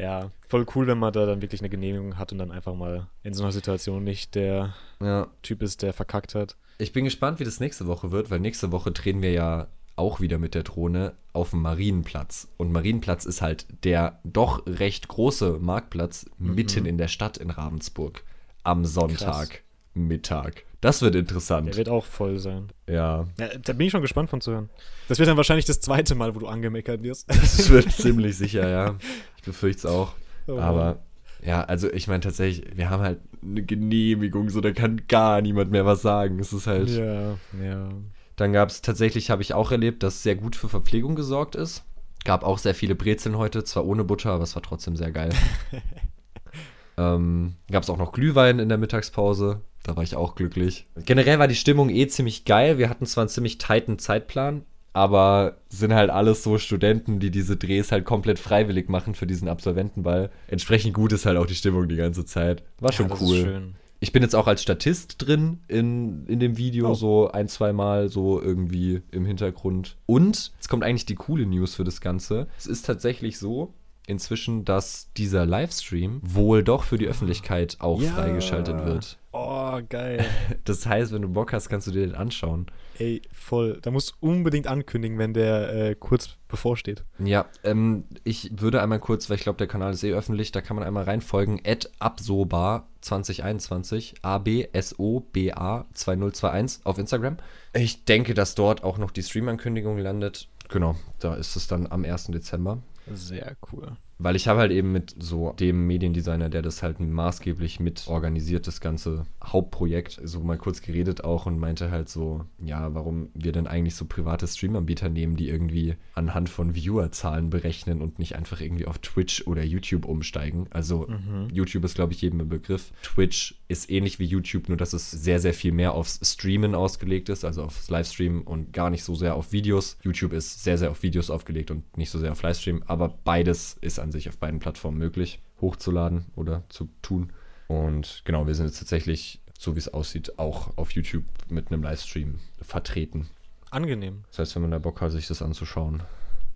Ja, 0.00 0.30
voll 0.48 0.64
cool, 0.74 0.86
wenn 0.86 0.98
man 0.98 1.12
da 1.12 1.26
dann 1.26 1.42
wirklich 1.42 1.60
eine 1.60 1.68
Genehmigung 1.68 2.16
hat 2.16 2.32
und 2.32 2.38
dann 2.38 2.50
einfach 2.50 2.74
mal 2.74 3.08
in 3.22 3.34
so 3.34 3.42
einer 3.42 3.52
Situation 3.52 4.02
nicht 4.02 4.34
der 4.34 4.74
Ja. 5.00 5.28
Typ 5.42 5.62
ist, 5.62 5.82
der 5.82 5.92
verkackt 5.92 6.34
hat. 6.34 6.56
Ich 6.78 6.92
bin 6.92 7.04
gespannt, 7.04 7.38
wie 7.38 7.44
das 7.44 7.60
nächste 7.60 7.86
Woche 7.86 8.10
wird, 8.10 8.30
weil 8.30 8.40
nächste 8.40 8.72
Woche 8.72 8.92
drehen 8.92 9.20
wir 9.20 9.32
ja 9.32 9.66
auch 9.96 10.20
wieder 10.20 10.38
mit 10.38 10.54
der 10.54 10.62
Drohne 10.62 11.12
auf 11.34 11.50
dem 11.50 11.60
Marienplatz. 11.60 12.48
Und 12.56 12.72
Marienplatz 12.72 13.26
ist 13.26 13.42
halt 13.42 13.66
der 13.84 14.18
doch 14.24 14.64
recht 14.66 15.08
große 15.08 15.58
Marktplatz 15.60 16.24
mitten 16.38 16.86
in 16.86 16.96
der 16.96 17.08
Stadt 17.08 17.36
in 17.36 17.50
Ravensburg. 17.50 18.24
Am 18.62 18.86
Sonntag 18.86 19.62
Mittag. 19.92 20.64
Das 20.80 21.02
wird 21.02 21.14
Der 21.14 21.20
interessant. 21.20 21.76
wird 21.76 21.88
auch 21.88 22.06
voll 22.06 22.38
sein. 22.38 22.68
ja. 22.86 23.26
Ja, 23.38 23.48
da 23.62 23.72
bin 23.74 23.86
ich 23.86 23.92
schon 23.92 24.00
gespannt 24.00 24.30
von 24.30 24.40
zu 24.40 24.52
hören. 24.52 24.70
Das 25.08 25.18
wird 25.18 25.28
dann 25.28 25.36
wahrscheinlich 25.36 25.66
das 25.66 25.80
zweite 25.80 26.14
Mal, 26.14 26.34
wo 26.34 26.38
du 26.38 26.46
angemeckert 26.46 27.02
wirst. 27.02 27.28
Das 27.34 27.68
wird 27.68 27.90
ziemlich 27.92 28.36
sicher, 28.36 28.68
ja. 28.68 28.96
Ich 29.36 29.42
befürchte 29.42 29.78
es 29.78 29.86
auch. 29.86 30.12
Oh. 30.46 30.58
Aber 30.58 31.00
ja, 31.44 31.62
also 31.62 31.90
ich 31.92 32.08
meine 32.08 32.20
tatsächlich, 32.20 32.76
wir 32.76 32.90
haben 32.90 33.02
halt 33.02 33.20
eine 33.42 33.62
Genehmigung, 33.62 34.48
so 34.50 34.60
da 34.60 34.72
kann 34.72 35.02
gar 35.08 35.40
niemand 35.42 35.70
mehr 35.70 35.84
was 35.86 36.02
sagen. 36.02 36.38
Es 36.38 36.52
ist 36.52 36.66
halt. 36.66 36.88
Ja, 36.88 37.32
ja. 37.62 37.88
Dann 38.36 38.52
gab 38.54 38.70
es 38.70 38.80
tatsächlich, 38.80 39.30
habe 39.30 39.42
ich 39.42 39.52
auch 39.52 39.70
erlebt, 39.70 40.02
dass 40.02 40.22
sehr 40.22 40.34
gut 40.36 40.56
für 40.56 40.68
Verpflegung 40.70 41.14
gesorgt 41.14 41.54
ist. 41.56 41.84
Gab 42.24 42.42
auch 42.42 42.58
sehr 42.58 42.74
viele 42.74 42.94
Brezeln 42.94 43.36
heute, 43.36 43.64
zwar 43.64 43.84
ohne 43.84 44.04
Butter, 44.04 44.30
aber 44.30 44.44
es 44.44 44.54
war 44.54 44.62
trotzdem 44.62 44.96
sehr 44.96 45.10
geil. 45.10 45.30
ähm, 46.96 47.54
gab 47.70 47.82
es 47.82 47.90
auch 47.90 47.98
noch 47.98 48.12
Glühwein 48.12 48.58
in 48.58 48.68
der 48.68 48.78
Mittagspause. 48.78 49.60
Da 49.82 49.96
war 49.96 50.02
ich 50.02 50.14
auch 50.16 50.34
glücklich. 50.34 50.86
Generell 51.06 51.38
war 51.38 51.48
die 51.48 51.54
Stimmung 51.54 51.88
eh 51.90 52.06
ziemlich 52.06 52.44
geil. 52.44 52.78
Wir 52.78 52.90
hatten 52.90 53.06
zwar 53.06 53.22
einen 53.22 53.28
ziemlich 53.30 53.58
tighten 53.58 53.98
Zeitplan, 53.98 54.62
aber 54.92 55.56
sind 55.68 55.94
halt 55.94 56.10
alles 56.10 56.42
so 56.42 56.58
Studenten, 56.58 57.18
die 57.20 57.30
diese 57.30 57.56
Drehs 57.56 57.90
halt 57.92 58.04
komplett 58.04 58.38
freiwillig 58.38 58.88
machen 58.88 59.14
für 59.14 59.26
diesen 59.26 59.48
Absolventenball. 59.48 60.30
Entsprechend 60.48 60.92
gut 60.94 61.12
ist 61.12 61.24
halt 61.26 61.38
auch 61.38 61.46
die 61.46 61.54
Stimmung 61.54 61.88
die 61.88 61.96
ganze 61.96 62.24
Zeit. 62.24 62.62
War 62.78 62.92
schon 62.92 63.08
ja, 63.08 63.16
cool. 63.20 63.72
Ich 64.02 64.12
bin 64.12 64.22
jetzt 64.22 64.34
auch 64.34 64.46
als 64.46 64.62
Statist 64.62 65.16
drin 65.18 65.60
in, 65.68 66.26
in 66.26 66.40
dem 66.40 66.56
Video, 66.56 66.90
Oh. 66.90 66.94
so 66.94 67.30
ein, 67.30 67.48
zwei 67.48 67.72
Mal 67.74 68.08
so 68.08 68.40
irgendwie 68.40 69.02
im 69.10 69.26
Hintergrund. 69.26 69.96
Und 70.06 70.52
jetzt 70.56 70.68
kommt 70.68 70.84
eigentlich 70.84 71.04
die 71.06 71.14
coole 71.16 71.44
News 71.46 71.74
für 71.74 71.84
das 71.84 72.00
Ganze. 72.00 72.48
Es 72.58 72.66
ist 72.66 72.86
tatsächlich 72.86 73.38
so 73.38 73.74
inzwischen, 74.06 74.64
dass 74.64 75.12
dieser 75.18 75.44
Livestream 75.46 76.20
wohl 76.24 76.64
doch 76.64 76.84
für 76.84 76.96
die 76.98 77.06
Öffentlichkeit 77.06 77.76
auch 77.80 78.00
Ja. 78.02 78.10
freigeschaltet 78.12 78.84
wird. 78.86 79.18
Oh, 79.32 79.80
geil. 79.88 80.24
Das 80.64 80.86
heißt, 80.86 81.12
wenn 81.12 81.22
du 81.22 81.28
Bock 81.28 81.52
hast, 81.52 81.68
kannst 81.68 81.86
du 81.86 81.90
dir 81.90 82.06
den 82.06 82.14
anschauen. 82.14 82.66
Ey, 82.98 83.22
voll. 83.32 83.78
Da 83.82 83.90
musst 83.90 84.10
du 84.10 84.14
unbedingt 84.20 84.66
ankündigen, 84.66 85.18
wenn 85.18 85.32
der 85.32 85.72
äh, 85.72 85.94
kurz 85.94 86.36
bevorsteht. 86.48 87.04
Ja, 87.18 87.46
ähm, 87.64 88.04
ich 88.24 88.60
würde 88.60 88.82
einmal 88.82 88.98
kurz, 88.98 89.30
weil 89.30 89.36
ich 89.36 89.42
glaube, 89.42 89.56
der 89.56 89.68
Kanal 89.68 89.92
ist 89.92 90.02
eh 90.04 90.12
öffentlich, 90.12 90.52
da 90.52 90.60
kann 90.60 90.76
man 90.76 90.84
einmal 90.84 91.04
reinfolgen. 91.04 91.60
Absoba 91.98 92.88
2021, 93.00 94.16
A-B-S-O-B-A 94.22 95.86
2021 95.94 96.86
auf 96.86 96.98
Instagram. 96.98 97.36
Ich 97.72 98.04
denke, 98.04 98.34
dass 98.34 98.54
dort 98.54 98.84
auch 98.84 98.98
noch 98.98 99.12
die 99.12 99.22
Stream-Ankündigung 99.22 99.98
landet. 99.98 100.48
Genau, 100.68 100.96
da 101.20 101.34
ist 101.34 101.56
es 101.56 101.66
dann 101.66 101.86
am 101.90 102.04
1. 102.04 102.26
Dezember. 102.26 102.82
Sehr 103.12 103.56
cool. 103.72 103.96
Weil 104.22 104.36
ich 104.36 104.48
habe 104.48 104.60
halt 104.60 104.72
eben 104.72 104.92
mit 104.92 105.14
so 105.18 105.52
dem 105.58 105.86
Mediendesigner, 105.86 106.48
der 106.48 106.62
das 106.62 106.82
halt 106.82 107.00
maßgeblich 107.00 107.80
mit 107.80 108.06
organisiert, 108.08 108.66
das 108.66 108.80
ganze 108.80 109.26
Hauptprojekt, 109.44 110.20
so 110.24 110.40
mal 110.40 110.58
kurz 110.58 110.82
geredet 110.82 111.24
auch 111.24 111.46
und 111.46 111.58
meinte 111.58 111.90
halt 111.90 112.08
so, 112.08 112.44
ja, 112.58 112.94
warum 112.94 113.28
wir 113.34 113.52
denn 113.52 113.66
eigentlich 113.66 113.94
so 113.94 114.04
private 114.04 114.46
Streamanbieter 114.46 115.08
nehmen, 115.08 115.36
die 115.36 115.48
irgendwie 115.48 115.96
anhand 116.14 116.48
von 116.48 116.74
Viewerzahlen 116.74 117.50
berechnen 117.50 118.00
und 118.00 118.18
nicht 118.18 118.36
einfach 118.36 118.60
irgendwie 118.60 118.86
auf 118.86 118.98
Twitch 118.98 119.46
oder 119.46 119.62
YouTube 119.62 120.04
umsteigen. 120.04 120.66
Also 120.70 121.06
Mhm. 121.08 121.48
YouTube 121.52 121.84
ist, 121.84 121.94
glaube 121.94 122.12
ich, 122.12 122.22
jedem 122.22 122.40
ein 122.40 122.48
Begriff. 122.48 122.92
Twitch 123.02 123.56
ist 123.68 123.90
ähnlich 123.90 124.18
wie 124.18 124.24
YouTube, 124.24 124.68
nur 124.68 124.76
dass 124.76 124.92
es 124.92 125.10
sehr, 125.10 125.40
sehr 125.40 125.54
viel 125.54 125.72
mehr 125.72 125.92
aufs 125.94 126.20
Streamen 126.22 126.74
ausgelegt 126.74 127.28
ist, 127.28 127.44
also 127.44 127.62
aufs 127.62 127.90
Livestream 127.90 128.42
und 128.42 128.72
gar 128.72 128.90
nicht 128.90 129.04
so 129.04 129.14
sehr 129.14 129.34
auf 129.34 129.52
Videos. 129.52 129.96
YouTube 130.02 130.32
ist 130.32 130.62
sehr, 130.62 130.78
sehr 130.78 130.90
auf 130.90 131.02
Videos 131.02 131.30
aufgelegt 131.30 131.70
und 131.70 131.96
nicht 131.96 132.10
so 132.10 132.18
sehr 132.18 132.32
auf 132.32 132.42
Livestream, 132.42 132.82
aber 132.86 133.08
beides 133.24 133.76
ist 133.80 133.98
an 133.98 134.09
sich 134.12 134.28
auf 134.28 134.38
beiden 134.38 134.60
Plattformen 134.60 134.98
möglich, 134.98 135.40
hochzuladen 135.60 136.26
oder 136.36 136.64
zu 136.68 136.88
tun. 137.02 137.32
Und 137.68 138.22
genau, 138.24 138.46
wir 138.46 138.54
sind 138.54 138.66
jetzt 138.66 138.78
tatsächlich, 138.78 139.40
so 139.58 139.74
wie 139.74 139.78
es 139.78 139.92
aussieht, 139.92 140.38
auch 140.38 140.76
auf 140.76 140.92
YouTube 140.92 141.24
mit 141.48 141.70
einem 141.70 141.82
Livestream 141.82 142.40
vertreten. 142.60 143.28
Angenehm. 143.70 144.24
Das 144.28 144.40
heißt, 144.40 144.54
wenn 144.56 144.62
man 144.62 144.72
da 144.72 144.78
Bock 144.78 145.00
hat, 145.00 145.12
sich 145.12 145.28
das 145.28 145.42
anzuschauen. 145.42 146.02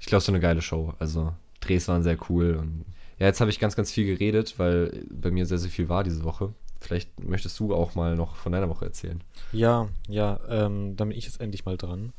Ich 0.00 0.06
glaube, 0.06 0.22
so 0.22 0.32
eine 0.32 0.40
geile 0.40 0.62
Show. 0.62 0.94
Also, 0.98 1.32
Drehs 1.60 1.86
waren 1.88 2.02
sehr 2.02 2.18
cool. 2.28 2.56
Und 2.56 2.84
ja, 3.18 3.26
jetzt 3.26 3.40
habe 3.40 3.50
ich 3.50 3.60
ganz, 3.60 3.76
ganz 3.76 3.92
viel 3.92 4.06
geredet, 4.06 4.58
weil 4.58 5.04
bei 5.10 5.30
mir 5.30 5.46
sehr, 5.46 5.58
sehr 5.58 5.70
viel 5.70 5.88
war 5.88 6.02
diese 6.02 6.24
Woche. 6.24 6.52
Vielleicht 6.84 7.18
möchtest 7.24 7.58
du 7.58 7.74
auch 7.74 7.94
mal 7.94 8.14
noch 8.14 8.36
von 8.36 8.52
deiner 8.52 8.68
Woche 8.68 8.84
erzählen. 8.84 9.22
Ja, 9.52 9.88
ja, 10.06 10.38
ähm, 10.48 10.96
dann 10.96 11.08
bin 11.08 11.18
ich 11.18 11.24
jetzt 11.24 11.40
endlich 11.40 11.64
mal 11.64 11.78
dran. 11.78 12.12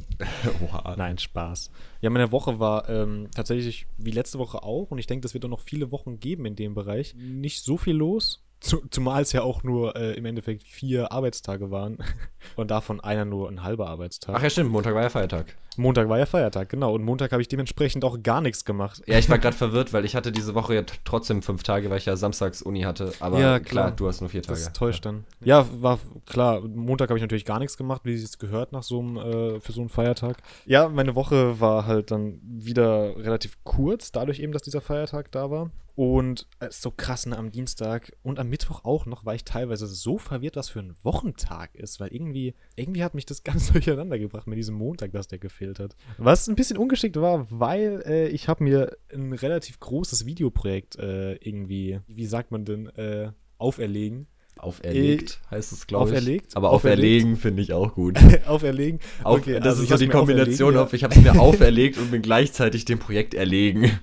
Oha. 0.62 0.94
Nein, 0.96 1.16
Spaß. 1.16 1.70
Ja, 2.02 2.10
meine 2.10 2.30
Woche 2.30 2.58
war 2.60 2.88
ähm, 2.90 3.28
tatsächlich 3.34 3.86
wie 3.96 4.10
letzte 4.10 4.38
Woche 4.38 4.62
auch 4.62 4.90
und 4.90 4.98
ich 4.98 5.06
denke, 5.06 5.22
das 5.22 5.32
wird 5.32 5.46
auch 5.46 5.50
noch 5.50 5.60
viele 5.60 5.90
Wochen 5.92 6.20
geben 6.20 6.44
in 6.44 6.56
dem 6.56 6.74
Bereich. 6.74 7.14
Nicht 7.16 7.64
so 7.64 7.78
viel 7.78 7.96
los, 7.96 8.42
zu, 8.62 8.82
zumal 8.90 9.22
es 9.22 9.32
ja 9.32 9.42
auch 9.42 9.62
nur 9.64 9.96
äh, 9.96 10.14
im 10.14 10.24
Endeffekt 10.24 10.62
vier 10.62 11.10
Arbeitstage 11.12 11.70
waren 11.70 11.98
und 12.56 12.70
davon 12.70 13.00
einer 13.00 13.24
nur 13.24 13.48
ein 13.48 13.62
halber 13.62 13.88
Arbeitstag. 13.88 14.36
Ach 14.36 14.42
ja, 14.42 14.50
stimmt, 14.50 14.70
Montag 14.70 14.94
war 14.94 15.02
ja 15.02 15.08
Feiertag. 15.10 15.56
Montag 15.76 16.08
war 16.08 16.18
ja 16.18 16.26
Feiertag, 16.26 16.68
genau. 16.68 16.94
Und 16.94 17.02
Montag 17.02 17.32
habe 17.32 17.40
ich 17.40 17.48
dementsprechend 17.48 18.04
auch 18.04 18.22
gar 18.22 18.40
nichts 18.40 18.64
gemacht. 18.64 19.02
Ja, 19.06 19.18
ich 19.18 19.28
war 19.30 19.38
gerade 19.40 19.56
verwirrt, 19.56 19.92
weil 19.92 20.04
ich 20.04 20.14
hatte 20.14 20.30
diese 20.30 20.54
Woche 20.54 20.74
ja 20.74 20.82
trotzdem 21.04 21.42
fünf 21.42 21.62
Tage, 21.62 21.90
weil 21.90 21.98
ich 21.98 22.06
ja 22.06 22.14
samstags 22.16 22.62
Uni 22.62 22.82
hatte. 22.82 23.12
Aber 23.20 23.40
Ja, 23.40 23.58
klar, 23.58 23.86
klar. 23.86 23.90
du 23.92 24.06
hast 24.06 24.20
nur 24.20 24.30
vier 24.30 24.42
Tage. 24.42 24.60
Das 24.60 24.72
täuscht 24.72 25.06
dann. 25.06 25.24
Ja, 25.40 25.66
war 25.80 25.98
klar. 26.26 26.60
Montag 26.60 27.08
habe 27.08 27.18
ich 27.18 27.22
natürlich 27.22 27.44
gar 27.44 27.58
nichts 27.58 27.76
gemacht, 27.76 28.02
wie 28.04 28.14
es 28.14 28.38
gehört 28.38 28.72
nach 28.72 28.82
so 28.82 29.00
einem, 29.00 29.16
äh, 29.16 29.60
für 29.60 29.72
so 29.72 29.80
einen 29.80 29.88
Feiertag. 29.88 30.36
Ja, 30.66 30.88
meine 30.88 31.14
Woche 31.14 31.58
war 31.58 31.86
halt 31.86 32.10
dann 32.10 32.38
wieder 32.42 33.16
relativ 33.16 33.56
kurz, 33.64 34.12
dadurch 34.12 34.40
eben, 34.40 34.52
dass 34.52 34.62
dieser 34.62 34.82
Feiertag 34.82 35.32
da 35.32 35.50
war. 35.50 35.70
Und 35.94 36.46
ist 36.66 36.80
so 36.80 36.90
krass, 36.90 37.26
ne, 37.26 37.36
am 37.36 37.50
Dienstag 37.50 38.12
und 38.22 38.38
am 38.38 38.48
Mittwoch 38.48 38.84
auch 38.84 39.04
noch, 39.04 39.26
war 39.26 39.34
ich 39.34 39.44
teilweise 39.44 39.86
so 39.86 40.16
verwirrt, 40.16 40.56
was 40.56 40.70
für 40.70 40.78
ein 40.78 40.94
Wochentag 41.02 41.74
ist, 41.74 42.00
weil 42.00 42.08
irgendwie, 42.08 42.54
irgendwie 42.76 43.04
hat 43.04 43.14
mich 43.14 43.26
das 43.26 43.44
ganz 43.44 43.72
durcheinander 43.72 44.18
gebracht 44.18 44.46
mit 44.46 44.56
diesem 44.56 44.74
Montag, 44.74 45.12
dass 45.12 45.28
der 45.28 45.38
gefehlt 45.38 45.78
hat. 45.78 45.94
Was 46.16 46.48
ein 46.48 46.54
bisschen 46.54 46.78
ungeschickt 46.78 47.16
war, 47.16 47.46
weil 47.50 48.02
äh, 48.06 48.28
ich 48.28 48.48
habe 48.48 48.64
mir 48.64 48.96
ein 49.12 49.32
relativ 49.32 49.80
großes 49.80 50.24
Videoprojekt 50.24 50.96
äh, 50.96 51.34
irgendwie, 51.34 52.00
wie 52.06 52.26
sagt 52.26 52.50
man 52.50 52.64
denn, 52.64 52.86
äh, 52.96 53.32
auferlegen. 53.58 54.26
Auferlegt 54.56 55.40
heißt 55.50 55.72
es, 55.72 55.86
glaube 55.86 56.10
ich. 56.10 56.16
auferlegt? 56.16 56.56
Aber 56.56 56.70
auferlegen 56.70 57.36
finde 57.36 57.62
ich 57.62 57.72
auch 57.72 57.94
gut. 57.94 58.18
auferlegen. 58.46 59.00
Auf, 59.24 59.40
Okay, 59.40 59.54
das 59.58 59.78
also 59.78 59.82
ist 59.82 59.88
so 59.88 59.96
die 59.96 60.08
Kombination 60.08 60.76
auf, 60.76 60.92
ich 60.92 61.04
habe 61.04 61.14
es 61.14 61.20
mir 61.20 61.32
auferlegt 61.40 61.98
und 61.98 62.10
bin 62.10 62.22
gleichzeitig 62.22 62.84
dem 62.84 62.98
Projekt 62.98 63.34
erlegen. 63.34 63.98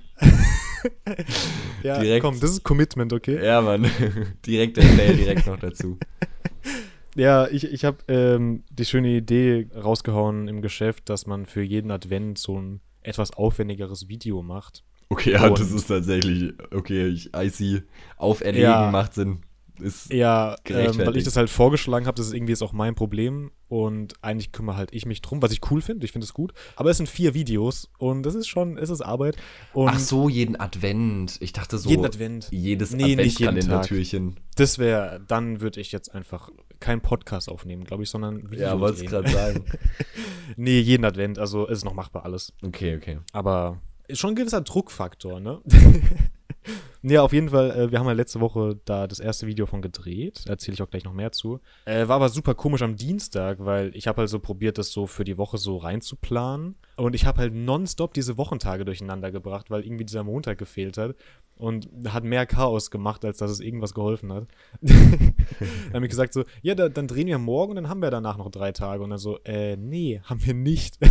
Ja, 1.82 1.98
direkt. 2.00 2.22
komm, 2.24 2.38
das 2.40 2.50
ist 2.50 2.64
Commitment, 2.64 3.12
okay? 3.12 3.44
Ja, 3.44 3.60
Mann. 3.60 3.90
direkt 4.46 4.76
der 4.76 4.84
Fail 4.84 5.16
direkt 5.16 5.46
noch 5.46 5.58
dazu. 5.58 5.98
Ja, 7.16 7.48
ich, 7.48 7.64
ich 7.64 7.84
habe 7.84 7.98
ähm, 8.06 8.62
die 8.70 8.84
schöne 8.84 9.08
Idee 9.08 9.66
rausgehauen 9.74 10.46
im 10.46 10.62
Geschäft, 10.62 11.08
dass 11.08 11.26
man 11.26 11.44
für 11.44 11.60
jeden 11.60 11.90
Advent 11.90 12.38
so 12.38 12.56
ein 12.60 12.80
etwas 13.02 13.32
aufwendigeres 13.32 14.08
Video 14.08 14.42
macht. 14.42 14.84
Okay, 15.08 15.32
ja, 15.32 15.50
das 15.50 15.70
Und- 15.72 15.76
ist 15.76 15.88
tatsächlich, 15.88 16.52
okay, 16.72 17.08
ich, 17.08 17.34
I 17.34 17.48
see, 17.48 17.82
auferlegen 18.16 18.62
Ja. 18.62 18.90
macht 18.92 19.14
Sinn. 19.14 19.40
Ist, 19.80 20.12
Ja, 20.12 20.56
ähm, 20.66 20.98
weil 20.98 21.16
ich 21.16 21.24
das 21.24 21.36
halt 21.36 21.50
vorgeschlagen 21.50 22.06
habe, 22.06 22.16
das 22.16 22.26
ist 22.28 22.34
irgendwie 22.34 22.52
jetzt 22.52 22.62
auch 22.62 22.72
mein 22.72 22.94
Problem 22.94 23.50
und 23.68 24.14
eigentlich 24.22 24.52
kümmere 24.52 24.76
halt 24.76 24.90
ich 24.92 25.06
mich 25.06 25.22
drum, 25.22 25.42
was 25.42 25.52
ich 25.52 25.60
cool 25.70 25.80
finde, 25.80 26.04
ich 26.04 26.12
finde 26.12 26.24
es 26.24 26.34
gut. 26.34 26.52
Aber 26.76 26.90
es 26.90 26.96
sind 26.96 27.08
vier 27.08 27.34
Videos 27.34 27.88
und 27.98 28.22
das 28.24 28.34
ist 28.34 28.48
schon, 28.48 28.76
es 28.78 28.90
ist 28.90 29.00
Arbeit. 29.00 29.36
Und 29.72 29.88
Ach 29.88 29.98
so, 29.98 30.28
jeden 30.28 30.58
Advent. 30.58 31.36
Ich 31.40 31.52
dachte 31.52 31.78
so, 31.78 31.88
jeden 31.88 32.04
Advent. 32.04 32.48
jedes 32.50 32.92
Nee, 32.92 33.12
Adventskalendertürchen. 33.12 34.38
Das 34.56 34.78
wäre, 34.78 35.20
dann 35.26 35.60
würde 35.60 35.80
ich 35.80 35.92
jetzt 35.92 36.14
einfach 36.14 36.50
keinen 36.80 37.00
Podcast 37.02 37.48
aufnehmen, 37.48 37.84
glaube 37.84 38.02
ich, 38.02 38.10
sondern 38.10 38.50
Video 38.50 38.66
Ja, 38.66 38.80
wollte 38.80 38.98
drehen. 38.98 39.08
gerade 39.10 39.30
sagen. 39.30 39.64
Nee, 40.56 40.80
jeden 40.80 41.04
Advent, 41.04 41.38
also 41.38 41.68
es 41.68 41.78
ist 41.78 41.84
noch 41.84 41.94
machbar 41.94 42.24
alles. 42.24 42.52
Okay, 42.62 42.96
okay. 42.96 43.18
Aber 43.32 43.80
ist 44.08 44.18
schon 44.18 44.30
ein 44.30 44.36
gewisser 44.36 44.62
Druckfaktor, 44.62 45.38
ne? 45.38 45.60
ja, 47.02 47.22
auf 47.22 47.32
jeden 47.32 47.50
Fall, 47.50 47.70
äh, 47.70 47.90
wir 47.90 47.98
haben 47.98 48.06
ja 48.06 48.12
letzte 48.12 48.40
Woche 48.40 48.78
da 48.84 49.06
das 49.06 49.20
erste 49.20 49.46
Video 49.46 49.66
von 49.66 49.82
gedreht. 49.82 50.44
Erzähle 50.46 50.74
ich 50.74 50.82
auch 50.82 50.90
gleich 50.90 51.04
noch 51.04 51.12
mehr 51.12 51.32
zu. 51.32 51.60
Äh, 51.84 52.08
war 52.08 52.16
aber 52.16 52.28
super 52.28 52.54
komisch 52.54 52.82
am 52.82 52.96
Dienstag, 52.96 53.64
weil 53.64 53.94
ich 53.94 54.06
habe 54.06 54.18
halt 54.18 54.28
so 54.28 54.38
probiert, 54.38 54.78
das 54.78 54.92
so 54.92 55.06
für 55.06 55.24
die 55.24 55.38
Woche 55.38 55.58
so 55.58 55.76
reinzuplanen. 55.78 56.76
Und 56.96 57.14
ich 57.14 57.26
habe 57.26 57.38
halt 57.38 57.54
nonstop 57.54 58.14
diese 58.14 58.36
Wochentage 58.36 58.84
durcheinander 58.84 59.30
gebracht, 59.30 59.70
weil 59.70 59.84
irgendwie 59.84 60.04
dieser 60.04 60.24
Montag 60.24 60.58
gefehlt 60.58 60.98
hat. 60.98 61.16
Und 61.56 61.90
hat 62.08 62.24
mehr 62.24 62.46
Chaos 62.46 62.90
gemacht, 62.90 63.22
als 63.22 63.36
dass 63.36 63.50
es 63.50 63.60
irgendwas 63.60 63.92
geholfen 63.92 64.32
hat. 64.32 64.46
dann 64.80 65.34
habe 65.92 66.06
ich 66.06 66.10
gesagt 66.10 66.32
so, 66.32 66.44
ja, 66.62 66.74
da, 66.74 66.88
dann 66.88 67.06
drehen 67.06 67.26
wir 67.26 67.36
morgen 67.36 67.72
und 67.72 67.76
dann 67.76 67.88
haben 67.90 68.00
wir 68.00 68.10
danach 68.10 68.38
noch 68.38 68.50
drei 68.50 68.72
Tage. 68.72 69.02
Und 69.02 69.10
dann 69.10 69.18
so, 69.18 69.38
äh, 69.44 69.76
nee, 69.76 70.22
haben 70.24 70.44
wir 70.44 70.54
nicht. 70.54 70.98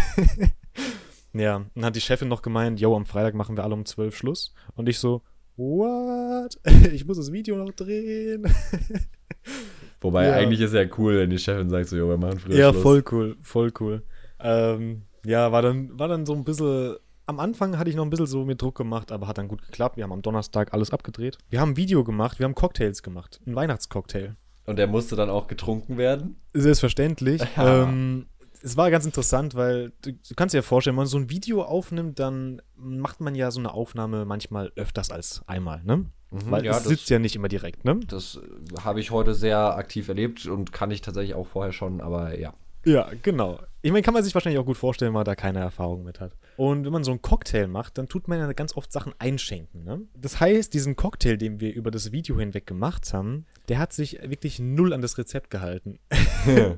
Ja, 1.33 1.65
dann 1.75 1.85
hat 1.85 1.95
die 1.95 2.01
Chefin 2.01 2.27
noch 2.27 2.41
gemeint, 2.41 2.79
yo, 2.79 2.95
am 2.95 3.05
Freitag 3.05 3.35
machen 3.35 3.55
wir 3.55 3.63
alle 3.63 3.75
um 3.75 3.85
12 3.85 4.15
Schluss. 4.15 4.53
Und 4.75 4.89
ich 4.89 4.99
so, 4.99 5.21
what? 5.59 6.57
Ich 6.93 7.05
muss 7.05 7.17
das 7.17 7.31
Video 7.31 7.55
noch 7.57 7.71
drehen. 7.71 8.43
Wobei 10.01 10.27
Ja. 10.27 10.33
eigentlich 10.33 10.61
ist 10.61 10.73
ja 10.73 10.85
cool, 10.97 11.17
wenn 11.19 11.29
die 11.29 11.37
Chefin 11.37 11.69
sagt 11.69 11.89
so, 11.89 11.97
jo, 11.97 12.07
wir 12.07 12.17
machen 12.17 12.39
früher 12.39 12.55
ja, 12.55 12.71
Schluss. 12.71 12.81
voll 12.83 13.03
cool, 13.11 13.37
voll 13.41 13.71
cool. 13.79 14.03
Ähm, 14.39 15.03
ja, 15.25 15.51
war 15.51 15.61
dann, 15.61 15.97
war 15.99 16.07
dann 16.07 16.25
so 16.25 16.33
ein 16.33 16.43
bisschen. 16.45 16.95
Am 17.25 17.39
Anfang 17.39 17.77
hatte 17.77 17.89
ich 17.91 17.95
noch 17.95 18.05
ein 18.05 18.09
bisschen 18.09 18.25
so 18.25 18.43
mit 18.45 18.59
Druck 18.61 18.75
gemacht, 18.75 19.11
aber 19.11 19.27
hat 19.27 19.37
dann 19.37 19.47
gut 19.49 19.61
geklappt. 19.61 19.97
Wir 19.97 20.03
haben 20.05 20.13
am 20.13 20.21
Donnerstag 20.23 20.73
alles 20.73 20.91
abgedreht. 20.91 21.37
Wir 21.49 21.59
haben 21.61 21.71
ein 21.71 21.77
Video 21.77 22.03
gemacht, 22.03 22.39
wir 22.39 22.45
haben 22.45 22.55
Cocktails 22.55 23.03
gemacht. 23.03 23.39
Ein 23.45 23.55
Weihnachtscocktail. 23.55 24.35
Und 24.65 24.77
der 24.79 24.87
musste 24.87 25.15
dann 25.15 25.29
auch 25.29 25.47
getrunken 25.47 25.97
werden. 25.97 26.37
Selbstverständlich. 26.53 27.41
Ja. 27.57 27.83
ähm, 27.83 28.27
es 28.61 28.77
war 28.77 28.91
ganz 28.91 29.05
interessant, 29.05 29.55
weil 29.55 29.91
du, 30.01 30.11
du 30.13 30.35
kannst 30.35 30.53
dir 30.53 30.59
ja 30.59 30.61
vorstellen, 30.61 30.95
wenn 30.95 31.01
man 31.03 31.07
so 31.07 31.17
ein 31.17 31.29
Video 31.29 31.63
aufnimmt, 31.63 32.19
dann 32.19 32.61
macht 32.75 33.21
man 33.21 33.35
ja 33.35 33.51
so 33.51 33.59
eine 33.59 33.73
Aufnahme 33.73 34.25
manchmal 34.25 34.71
öfters 34.75 35.11
als 35.11 35.41
einmal, 35.47 35.83
ne? 35.83 36.05
Weil 36.31 36.59
Mhm, 36.61 36.65
ja, 36.65 36.71
es 36.73 36.83
das- 36.83 36.87
sitzt 36.89 37.09
ja 37.09 37.17
nicht 37.19 37.35
immer 37.35 37.47
direkt, 37.47 37.85
ne? 37.85 37.99
Das 38.07 38.35
äh, 38.37 38.81
habe 38.83 38.99
ich 38.99 39.09
heute 39.11 39.33
sehr 39.33 39.57
aktiv 39.75 40.07
erlebt 40.09 40.45
und 40.45 40.71
kann 40.71 40.91
ich 40.91 41.01
tatsächlich 41.01 41.33
auch 41.35 41.47
vorher 41.47 41.73
schon, 41.73 42.01
aber 42.01 42.37
ja. 42.39 42.53
Ja, 42.89 43.09
genau. 43.21 43.59
Ich 43.81 43.91
meine, 43.91 44.01
kann 44.01 44.13
man 44.13 44.23
sich 44.23 44.33
wahrscheinlich 44.33 44.59
auch 44.59 44.65
gut 44.65 44.77
vorstellen, 44.77 45.13
weil 45.13 45.19
man 45.19 45.25
da 45.25 45.35
keine 45.35 45.59
Erfahrung 45.59 46.03
mit 46.03 46.19
hat. 46.19 46.35
Und 46.57 46.83
wenn 46.85 46.91
man 46.91 47.05
so 47.05 47.11
einen 47.11 47.21
Cocktail 47.21 47.67
macht, 47.67 47.97
dann 47.97 48.09
tut 48.09 48.27
man 48.27 48.39
ja 48.39 48.51
ganz 48.51 48.75
oft 48.75 48.91
Sachen 48.91 49.13
einschenken. 49.19 49.85
Ne? 49.85 50.01
Das 50.15 50.39
heißt, 50.41 50.73
diesen 50.73 50.97
Cocktail, 50.97 51.37
den 51.37 51.61
wir 51.61 51.73
über 51.73 51.91
das 51.91 52.11
Video 52.11 52.37
hinweg 52.37 52.67
gemacht 52.67 53.13
haben, 53.13 53.45
der 53.69 53.79
hat 53.79 53.93
sich 53.93 54.19
wirklich 54.21 54.59
null 54.59 54.91
an 54.91 55.01
das 55.01 55.17
Rezept 55.17 55.49
gehalten. 55.49 55.99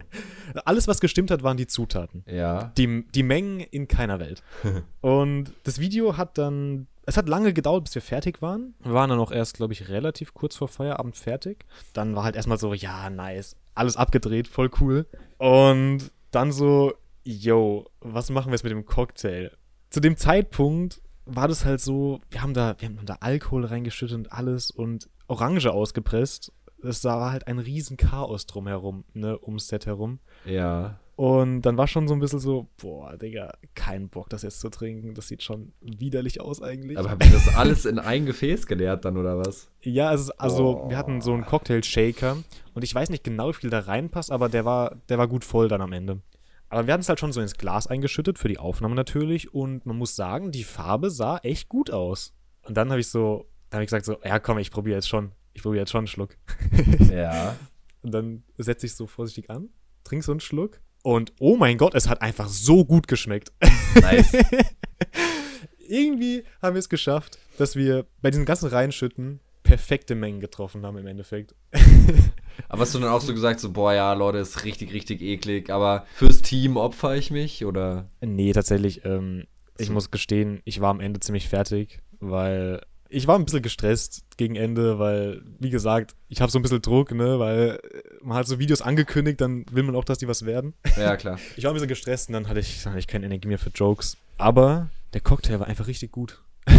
Alles, 0.65 0.87
was 0.87 0.99
gestimmt 0.99 1.31
hat, 1.31 1.43
waren 1.43 1.57
die 1.57 1.67
Zutaten. 1.67 2.23
ja. 2.27 2.71
Die, 2.77 3.05
die 3.15 3.23
Mengen 3.23 3.61
in 3.61 3.87
keiner 3.87 4.19
Welt. 4.19 4.43
Und 5.01 5.53
das 5.63 5.79
Video 5.79 6.17
hat 6.17 6.37
dann. 6.37 6.87
Es 7.07 7.17
hat 7.17 7.27
lange 7.27 7.51
gedauert, 7.51 7.85
bis 7.85 7.95
wir 7.95 8.01
fertig 8.03 8.43
waren. 8.43 8.75
Wir 8.83 8.93
waren 8.93 9.09
dann 9.09 9.19
auch 9.19 9.31
erst, 9.31 9.55
glaube 9.55 9.73
ich, 9.73 9.89
relativ 9.89 10.35
kurz 10.35 10.55
vor 10.55 10.67
Feierabend 10.67 11.17
fertig. 11.17 11.65
Dann 11.93 12.15
war 12.15 12.23
halt 12.23 12.35
erstmal 12.35 12.59
so, 12.59 12.75
ja, 12.75 13.09
nice. 13.09 13.55
Alles 13.73 13.95
abgedreht, 13.97 14.47
voll 14.47 14.69
cool. 14.79 15.05
Und 15.37 16.11
dann 16.31 16.51
so, 16.51 16.93
yo, 17.23 17.85
was 17.99 18.29
machen 18.29 18.47
wir 18.47 18.53
jetzt 18.53 18.63
mit 18.63 18.71
dem 18.71 18.85
Cocktail? 18.85 19.51
Zu 19.89 19.99
dem 19.99 20.17
Zeitpunkt 20.17 21.01
war 21.25 21.47
das 21.47 21.65
halt 21.65 21.81
so, 21.81 22.21
wir 22.29 22.41
haben 22.41 22.53
da, 22.53 22.75
wir 22.79 22.87
haben 22.87 23.05
da 23.05 23.17
Alkohol 23.19 23.65
reingeschüttet 23.65 24.17
und 24.17 24.31
alles 24.31 24.71
und 24.71 25.09
Orange 25.27 25.71
ausgepresst. 25.71 26.51
Es 26.83 27.03
war 27.03 27.31
halt 27.31 27.47
ein 27.47 27.59
riesen 27.59 27.97
Chaos 27.97 28.45
drumherum, 28.45 29.03
ne, 29.13 29.37
ums 29.41 29.67
Set 29.67 29.85
herum. 29.85 30.19
Ja. 30.45 30.99
Und 31.15 31.61
dann 31.63 31.77
war 31.77 31.87
schon 31.87 32.07
so 32.07 32.13
ein 32.15 32.19
bisschen 32.19 32.39
so, 32.39 32.67
boah, 32.81 33.15
Digga, 33.17 33.53
kein 33.75 34.09
Bock, 34.09 34.29
das 34.29 34.41
jetzt 34.41 34.59
zu 34.59 34.69
trinken. 34.69 35.13
Das 35.13 35.27
sieht 35.27 35.43
schon 35.43 35.73
widerlich 35.81 36.41
aus 36.41 36.61
eigentlich. 36.61 36.97
Aber 36.97 37.11
habt 37.11 37.23
ihr 37.25 37.31
das 37.31 37.53
alles 37.55 37.85
in 37.85 37.99
ein 37.99 38.25
Gefäß 38.25 38.65
geleert 38.65 39.05
dann 39.05 39.17
oder 39.17 39.37
was? 39.37 39.69
ja, 39.81 40.09
also, 40.09 40.31
also 40.37 40.83
Oh. 40.85 40.89
wir 40.89 40.97
hatten 40.97 41.21
so 41.21 41.33
einen 41.33 41.45
Cocktail-Shaker 41.45 42.37
und 42.73 42.83
ich 42.83 42.95
weiß 42.95 43.09
nicht 43.09 43.23
genau, 43.23 43.49
wie 43.49 43.53
viel 43.53 43.69
da 43.69 43.79
reinpasst, 43.79 44.31
aber 44.31 44.49
der 44.49 44.65
war, 44.65 44.95
der 45.09 45.17
war 45.17 45.27
gut 45.27 45.43
voll 45.45 45.67
dann 45.67 45.81
am 45.81 45.93
Ende. 45.93 46.21
Aber 46.69 46.87
wir 46.87 46.93
hatten 46.93 47.01
es 47.01 47.09
halt 47.09 47.19
schon 47.19 47.33
so 47.33 47.41
ins 47.41 47.55
Glas 47.57 47.85
eingeschüttet, 47.87 48.39
für 48.39 48.47
die 48.47 48.57
Aufnahme 48.57 48.95
natürlich. 48.95 49.53
Und 49.53 49.85
man 49.85 49.97
muss 49.97 50.15
sagen, 50.15 50.51
die 50.51 50.63
Farbe 50.63 51.09
sah 51.11 51.37
echt 51.39 51.67
gut 51.67 51.91
aus. 51.91 52.33
Und 52.63 52.77
dann 52.77 52.89
habe 52.89 53.01
ich 53.01 53.09
so, 53.09 53.45
dann 53.69 53.77
habe 53.79 53.83
ich 53.83 53.89
gesagt 53.89 54.05
so, 54.05 54.17
ja 54.23 54.39
komm, 54.39 54.57
ich 54.57 54.71
probiere 54.71 54.95
jetzt 54.95 55.09
schon. 55.09 55.33
Ich 55.53 55.61
probiere 55.63 55.81
jetzt 55.81 55.91
schon 55.91 55.99
einen 55.99 56.07
Schluck. 56.07 56.37
Ja. 57.11 57.57
Und 58.01 58.11
dann 58.13 58.43
setze 58.57 58.85
ich 58.85 58.95
so 58.95 59.05
vorsichtig 59.05 59.49
an, 59.49 59.67
trink 60.05 60.23
so 60.23 60.31
einen 60.31 60.39
Schluck 60.39 60.79
und 61.03 61.33
oh 61.39 61.57
mein 61.57 61.77
Gott, 61.77 61.95
es 61.95 62.07
hat 62.07 62.21
einfach 62.21 62.47
so 62.47 62.85
gut 62.85 63.07
geschmeckt. 63.07 63.51
Nice. 63.99 64.31
Irgendwie 65.87 66.43
haben 66.61 66.75
wir 66.75 66.79
es 66.79 66.89
geschafft, 66.89 67.37
dass 67.57 67.75
wir 67.75 68.05
bei 68.21 68.31
diesem 68.31 68.45
ganzen 68.45 68.69
Reinschütten 68.69 69.41
perfekte 69.63 70.15
Mengen 70.15 70.39
getroffen 70.39 70.85
haben 70.85 70.97
im 70.97 71.07
Endeffekt. 71.07 71.55
Aber 72.69 72.81
hast 72.81 72.95
du 72.95 72.99
dann 72.99 73.09
auch 73.09 73.21
so 73.21 73.33
gesagt, 73.33 73.59
so, 73.59 73.71
boah, 73.71 73.93
ja, 73.93 74.13
Leute, 74.13 74.39
ist 74.39 74.63
richtig, 74.65 74.93
richtig 74.93 75.21
eklig, 75.21 75.69
aber 75.69 76.05
fürs 76.13 76.41
Team 76.41 76.77
opfer 76.77 77.15
ich 77.15 77.31
mich 77.31 77.65
oder? 77.65 78.09
Nee, 78.21 78.51
tatsächlich, 78.51 79.05
ähm, 79.05 79.45
ich 79.77 79.89
muss 79.89 80.11
gestehen, 80.11 80.61
ich 80.65 80.81
war 80.81 80.89
am 80.89 80.99
Ende 80.99 81.19
ziemlich 81.21 81.47
fertig, 81.47 81.99
weil 82.19 82.81
ich 83.11 83.27
war 83.27 83.37
ein 83.37 83.45
bisschen 83.45 83.61
gestresst 83.61 84.23
gegen 84.37 84.55
Ende, 84.55 84.97
weil, 84.97 85.41
wie 85.59 85.69
gesagt, 85.69 86.15
ich 86.29 86.41
habe 86.41 86.51
so 86.51 86.57
ein 86.57 86.61
bisschen 86.61 86.81
Druck, 86.81 87.11
ne, 87.11 87.39
weil 87.39 87.79
äh, 87.83 88.01
man 88.23 88.37
hat 88.37 88.47
so 88.47 88.57
Videos 88.57 88.81
angekündigt, 88.81 89.41
dann 89.41 89.65
will 89.71 89.83
man 89.83 89.95
auch, 89.95 90.05
dass 90.05 90.17
die 90.17 90.27
was 90.27 90.45
werden. 90.45 90.73
Ja, 90.97 91.17
klar. 91.17 91.37
Ich 91.57 91.63
war 91.65 91.71
ein 91.71 91.73
bisschen 91.73 91.89
gestresst 91.89 92.29
und 92.29 92.33
dann 92.33 92.47
hatte 92.47 92.59
ich, 92.59 92.83
dann 92.83 92.93
hatte 92.93 92.99
ich 92.99 93.07
keine 93.07 93.25
Energie 93.25 93.47
mehr 93.47 93.59
für 93.59 93.69
Jokes. 93.69 94.17
Aber 94.37 94.89
der 95.13 95.21
Cocktail 95.21 95.59
war 95.59 95.67
einfach 95.67 95.87
richtig 95.87 96.11
gut. 96.11 96.41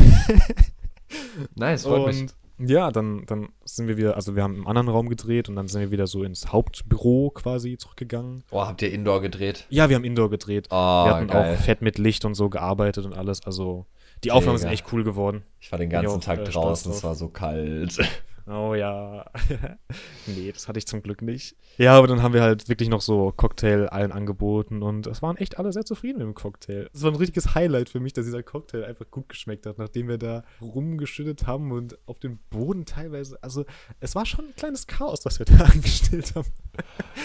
Nice, 1.54 1.82
freut 1.82 2.06
mich. 2.06 2.20
Und 2.20 2.34
ja, 2.58 2.90
dann, 2.90 3.26
dann 3.26 3.48
sind 3.64 3.88
wir 3.88 3.96
wieder, 3.96 4.16
also 4.16 4.34
wir 4.34 4.42
haben 4.42 4.56
im 4.56 4.66
anderen 4.66 4.88
Raum 4.88 5.08
gedreht 5.08 5.48
und 5.48 5.56
dann 5.56 5.68
sind 5.68 5.80
wir 5.80 5.90
wieder 5.90 6.06
so 6.06 6.22
ins 6.22 6.52
Hauptbüro 6.52 7.30
quasi 7.34 7.76
zurückgegangen. 7.76 8.44
Oh, 8.50 8.62
habt 8.64 8.80
ihr 8.82 8.92
Indoor 8.92 9.20
gedreht? 9.20 9.66
Ja, 9.68 9.88
wir 9.88 9.96
haben 9.96 10.04
Indoor 10.04 10.30
gedreht. 10.30 10.68
Oh, 10.70 10.74
wir 10.74 11.14
hatten 11.14 11.26
geil. 11.28 11.54
auch 11.54 11.60
fett 11.60 11.82
mit 11.82 11.98
Licht 11.98 12.24
und 12.24 12.34
so 12.34 12.48
gearbeitet 12.48 13.04
und 13.04 13.14
alles. 13.14 13.44
Also 13.44 13.86
die 14.24 14.32
Aufnahmen 14.32 14.58
sind 14.58 14.68
Mega. 14.68 14.74
echt 14.74 14.92
cool 14.92 15.04
geworden. 15.04 15.42
Ich 15.60 15.70
war 15.72 15.78
den 15.78 15.90
ganzen 15.90 16.18
auch, 16.18 16.24
Tag 16.24 16.40
äh, 16.40 16.50
stolz 16.50 16.54
draußen, 16.54 16.92
es 16.92 17.04
war 17.04 17.14
so 17.14 17.28
kalt. 17.28 17.98
Oh 18.46 18.74
ja. 18.74 19.24
nee, 20.26 20.50
das 20.50 20.66
hatte 20.66 20.78
ich 20.78 20.86
zum 20.86 21.02
Glück 21.02 21.22
nicht. 21.22 21.56
Ja, 21.78 21.96
aber 21.96 22.06
dann 22.06 22.22
haben 22.22 22.34
wir 22.34 22.42
halt 22.42 22.68
wirklich 22.68 22.88
noch 22.88 23.00
so 23.00 23.32
Cocktail 23.36 23.86
allen 23.88 24.12
angeboten 24.12 24.82
und 24.82 25.06
es 25.06 25.22
waren 25.22 25.36
echt 25.36 25.58
alle 25.58 25.72
sehr 25.72 25.84
zufrieden 25.84 26.18
mit 26.18 26.26
dem 26.26 26.34
Cocktail. 26.34 26.88
Es 26.92 27.02
war 27.02 27.12
ein 27.12 27.16
richtiges 27.16 27.54
Highlight 27.54 27.88
für 27.88 28.00
mich, 28.00 28.12
dass 28.12 28.24
dieser 28.24 28.42
Cocktail 28.42 28.84
einfach 28.84 29.10
gut 29.10 29.28
geschmeckt 29.28 29.66
hat, 29.66 29.78
nachdem 29.78 30.08
wir 30.08 30.18
da 30.18 30.44
rumgeschüttet 30.60 31.46
haben 31.46 31.70
und 31.70 31.98
auf 32.06 32.18
dem 32.18 32.38
Boden 32.50 32.84
teilweise. 32.84 33.38
Also, 33.42 33.64
es 34.00 34.14
war 34.14 34.26
schon 34.26 34.46
ein 34.46 34.56
kleines 34.56 34.86
Chaos, 34.86 35.24
was 35.24 35.38
wir 35.38 35.46
da 35.58 35.64
angestellt 35.64 36.34
haben. 36.34 36.48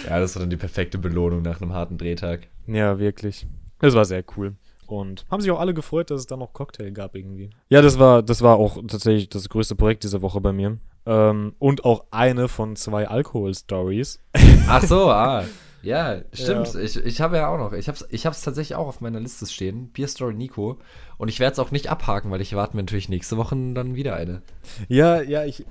Ja, 0.05 0.19
das 0.19 0.35
war 0.35 0.41
dann 0.41 0.49
die 0.49 0.57
perfekte 0.57 0.97
Belohnung 0.97 1.41
nach 1.41 1.61
einem 1.61 1.73
harten 1.73 1.97
Drehtag. 1.97 2.47
Ja, 2.67 2.99
wirklich. 2.99 3.47
Das 3.79 3.95
war 3.95 4.05
sehr 4.05 4.23
cool. 4.35 4.55
Und 4.91 5.25
haben 5.29 5.41
sich 5.41 5.51
auch 5.51 5.59
alle 5.59 5.73
gefreut, 5.73 6.11
dass 6.11 6.21
es 6.21 6.27
da 6.27 6.37
noch 6.37 6.53
Cocktail 6.53 6.91
gab 6.91 7.15
irgendwie. 7.15 7.49
Ja, 7.69 7.81
das 7.81 7.99
war, 7.99 8.23
das 8.23 8.41
war 8.41 8.57
auch 8.57 8.77
tatsächlich 8.87 9.29
das 9.29 9.49
größte 9.49 9.75
Projekt 9.75 10.03
diese 10.03 10.21
Woche 10.21 10.41
bei 10.41 10.53
mir. 10.53 10.77
Ähm, 11.05 11.55
und 11.59 11.85
auch 11.85 12.05
eine 12.11 12.47
von 12.47 12.75
zwei 12.75 13.07
Alkohol-Stories. 13.07 14.19
Ach 14.67 14.83
so, 14.83 15.09
ah. 15.09 15.43
Ja, 15.87 16.19
stimmt. 16.33 16.73
Ja. 16.73 16.81
Ich, 16.81 16.97
ich 16.97 17.21
habe 17.21 17.37
ja 17.37 17.47
auch 17.47 17.57
noch. 17.57 17.71
Ich 17.71 17.87
habe 17.87 17.97
es 17.97 18.05
ich 18.09 18.25
hab's 18.25 18.41
tatsächlich 18.41 18.75
auch 18.75 18.87
auf 18.87 18.99
meiner 18.99 19.21
Liste 19.21 19.45
stehen. 19.45 19.89
Beer 19.93 20.09
Story 20.09 20.33
Nico. 20.33 20.79
Und 21.17 21.29
ich 21.29 21.39
werde 21.39 21.53
es 21.53 21.59
auch 21.59 21.71
nicht 21.71 21.89
abhaken, 21.89 22.29
weil 22.29 22.41
ich 22.41 22.51
erwarte 22.51 22.75
mir 22.75 22.83
natürlich 22.83 23.07
nächste 23.07 23.37
Woche 23.37 23.55
dann 23.73 23.95
wieder 23.95 24.17
eine. 24.17 24.41
Ja, 24.89 25.21
ja, 25.21 25.45
ich. 25.45 25.65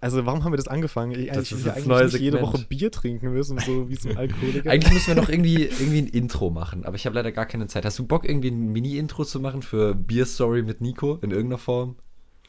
Also, 0.00 0.24
warum 0.24 0.44
haben 0.44 0.52
wir 0.52 0.56
das 0.56 0.66
angefangen? 0.66 1.12
Ich, 1.12 1.28
Das 1.28 1.52
ich 1.52 1.62
will 1.62 1.70
eigentlich 1.72 2.12
nicht 2.14 2.20
jede. 2.22 2.40
Woche 2.40 2.64
Bier 2.66 2.90
trinken 2.90 3.30
müssen, 3.34 3.58
so 3.58 3.90
wie 3.90 3.96
so 3.96 4.08
ein 4.08 4.16
Alkoholiker. 4.16 4.70
Eigentlich 4.70 4.94
müssen 4.94 5.08
wir 5.08 5.14
noch 5.16 5.28
irgendwie, 5.28 5.64
irgendwie 5.64 5.98
ein 5.98 6.06
Intro 6.06 6.48
machen, 6.48 6.86
aber 6.86 6.96
ich 6.96 7.04
habe 7.04 7.14
leider 7.14 7.30
gar 7.30 7.44
keine 7.44 7.66
Zeit. 7.66 7.84
Hast 7.84 7.98
du 7.98 8.06
Bock, 8.06 8.26
irgendwie 8.26 8.50
ein 8.50 8.72
Mini-Intro 8.72 9.26
zu 9.26 9.40
machen 9.40 9.60
für 9.60 9.94
Beer 9.94 10.24
Story 10.24 10.62
mit 10.62 10.80
Nico 10.80 11.18
in 11.20 11.32
irgendeiner 11.32 11.58
Form? 11.58 11.96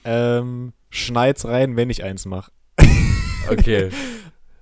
ähm, 0.05 0.71
schneid's 0.89 1.43
rein, 1.43 1.75
wenn 1.75 1.89
ich 1.89 2.05
eins 2.05 2.25
mache. 2.25 2.53
Okay. 3.49 3.89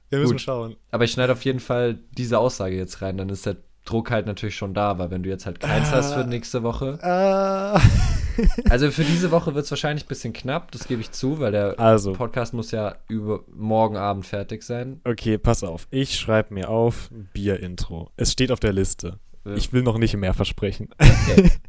Wir 0.10 0.20
müssen 0.20 0.34
Gut. 0.34 0.42
schauen. 0.42 0.76
Aber 0.92 1.04
ich 1.04 1.12
schneide 1.12 1.34
auf 1.34 1.44
jeden 1.44 1.60
Fall 1.60 2.00
diese 2.18 2.40
Aussage 2.40 2.76
jetzt 2.78 3.02
rein, 3.02 3.18
dann 3.18 3.30
ist 3.30 3.46
der 3.46 3.58
Druck 3.86 4.12
halt 4.12 4.26
natürlich 4.26 4.56
schon 4.56 4.74
da, 4.74 4.98
weil 5.00 5.12
wenn 5.12 5.24
du 5.24 5.30
jetzt 5.30 5.46
halt 5.46 5.60
keins 5.62 5.92
hast 5.92 6.14
für 6.14 6.24
nächste 6.26 6.64
Woche. 6.64 7.00
Äh, 7.02 7.80
Also 8.70 8.92
für 8.92 9.04
diese 9.04 9.32
Woche 9.32 9.56
wird 9.56 9.66
es 9.66 9.72
wahrscheinlich 9.72 10.06
ein 10.06 10.10
bisschen 10.10 10.32
knapp, 10.32 10.72
das 10.72 10.88
gebe 10.88 11.02
ich 11.02 11.10
zu, 11.12 11.40
weil 11.40 11.52
der 11.52 11.80
Also. 11.80 12.14
Podcast 12.14 12.54
muss 12.54 12.70
ja 12.70 12.96
über 13.08 13.40
morgen 13.52 13.98
Abend 13.98 14.28
fertig 14.28 14.62
sein. 14.62 15.02
okay, 15.06 15.40
pass 15.40 15.64
auf. 15.64 15.88
Ich 15.90 16.20
schreibe 16.20 16.54
mir 16.54 16.70
auf 16.70 17.10
Bier-Intro. 17.34 18.12
Es 18.16 18.32
steht 18.32 18.52
auf 18.52 18.60
der 18.60 18.74
Liste. 18.74 19.18
Ich 19.56 19.74
will 19.74 19.82
noch 19.82 19.98
nicht 19.98 20.16
mehr 20.16 20.34
versprechen. 20.36 20.90
Okay. 21.00 21.52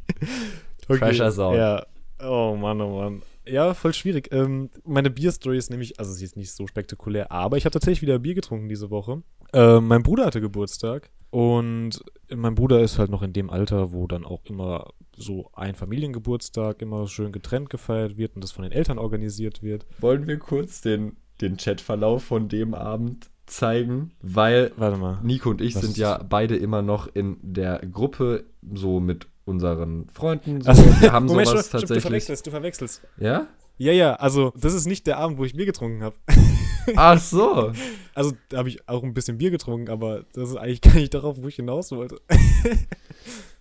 Okay, 0.91 0.99
Pressure 0.99 1.31
Sound. 1.31 1.55
Ja. 1.57 1.85
Oh 2.23 2.55
Mann, 2.55 2.81
oh 2.81 2.99
Mann. 2.99 3.21
Ja, 3.51 3.73
voll 3.73 3.93
schwierig. 3.93 4.29
Ähm, 4.31 4.69
meine 4.83 5.09
Bier-Story 5.09 5.57
ist 5.57 5.69
nämlich, 5.69 5.99
also 5.99 6.11
sie 6.13 6.25
ist 6.25 6.37
nicht 6.37 6.51
so 6.51 6.67
spektakulär, 6.67 7.31
aber 7.31 7.57
ich 7.57 7.65
habe 7.65 7.73
tatsächlich 7.73 8.01
wieder 8.01 8.19
Bier 8.19 8.35
getrunken 8.35 8.69
diese 8.69 8.89
Woche. 8.89 9.23
Ähm, 9.53 9.87
mein 9.87 10.03
Bruder 10.03 10.25
hatte 10.25 10.41
Geburtstag 10.41 11.09
und 11.31 12.03
mein 12.33 12.55
Bruder 12.55 12.81
ist 12.81 12.99
halt 12.99 13.09
noch 13.09 13.23
in 13.23 13.33
dem 13.33 13.49
Alter, 13.49 13.91
wo 13.91 14.07
dann 14.07 14.25
auch 14.25 14.45
immer 14.45 14.93
so 15.15 15.49
ein 15.53 15.75
Familiengeburtstag 15.75 16.81
immer 16.81 17.07
schön 17.07 17.31
getrennt 17.31 17.69
gefeiert 17.69 18.17
wird 18.17 18.35
und 18.35 18.43
das 18.43 18.51
von 18.51 18.63
den 18.63 18.71
Eltern 18.71 18.97
organisiert 18.97 19.61
wird. 19.61 19.85
Wollen 19.99 20.27
wir 20.27 20.37
kurz 20.37 20.81
den, 20.81 21.17
den 21.41 21.57
Chatverlauf 21.57 22.23
von 22.23 22.49
dem 22.49 22.73
Abend 22.73 23.29
zeigen? 23.45 24.11
Weil 24.21 24.71
Warte 24.77 24.97
mal. 24.97 25.19
Nico 25.23 25.49
und 25.49 25.61
ich 25.61 25.75
Was 25.75 25.83
sind 25.83 25.97
ja 25.97 26.17
beide 26.17 26.55
immer 26.55 26.81
noch 26.81 27.07
in 27.13 27.37
der 27.41 27.79
Gruppe, 27.79 28.45
so 28.73 28.99
mit 28.99 29.27
unseren 29.49 30.07
Freunden. 30.13 30.61
So. 30.61 30.69
Also, 30.69 30.83
wir 31.01 31.11
haben 31.11 31.25
Moment, 31.27 31.47
sowas 31.49 31.67
stopp, 31.67 31.81
stopp, 31.81 31.81
Du 31.81 31.87
tatsächlich. 31.87 32.01
verwechselst, 32.03 32.47
du 32.47 32.51
verwechselst. 32.51 33.01
Ja? 33.17 33.47
Ja, 33.77 33.91
ja, 33.93 34.13
also 34.15 34.53
das 34.59 34.73
ist 34.73 34.85
nicht 34.87 35.07
der 35.07 35.17
Abend, 35.17 35.37
wo 35.37 35.45
ich 35.45 35.55
Bier 35.55 35.65
getrunken 35.65 36.03
habe. 36.03 36.15
Ach 36.95 37.19
so. 37.19 37.71
Also 38.13 38.33
da 38.49 38.57
habe 38.57 38.69
ich 38.69 38.87
auch 38.87 39.03
ein 39.03 39.13
bisschen 39.13 39.37
Bier 39.37 39.51
getrunken, 39.51 39.89
aber 39.89 40.25
das 40.33 40.49
ist 40.49 40.55
eigentlich 40.57 40.81
gar 40.81 40.95
nicht 40.95 41.13
darauf, 41.13 41.37
wo 41.41 41.47
ich 41.47 41.55
hinaus 41.55 41.91
wollte. 41.91 42.19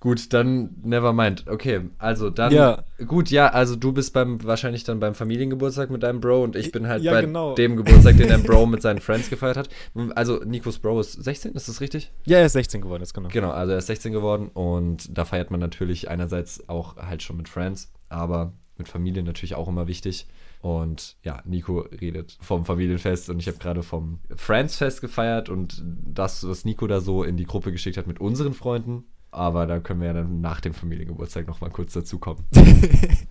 Gut, 0.00 0.32
dann 0.32 0.76
never 0.84 1.12
mind. 1.12 1.44
Okay, 1.48 1.80
also 1.98 2.30
dann. 2.30 2.52
Ja. 2.52 2.84
Gut, 3.04 3.30
ja, 3.30 3.48
also 3.48 3.74
du 3.74 3.92
bist 3.92 4.12
beim 4.12 4.42
wahrscheinlich 4.44 4.84
dann 4.84 5.00
beim 5.00 5.14
Familiengeburtstag 5.14 5.90
mit 5.90 6.04
deinem 6.04 6.20
Bro 6.20 6.44
und 6.44 6.54
ich 6.56 6.70
bin 6.70 6.86
halt 6.86 7.02
Ja, 7.02 7.12
bei 7.12 7.22
genau. 7.22 7.54
dem 7.54 7.76
Geburtstag, 7.76 8.16
den 8.16 8.28
dein 8.28 8.44
Bro 8.44 8.66
mit 8.66 8.80
seinen 8.80 9.00
Friends 9.00 9.28
gefeiert 9.28 9.56
hat. 9.56 9.68
Also 10.14 10.36
Nikos 10.44 10.78
Bro 10.78 11.00
ist 11.00 11.12
16, 11.12 11.52
ist 11.54 11.68
das 11.68 11.80
richtig? 11.80 12.12
Ja, 12.26 12.38
er 12.38 12.46
ist 12.46 12.52
16 12.52 12.80
geworden, 12.80 13.02
jetzt 13.02 13.12
genau. 13.12 13.28
Genau, 13.28 13.50
also 13.50 13.72
er 13.72 13.78
ist 13.78 13.88
16 13.88 14.12
geworden 14.12 14.50
und 14.54 15.16
da 15.16 15.24
feiert 15.24 15.50
man 15.50 15.58
natürlich 15.58 16.08
einerseits 16.08 16.68
auch 16.68 16.96
halt 16.96 17.24
schon 17.24 17.36
mit 17.36 17.48
Friends, 17.48 17.90
aber 18.08 18.52
mit 18.78 18.88
Familie 18.88 19.22
natürlich 19.22 19.54
auch 19.54 19.68
immer 19.68 19.86
wichtig. 19.86 20.26
Und 20.60 21.16
ja, 21.22 21.40
Nico 21.44 21.80
redet 21.80 22.36
vom 22.40 22.64
Familienfest 22.64 23.30
und 23.30 23.38
ich 23.38 23.46
habe 23.46 23.58
gerade 23.58 23.82
vom 23.82 24.20
Friends-Fest 24.34 25.00
gefeiert 25.00 25.48
und 25.48 25.82
das, 25.84 26.46
was 26.46 26.64
Nico 26.64 26.86
da 26.86 27.00
so 27.00 27.22
in 27.22 27.36
die 27.36 27.46
Gruppe 27.46 27.72
geschickt 27.72 27.96
hat 27.96 28.06
mit 28.06 28.20
unseren 28.20 28.54
Freunden. 28.54 29.04
Aber 29.30 29.66
da 29.66 29.78
können 29.78 30.00
wir 30.00 30.08
ja 30.08 30.14
dann 30.14 30.40
nach 30.40 30.60
dem 30.60 30.72
Familiengeburtstag 30.74 31.46
nochmal 31.46 31.70
kurz 31.70 31.92
dazukommen. 31.92 32.44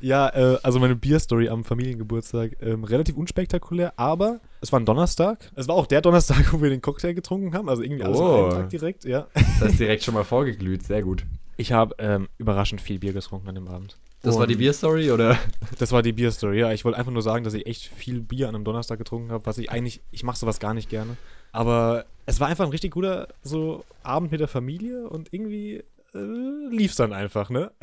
Ja, 0.00 0.28
äh, 0.28 0.58
also 0.62 0.78
meine 0.78 0.96
Bierstory 0.96 1.48
am 1.48 1.64
Familiengeburtstag, 1.64 2.56
ähm, 2.60 2.84
relativ 2.84 3.16
unspektakulär, 3.16 3.94
aber 3.96 4.40
es 4.60 4.70
war 4.72 4.80
ein 4.80 4.86
Donnerstag. 4.86 5.50
Es 5.54 5.68
war 5.68 5.74
auch 5.74 5.86
der 5.86 6.00
Donnerstag, 6.02 6.52
wo 6.52 6.62
wir 6.62 6.70
den 6.70 6.82
Cocktail 6.82 7.14
getrunken 7.14 7.54
haben, 7.54 7.68
also 7.68 7.82
irgendwie 7.82 8.04
alles 8.04 8.18
Oh. 8.18 8.50
Tag 8.50 8.70
direkt, 8.70 9.04
ja. 9.04 9.26
Das 9.60 9.72
ist 9.72 9.80
direkt 9.80 10.02
schon 10.02 10.14
mal 10.14 10.24
vorgeglüht, 10.24 10.82
sehr 10.82 11.02
gut. 11.02 11.24
Ich 11.56 11.72
habe 11.72 11.94
ähm, 11.98 12.28
überraschend 12.38 12.80
viel 12.80 12.98
Bier 12.98 13.12
getrunken 13.12 13.48
an 13.48 13.54
dem 13.54 13.68
Abend. 13.68 13.96
Das 14.24 14.38
war 14.38 14.46
die 14.46 14.54
Und 14.54 14.58
Bierstory 14.58 15.10
oder? 15.10 15.38
Das 15.78 15.92
war 15.92 16.02
die 16.02 16.12
Bierstory, 16.12 16.60
ja. 16.60 16.72
Ich 16.72 16.84
wollte 16.84 16.98
einfach 16.98 17.12
nur 17.12 17.22
sagen, 17.22 17.44
dass 17.44 17.54
ich 17.54 17.66
echt 17.66 17.86
viel 17.86 18.20
Bier 18.20 18.48
an 18.48 18.54
einem 18.54 18.64
Donnerstag 18.64 18.98
getrunken 18.98 19.30
habe, 19.30 19.46
was 19.46 19.58
ich 19.58 19.70
eigentlich, 19.70 20.00
ich 20.10 20.24
mache 20.24 20.38
sowas 20.38 20.60
gar 20.60 20.74
nicht 20.74 20.88
gerne. 20.88 21.16
Aber 21.52 22.06
es 22.26 22.40
war 22.40 22.48
einfach 22.48 22.64
ein 22.64 22.70
richtig 22.70 22.92
guter 22.92 23.28
so 23.42 23.84
Abend 24.02 24.32
mit 24.32 24.40
der 24.40 24.48
Familie 24.48 25.08
und 25.08 25.32
irgendwie 25.32 25.84
äh, 26.14 26.18
lief's 26.70 26.96
dann 26.96 27.12
einfach, 27.12 27.50
ne? 27.50 27.70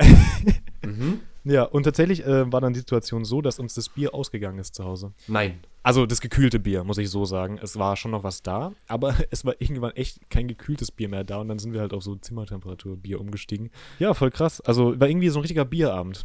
Mhm. 0.84 1.20
Ja, 1.44 1.64
und 1.64 1.84
tatsächlich 1.84 2.24
äh, 2.24 2.50
war 2.52 2.60
dann 2.60 2.72
die 2.72 2.80
Situation 2.80 3.24
so, 3.24 3.40
dass 3.40 3.58
uns 3.58 3.74
das 3.74 3.88
Bier 3.88 4.14
ausgegangen 4.14 4.58
ist 4.58 4.74
zu 4.74 4.84
Hause. 4.84 5.12
Nein. 5.26 5.60
Also 5.82 6.06
das 6.06 6.20
gekühlte 6.20 6.60
Bier, 6.60 6.84
muss 6.84 6.98
ich 6.98 7.10
so 7.10 7.24
sagen. 7.24 7.58
Es 7.60 7.78
war 7.78 7.96
schon 7.96 8.12
noch 8.12 8.22
was 8.22 8.42
da, 8.42 8.72
aber 8.86 9.14
es 9.30 9.44
war 9.44 9.54
irgendwann 9.58 9.92
echt 9.92 10.30
kein 10.30 10.46
gekühltes 10.46 10.92
Bier 10.92 11.08
mehr 11.08 11.24
da 11.24 11.38
und 11.38 11.48
dann 11.48 11.58
sind 11.58 11.72
wir 11.72 11.80
halt 11.80 11.92
auf 11.92 12.02
so 12.02 12.14
Zimmertemperatur-Bier 12.14 13.20
umgestiegen. 13.20 13.70
Ja, 13.98 14.14
voll 14.14 14.30
krass. 14.30 14.60
Also 14.60 14.98
war 15.00 15.08
irgendwie 15.08 15.28
so 15.30 15.38
ein 15.38 15.42
richtiger 15.42 15.64
Bierabend. 15.64 16.24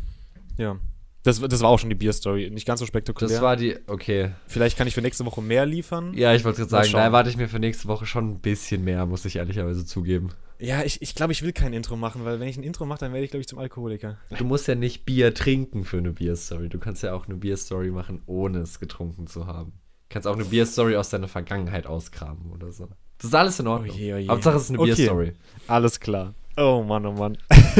Ja. 0.58 0.78
Das, 1.24 1.42
das 1.42 1.62
war 1.62 1.70
auch 1.70 1.80
schon 1.80 1.90
die 1.90 1.96
Bierstory. 1.96 2.50
Nicht 2.52 2.66
ganz 2.66 2.80
so 2.80 2.86
spektakulär. 2.86 3.36
Das 3.36 3.42
war 3.42 3.56
die, 3.56 3.76
okay. 3.88 4.32
Vielleicht 4.46 4.78
kann 4.78 4.88
ich 4.88 4.94
für 4.94 5.02
nächste 5.02 5.26
Woche 5.26 5.42
mehr 5.42 5.66
liefern. 5.66 6.14
Ja, 6.14 6.34
ich 6.34 6.46
wollte 6.46 6.60
gerade 6.60 6.70
sagen, 6.70 6.92
da 6.94 7.04
erwarte 7.04 7.30
ich 7.30 7.38
mir 7.38 7.50
für 7.50 7.60
nächste 7.60 7.88
Woche 7.88 8.06
schon 8.06 8.30
ein 8.30 8.40
bisschen 8.40 8.84
mehr, 8.84 9.06
muss 9.06 9.26
ich 9.26 9.36
ehrlicherweise 9.36 9.86
zugeben. 9.86 10.30
Ja, 10.60 10.84
ich, 10.84 11.02
ich 11.02 11.14
glaube, 11.14 11.34
ich 11.34 11.44
will 11.44 11.54
kein 11.54 11.74
Intro 11.74 11.96
machen, 11.96 12.26
weil 12.26 12.40
wenn 12.40 12.48
ich 12.48 12.58
ein 12.58 12.64
Intro 12.64 12.86
mache, 12.86 13.00
dann 13.00 13.14
werde 13.14 13.24
ich, 13.26 13.30
glaube 13.32 13.42
ich, 13.42 13.48
zum 13.48 13.60
Alkoholiker. 13.60 14.18
Du 14.38 14.44
musst 14.44 14.68
ja 14.68 14.76
nicht 14.76 15.06
Bier 15.06 15.34
trinken 15.34 15.84
für 15.84 15.98
eine 15.98 16.12
Bierstory. 16.12 16.68
Du 16.70 16.80
kannst 16.80 17.04
ja 17.04 17.14
auch 17.14 17.28
eine 17.28 17.36
Bierstory 17.36 17.92
machen, 17.92 18.22
ohne 18.26 18.60
es 18.60 18.80
getrunken 18.80 19.28
zu 19.28 19.46
haben. 19.46 19.72
Du 19.72 20.14
kannst 20.14 20.28
auch 20.28 20.34
eine 20.36 20.46
Bierstory 20.46 20.96
aus 20.96 21.10
deiner 21.10 21.28
Vergangenheit 21.28 21.86
auskramen 21.86 22.52
oder 22.52 22.72
so. 22.72 22.88
Das 23.20 23.26
ist 23.30 23.36
alles 23.36 23.60
in 23.60 23.68
Ordnung. 23.68 23.92
Oh 23.94 23.98
je, 24.00 24.14
oh. 24.14 24.28
Hauptsache 24.30 24.56
es 24.58 24.64
ist 24.64 24.70
eine 24.70 24.80
Okay. 24.80 24.96
Bierstory. 24.96 25.34
Alles 25.68 26.00
klar. 26.00 26.34
Oh 26.56 26.84
Mann, 26.84 27.06
oh 27.06 27.12
Mann. 27.14 27.38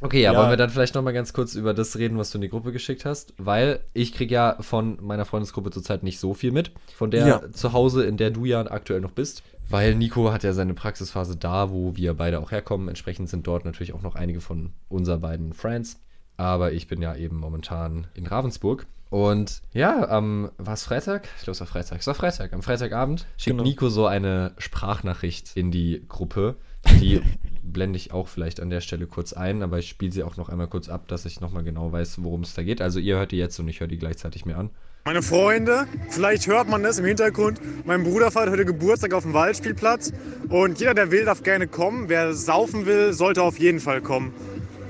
Okay, 0.00 0.20
ja, 0.20 0.34
Ja. 0.34 0.38
wollen 0.38 0.50
wir 0.50 0.58
dann 0.58 0.68
vielleicht 0.68 0.94
noch 0.94 1.02
mal 1.02 1.12
ganz 1.14 1.32
kurz 1.32 1.54
über 1.54 1.72
das 1.72 1.96
reden, 1.96 2.18
was 2.18 2.30
du 2.30 2.36
in 2.36 2.42
die 2.42 2.50
Gruppe 2.50 2.72
geschickt 2.72 3.06
hast? 3.06 3.32
Weil 3.38 3.80
ich 3.94 4.12
kriege 4.12 4.34
ja 4.34 4.58
von 4.60 4.98
meiner 5.00 5.24
Freundesgruppe 5.24 5.70
zurzeit 5.70 6.02
nicht 6.02 6.20
so 6.20 6.34
viel 6.34 6.52
mit. 6.52 6.72
Von 6.94 7.10
der 7.10 7.26
Ja. 7.26 7.52
zu 7.52 7.72
Hause, 7.72 8.04
in 8.04 8.18
der 8.18 8.30
du 8.30 8.44
ja 8.44 8.60
aktuell 8.70 9.00
noch 9.00 9.12
bist. 9.12 9.42
Weil 9.68 9.94
Nico 9.94 10.32
hat 10.32 10.44
ja 10.44 10.52
seine 10.52 10.74
Praxisphase 10.74 11.36
da, 11.36 11.70
wo 11.70 11.96
wir 11.96 12.14
beide 12.14 12.40
auch 12.40 12.50
herkommen. 12.50 12.88
Entsprechend 12.88 13.28
sind 13.28 13.46
dort 13.46 13.64
natürlich 13.64 13.92
auch 13.92 14.02
noch 14.02 14.14
einige 14.14 14.40
von 14.40 14.72
unser 14.88 15.18
beiden 15.18 15.52
Friends. 15.52 16.00
Aber 16.36 16.72
ich 16.72 16.88
bin 16.88 17.00
ja 17.00 17.14
eben 17.14 17.36
momentan 17.36 18.06
in 18.14 18.26
Ravensburg. 18.26 18.86
Und 19.10 19.62
ja, 19.72 20.08
am, 20.08 20.50
war 20.58 20.74
es 20.74 20.84
Freitag? 20.84 21.28
Ich 21.36 21.44
glaube, 21.44 21.52
es 21.52 21.60
war 21.60 21.68
Freitag. 21.68 22.00
Es 22.00 22.06
war 22.06 22.14
Freitag. 22.14 22.52
Am 22.52 22.62
Freitagabend 22.62 23.26
schickt 23.36 23.56
Genau. 23.56 23.62
Nico 23.62 23.88
so 23.88 24.06
eine 24.06 24.54
Sprachnachricht 24.58 25.56
in 25.56 25.70
die 25.70 26.04
Gruppe. 26.08 26.56
Die 27.00 27.20
blende 27.62 27.96
ich 27.96 28.12
auch 28.12 28.26
vielleicht 28.26 28.60
an 28.60 28.70
der 28.70 28.80
Stelle 28.80 29.06
kurz 29.06 29.32
ein, 29.32 29.62
aber 29.62 29.78
ich 29.78 29.88
spiele 29.88 30.10
sie 30.10 30.24
auch 30.24 30.36
noch 30.36 30.48
einmal 30.48 30.66
kurz 30.66 30.88
ab, 30.88 31.06
dass 31.06 31.24
ich 31.26 31.40
nochmal 31.40 31.62
genau 31.62 31.92
weiß, 31.92 32.22
worum 32.24 32.40
es 32.42 32.54
da 32.54 32.62
geht. 32.62 32.82
Also 32.82 32.98
ihr 32.98 33.16
hört 33.16 33.30
die 33.30 33.36
jetzt 33.36 33.58
und 33.60 33.68
ich 33.68 33.80
höre 33.80 33.86
die 33.86 33.98
gleichzeitig 33.98 34.46
mir 34.46 34.58
an. 34.58 34.70
Meine 35.06 35.20
Freunde, 35.20 35.86
vielleicht 36.08 36.46
hört 36.46 36.66
man 36.66 36.82
das 36.82 36.98
im 36.98 37.04
Hintergrund. 37.04 37.60
Mein 37.84 38.04
Bruder 38.04 38.30
feiert 38.30 38.48
heute 38.48 38.64
Geburtstag 38.64 39.12
auf 39.12 39.24
dem 39.24 39.34
Waldspielplatz. 39.34 40.14
Und 40.48 40.80
jeder, 40.80 40.94
der 40.94 41.10
will, 41.10 41.26
darf 41.26 41.42
gerne 41.42 41.66
kommen. 41.66 42.08
Wer 42.08 42.32
saufen 42.32 42.86
will, 42.86 43.12
sollte 43.12 43.42
auf 43.42 43.58
jeden 43.58 43.80
Fall 43.80 44.00
kommen. 44.00 44.32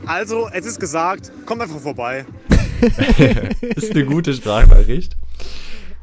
Also, 0.07 0.49
es 0.53 0.67
ist 0.67 0.79
gesagt, 0.79 1.33
kommt 1.47 1.63
einfach 1.63 1.81
vorbei. 1.81 2.27
Ist 3.75 3.91
eine 3.91 4.05
gute 4.05 4.33
Sprachnachricht. 4.35 5.17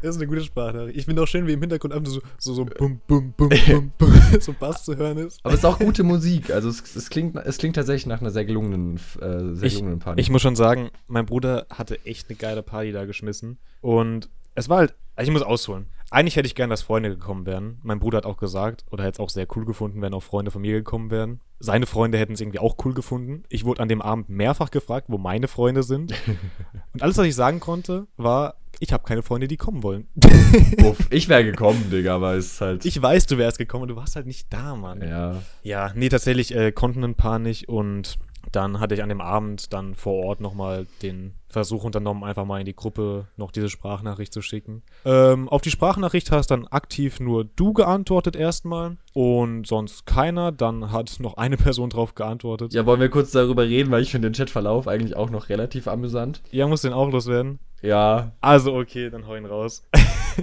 Das 0.01 0.15
ist 0.15 0.21
eine 0.21 0.27
gute 0.27 0.41
Sprachnachricht. 0.41 0.97
Ich 0.97 1.05
finde 1.05 1.21
auch 1.21 1.27
schön, 1.27 1.47
wie 1.47 1.53
im 1.53 1.59
Hintergrund 1.59 1.93
einfach 1.93 2.11
so, 2.11 2.21
so, 2.37 2.53
so 2.53 2.65
bum, 2.65 3.01
bum, 3.07 3.33
bum, 3.37 3.49
bum, 3.49 3.91
bum, 3.97 4.13
so 4.39 4.53
Bass 4.53 4.83
zu 4.83 4.97
hören 4.97 5.17
ist. 5.17 5.39
Aber 5.43 5.53
es 5.53 5.59
ist 5.59 5.65
auch 5.65 5.79
gute 5.79 6.03
Musik. 6.03 6.51
Also 6.51 6.69
es, 6.69 6.95
es, 6.95 7.09
klingt, 7.09 7.35
es 7.35 7.57
klingt 7.57 7.75
tatsächlich 7.75 8.07
nach 8.07 8.21
einer 8.21 8.31
sehr 8.31 8.45
gelungenen, 8.45 8.97
äh, 9.19 9.55
sehr 9.55 9.63
Ich, 9.63 9.73
gelungenen 9.75 9.99
Party. 9.99 10.21
ich 10.21 10.29
muss 10.29 10.41
schon 10.41 10.55
sagen, 10.55 10.89
mein 11.07 11.25
Bruder 11.25 11.65
hatte 11.69 12.03
echt 12.05 12.29
eine 12.29 12.37
geile 12.37 12.63
Party 12.63 12.91
da 12.91 13.05
geschmissen. 13.05 13.57
Und 13.81 14.29
es 14.55 14.69
war 14.69 14.79
halt, 14.79 14.95
also 15.15 15.29
ich 15.29 15.33
muss 15.33 15.43
ausholen. 15.43 15.87
Eigentlich 16.09 16.35
hätte 16.35 16.47
ich 16.47 16.55
gern, 16.55 16.69
dass 16.69 16.81
Freunde 16.81 17.09
gekommen 17.09 17.45
wären. 17.45 17.79
Mein 17.83 17.99
Bruder 17.99 18.17
hat 18.17 18.25
auch 18.25 18.35
gesagt, 18.35 18.83
oder 18.91 19.05
hätte 19.05 19.15
es 19.15 19.19
auch 19.21 19.29
sehr 19.29 19.47
cool 19.55 19.63
gefunden, 19.63 20.01
wenn 20.01 20.13
auch 20.13 20.23
Freunde 20.23 20.51
von 20.51 20.61
mir 20.61 20.73
gekommen 20.73 21.09
wären. 21.09 21.39
Seine 21.59 21.85
Freunde 21.85 22.17
hätten 22.17 22.33
es 22.33 22.41
irgendwie 22.41 22.59
auch 22.59 22.75
cool 22.83 22.93
gefunden. 22.93 23.43
Ich 23.47 23.63
wurde 23.63 23.81
an 23.81 23.87
dem 23.87 24.01
Abend 24.01 24.27
mehrfach 24.27 24.71
gefragt, 24.71 25.05
wo 25.09 25.17
meine 25.17 25.47
Freunde 25.47 25.83
sind. 25.83 26.13
Und 26.93 27.01
alles, 27.01 27.17
was 27.17 27.27
ich 27.27 27.35
sagen 27.35 27.61
konnte, 27.61 28.07
war, 28.17 28.55
ich 28.81 28.91
habe 28.91 29.03
keine 29.03 29.21
Freunde, 29.21 29.47
die 29.47 29.57
kommen 29.57 29.83
wollen. 29.83 30.07
Uff, 30.83 30.97
ich 31.11 31.29
wäre 31.29 31.45
gekommen, 31.45 31.91
Digga, 31.91 32.15
aber 32.15 32.33
es 32.33 32.53
ist 32.53 32.61
halt. 32.61 32.83
Ich 32.83 32.99
weiß, 32.99 33.27
du 33.27 33.37
wärst 33.37 33.59
gekommen 33.59 33.83
und 33.83 33.89
du 33.89 33.95
warst 33.95 34.15
halt 34.15 34.25
nicht 34.25 34.51
da, 34.51 34.75
Mann. 34.75 35.01
ja. 35.07 35.41
Ja, 35.61 35.91
nee, 35.95 36.09
tatsächlich 36.09 36.55
äh, 36.55 36.71
konnten 36.71 37.03
ein 37.03 37.13
paar 37.13 37.37
nicht 37.37 37.69
und 37.69 38.17
dann 38.51 38.79
hatte 38.79 38.95
ich 38.95 39.03
an 39.03 39.09
dem 39.09 39.21
Abend 39.21 39.73
dann 39.73 39.95
vor 39.95 40.25
Ort 40.25 40.41
nochmal 40.41 40.87
den 41.01 41.33
Versuch 41.49 41.83
unternommen, 41.83 42.23
einfach 42.23 42.45
mal 42.45 42.59
in 42.59 42.65
die 42.65 42.75
Gruppe 42.75 43.27
noch 43.35 43.51
diese 43.51 43.69
Sprachnachricht 43.69 44.33
zu 44.33 44.41
schicken. 44.41 44.83
Ähm, 45.05 45.49
auf 45.49 45.61
die 45.61 45.69
Sprachnachricht 45.69 46.31
hast 46.31 46.51
dann 46.51 46.67
aktiv 46.67 47.19
nur 47.19 47.43
du 47.43 47.73
geantwortet 47.73 48.35
erstmal 48.35 48.97
und 49.13 49.67
sonst 49.67 50.05
keiner. 50.05 50.51
Dann 50.51 50.91
hat 50.91 51.17
noch 51.19 51.35
eine 51.37 51.57
Person 51.57 51.89
drauf 51.89 52.15
geantwortet. 52.15 52.73
Ja, 52.73 52.85
wollen 52.85 53.01
wir 53.01 53.09
kurz 53.09 53.31
darüber 53.31 53.63
reden, 53.63 53.91
weil 53.91 54.01
ich 54.01 54.11
finde 54.11 54.29
den 54.29 54.35
Chatverlauf 54.35 54.87
eigentlich 54.87 55.15
auch 55.15 55.29
noch 55.29 55.49
relativ 55.49 55.87
amüsant. 55.87 56.41
Ja, 56.51 56.67
muss 56.67 56.81
den 56.81 56.93
auch 56.93 57.11
loswerden. 57.11 57.59
Ja. 57.81 58.31
Also 58.41 58.73
okay, 58.73 59.09
dann 59.09 59.27
hau 59.27 59.35
ihn 59.35 59.45
raus. 59.45 59.83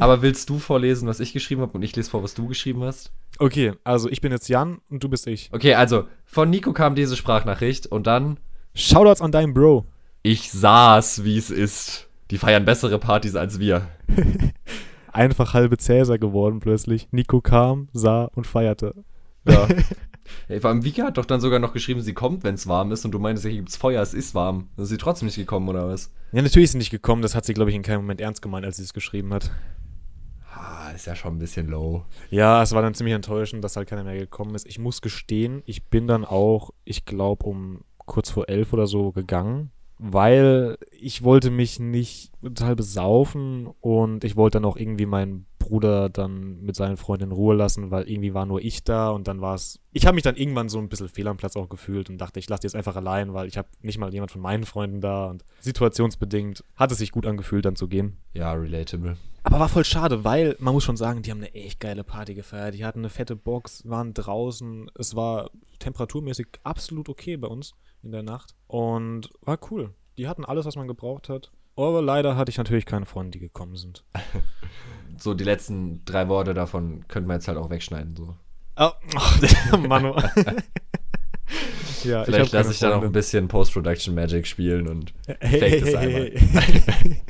Aber 0.00 0.22
willst 0.22 0.50
du 0.50 0.58
vorlesen, 0.58 1.08
was 1.08 1.20
ich 1.20 1.32
geschrieben 1.32 1.62
habe 1.62 1.72
und 1.72 1.82
ich 1.82 1.94
lese 1.96 2.10
vor, 2.10 2.22
was 2.22 2.34
du 2.34 2.48
geschrieben 2.48 2.82
hast? 2.82 3.12
Okay, 3.38 3.72
also 3.84 4.08
ich 4.10 4.20
bin 4.20 4.32
jetzt 4.32 4.48
Jan 4.48 4.80
und 4.90 5.02
du 5.04 5.08
bist 5.08 5.26
ich. 5.26 5.50
Okay, 5.52 5.74
also 5.74 6.06
von 6.24 6.50
Nico 6.50 6.72
kam 6.72 6.94
diese 6.94 7.16
Sprachnachricht 7.16 7.86
und 7.86 8.06
dann 8.06 8.38
Shoutouts 8.74 9.22
an 9.22 9.32
deinen 9.32 9.54
Bro. 9.54 9.86
ich 10.22 10.50
saß, 10.50 11.24
wie 11.24 11.38
es 11.38 11.50
ist. 11.50 12.08
Die 12.30 12.38
feiern 12.38 12.64
bessere 12.64 12.98
Partys 12.98 13.36
als 13.36 13.58
wir. 13.58 13.88
Einfach 15.12 15.54
halbe 15.54 15.78
Cäsar 15.78 16.18
geworden 16.18 16.60
plötzlich. 16.60 17.08
Nico 17.10 17.40
kam, 17.40 17.88
sah 17.92 18.24
und 18.34 18.46
feierte. 18.46 18.94
Ja. 19.46 19.66
Ey, 20.48 20.60
vor 20.60 20.70
allem 20.70 20.84
Vika 20.84 21.04
hat 21.04 21.16
doch 21.16 21.24
dann 21.24 21.40
sogar 21.40 21.58
noch 21.58 21.72
geschrieben, 21.72 22.02
sie 22.02 22.12
kommt, 22.12 22.44
wenn 22.44 22.54
es 22.54 22.66
warm 22.66 22.92
ist 22.92 23.04
und 23.06 23.12
du 23.12 23.18
meinst, 23.18 23.42
hier 23.44 23.52
gibt's 23.52 23.76
Feuer, 23.78 24.02
es 24.02 24.12
ist 24.12 24.34
warm. 24.34 24.68
Dann 24.76 24.82
ist 24.82 24.90
sie 24.90 24.98
trotzdem 24.98 25.26
nicht 25.26 25.36
gekommen, 25.36 25.68
oder 25.68 25.88
was? 25.88 26.12
Ja, 26.32 26.42
natürlich 26.42 26.64
ist 26.64 26.72
sie 26.72 26.78
nicht 26.78 26.90
gekommen. 26.90 27.22
Das 27.22 27.34
hat 27.34 27.46
sie, 27.46 27.54
glaube 27.54 27.70
ich, 27.70 27.76
in 27.76 27.82
keinem 27.82 28.02
Moment 28.02 28.20
ernst 28.20 28.42
gemeint, 28.42 28.66
als 28.66 28.76
sie 28.76 28.82
es 28.82 28.92
geschrieben 28.92 29.32
hat. 29.32 29.50
Ah, 30.54 30.90
ist 30.94 31.06
ja 31.06 31.14
schon 31.14 31.36
ein 31.36 31.38
bisschen 31.38 31.68
low. 31.68 32.04
Ja, 32.30 32.62
es 32.62 32.72
war 32.72 32.82
dann 32.82 32.94
ziemlich 32.94 33.14
enttäuschend, 33.14 33.62
dass 33.62 33.76
halt 33.76 33.88
keiner 33.88 34.04
mehr 34.04 34.16
gekommen 34.16 34.54
ist. 34.54 34.66
Ich 34.66 34.78
muss 34.78 35.02
gestehen, 35.02 35.62
ich 35.66 35.86
bin 35.86 36.06
dann 36.06 36.24
auch, 36.24 36.70
ich 36.84 37.04
glaube, 37.04 37.44
um 37.46 37.82
kurz 37.98 38.30
vor 38.30 38.48
elf 38.48 38.72
oder 38.72 38.86
so 38.86 39.12
gegangen, 39.12 39.70
weil 39.98 40.78
ich 40.98 41.22
wollte 41.22 41.50
mich 41.50 41.78
nicht 41.78 42.32
total 42.42 42.76
besaufen 42.76 43.68
und 43.80 44.24
ich 44.24 44.36
wollte 44.36 44.56
dann 44.56 44.64
auch 44.64 44.76
irgendwie 44.76 45.06
meinen 45.06 45.46
Bruder 45.58 46.08
dann 46.08 46.62
mit 46.62 46.76
seinen 46.76 46.96
Freunden 46.96 47.24
in 47.24 47.32
Ruhe 47.32 47.54
lassen, 47.54 47.90
weil 47.90 48.08
irgendwie 48.08 48.32
war 48.32 48.46
nur 48.46 48.62
ich 48.62 48.84
da 48.84 49.10
und 49.10 49.28
dann 49.28 49.40
war 49.40 49.54
es. 49.54 49.80
Ich 49.92 50.06
habe 50.06 50.14
mich 50.14 50.22
dann 50.22 50.36
irgendwann 50.36 50.68
so 50.68 50.78
ein 50.78 50.88
bisschen 50.88 51.08
fehl 51.08 51.28
am 51.28 51.36
Platz 51.36 51.56
auch 51.56 51.68
gefühlt 51.68 52.08
und 52.08 52.18
dachte, 52.18 52.38
ich 52.38 52.48
lasse 52.48 52.60
die 52.60 52.66
jetzt 52.68 52.76
einfach 52.76 52.96
allein, 52.96 53.34
weil 53.34 53.48
ich 53.48 53.58
habe 53.58 53.68
nicht 53.82 53.98
mal 53.98 54.12
jemand 54.12 54.30
von 54.30 54.40
meinen 54.40 54.64
Freunden 54.64 55.00
da 55.00 55.26
und 55.26 55.44
situationsbedingt 55.60 56.64
hat 56.76 56.90
es 56.90 56.98
sich 56.98 57.12
gut 57.12 57.26
angefühlt, 57.26 57.66
dann 57.66 57.76
zu 57.76 57.88
gehen. 57.88 58.16
Ja, 58.32 58.52
relatable. 58.52 59.16
Aber 59.48 59.60
war 59.60 59.70
voll 59.70 59.86
schade, 59.86 60.24
weil 60.24 60.56
man 60.58 60.74
muss 60.74 60.84
schon 60.84 60.98
sagen, 60.98 61.22
die 61.22 61.30
haben 61.30 61.38
eine 61.38 61.54
echt 61.54 61.80
geile 61.80 62.04
Party 62.04 62.34
gefeiert. 62.34 62.74
Die 62.74 62.84
hatten 62.84 62.98
eine 62.98 63.08
fette 63.08 63.34
Box, 63.34 63.82
waren 63.88 64.12
draußen. 64.12 64.90
Es 64.94 65.16
war 65.16 65.48
temperaturmäßig 65.78 66.48
absolut 66.64 67.08
okay 67.08 67.38
bei 67.38 67.48
uns 67.48 67.72
in 68.02 68.12
der 68.12 68.22
Nacht. 68.22 68.54
Und 68.66 69.30
war 69.40 69.58
cool. 69.70 69.94
Die 70.18 70.28
hatten 70.28 70.44
alles, 70.44 70.66
was 70.66 70.76
man 70.76 70.86
gebraucht 70.86 71.30
hat. 71.30 71.50
Aber 71.76 72.02
leider 72.02 72.36
hatte 72.36 72.50
ich 72.50 72.58
natürlich 72.58 72.84
keine 72.84 73.06
Freunde, 73.06 73.30
die 73.30 73.38
gekommen 73.38 73.76
sind. 73.76 74.04
So, 75.20 75.34
die 75.34 75.42
letzten 75.42 76.04
drei 76.04 76.28
Worte 76.28 76.54
davon 76.54 77.04
könnte 77.08 77.26
man 77.26 77.38
jetzt 77.38 77.48
halt 77.48 77.58
auch 77.58 77.70
wegschneiden. 77.70 78.14
So. 78.14 78.36
Oh, 78.76 78.90
Manu. 79.88 80.14
ja, 82.04 82.22
Vielleicht 82.22 82.52
lasse 82.52 82.70
ich 82.70 82.78
da 82.78 82.90
noch 82.90 83.02
ein 83.02 83.10
bisschen 83.10 83.48
Post-Production 83.48 84.14
Magic 84.14 84.46
spielen 84.46 84.86
und 84.86 85.12
Hey, 85.26 85.58
fake 85.58 85.72
hey, 85.72 85.80
das 85.80 85.88
hey, 85.88 85.96
einmal. 85.96 86.30
hey, 86.30 86.82
hey. 86.86 87.20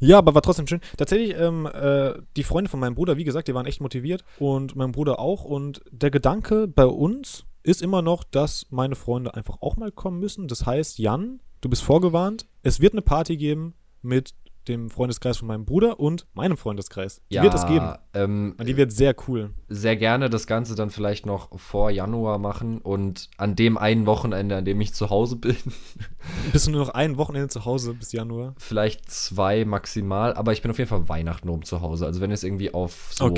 Ja, 0.00 0.18
aber 0.18 0.34
war 0.34 0.42
trotzdem 0.42 0.66
schön. 0.66 0.80
Tatsächlich, 0.96 1.38
ähm, 1.38 1.66
äh, 1.66 2.14
die 2.36 2.42
Freunde 2.42 2.70
von 2.70 2.80
meinem 2.80 2.94
Bruder, 2.94 3.16
wie 3.18 3.24
gesagt, 3.24 3.48
die 3.48 3.54
waren 3.54 3.66
echt 3.66 3.80
motiviert 3.80 4.24
und 4.38 4.74
mein 4.74 4.92
Bruder 4.92 5.18
auch. 5.18 5.44
Und 5.44 5.82
der 5.90 6.10
Gedanke 6.10 6.66
bei 6.66 6.86
uns 6.86 7.44
ist 7.62 7.82
immer 7.82 8.00
noch, 8.00 8.24
dass 8.24 8.66
meine 8.70 8.96
Freunde 8.96 9.34
einfach 9.34 9.58
auch 9.60 9.76
mal 9.76 9.92
kommen 9.92 10.18
müssen. 10.18 10.48
Das 10.48 10.64
heißt, 10.64 10.98
Jan, 10.98 11.40
du 11.60 11.68
bist 11.68 11.82
vorgewarnt. 11.82 12.46
Es 12.62 12.80
wird 12.80 12.94
eine 12.94 13.02
Party 13.02 13.36
geben 13.36 13.74
mit 14.00 14.34
dem 14.70 14.88
Freundeskreis 14.90 15.36
von 15.38 15.48
meinem 15.48 15.64
Bruder 15.64 16.00
und 16.00 16.26
meinem 16.34 16.56
Freundeskreis. 16.56 17.20
Die 17.30 17.40
wird 17.42 17.54
es 17.54 17.66
geben. 17.66 17.92
Ähm, 18.14 18.54
Und 18.58 18.66
die 18.66 18.76
wird 18.76 18.92
sehr 18.92 19.14
cool. 19.28 19.50
sehr 19.68 19.96
gerne 19.96 20.30
das 20.30 20.46
Ganze 20.46 20.74
dann 20.74 20.90
vielleicht 20.90 21.26
noch 21.26 21.58
vor 21.58 21.90
Januar 21.90 22.38
machen 22.38 22.78
und 22.78 23.28
an 23.36 23.56
dem 23.56 23.76
einen 23.78 24.06
Wochenende, 24.06 24.56
an 24.56 24.64
dem 24.64 24.80
ich 24.80 24.94
zu 24.94 25.10
Hause 25.10 25.36
bin, 25.36 25.56
Bist 26.52 26.66
du 26.66 26.70
nur 26.70 26.80
noch 26.80 26.94
ein 26.94 27.16
Wochenende 27.16 27.48
zu 27.48 27.64
Hause 27.64 27.94
bis 27.94 28.12
Januar? 28.12 28.54
vielleicht 28.58 29.10
zwei 29.10 29.64
maximal, 29.64 30.34
aber 30.34 30.52
ich 30.52 30.62
bin 30.62 30.70
auf 30.70 30.78
jeden 30.78 30.88
Fall 30.90 31.08
Weihnachten 31.08 31.48
rum 31.48 31.64
zu 31.64 31.80
Hause. 31.80 32.06
Also 32.06 32.20
wenn 32.20 32.30
es 32.30 32.44
irgendwie 32.44 32.72
auf 32.72 33.10
so, 33.12 33.28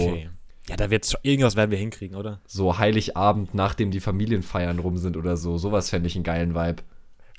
Ja, 0.69 0.77
da 0.77 0.91
wird's 0.91 1.11
schon, 1.13 1.21
irgendwas 1.23 1.57
werden 1.57 1.71
wir 1.71 1.79
hinkriegen, 1.79 2.17
oder? 2.17 2.41
so 2.47 2.79
Heiligabend, 2.79 3.55
nachdem 3.55 3.91
die 3.91 4.01
Familienfeiern 4.01 4.79
rum 4.79 4.97
sind 4.97 5.17
oder 5.17 5.37
so, 5.37 5.59
sowas 5.59 5.91
fände 5.91 6.07
ich 6.07 6.15
einen 6.15 6.25
geilen 6.25 6.55
Vibe. 6.55 6.83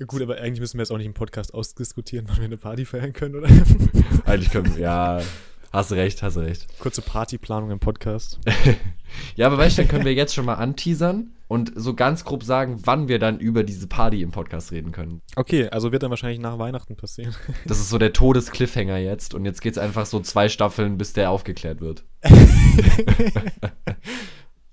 Gut, 0.08 0.22
aber 0.22 0.38
eigentlich 0.38 0.60
müssen 0.60 0.78
wir 0.78 0.84
jetzt 0.84 0.92
auch 0.92 0.98
nicht 0.98 1.06
im 1.06 1.14
Podcast 1.14 1.54
ausdiskutieren, 1.54 2.26
wann 2.28 2.38
wir 2.38 2.46
eine 2.46 2.58
Party 2.58 2.86
feiern 2.86 3.14
können, 3.14 3.36
oder? 3.36 3.48
Eigentlich 4.26 4.52
können 4.52 4.76
wir, 4.76 4.82
ja, 4.82 5.22
hast 5.72 5.92
recht, 5.92 6.24
hast 6.24 6.38
recht. 6.38 6.68
Kurze 6.80 7.02
Partyplanung 7.02 7.72
im 7.72 7.80
Podcast. 7.80 8.40
Ja, 9.36 9.46
aber 9.46 9.60
weißt 9.60 9.78
du, 9.78 9.84
dann 9.84 9.90
können 9.90 10.06
wir 10.06 10.14
jetzt 10.16 10.34
schon 10.34 10.46
mal 10.46 10.56
anteasern 10.56 11.34
und 11.48 11.72
so 11.76 11.94
ganz 11.94 12.26
grob 12.26 12.44
sagen, 12.44 12.80
wann 12.84 13.08
wir 13.08 13.20
dann 13.20 13.38
über 13.38 13.64
diese 13.64 13.86
Party 13.86 14.24
im 14.24 14.32
Podcast 14.32 14.72
reden 14.72 14.92
können. 14.92 15.22
Okay, 15.36 15.70
also 15.70 15.92
wird 15.92 16.02
dann 16.02 16.10
wahrscheinlich 16.10 16.40
nach 16.40 16.58
Weihnachten 16.58 16.96
passieren. 16.96 17.36
Das 17.68 17.80
ist 17.80 17.90
so 17.90 18.00
der 18.00 18.14
Todes-Cliffhanger 18.14 18.98
jetzt 18.98 19.36
und 19.36 19.46
jetzt 19.46 19.62
geht's 19.62 19.78
einfach 19.78 20.08
so 20.08 20.20
zwei 20.20 20.50
Staffeln, 20.50 20.98
bis 20.98 21.14
der 21.14 21.30
aufgeklärt 21.30 21.80
wird. 21.80 22.04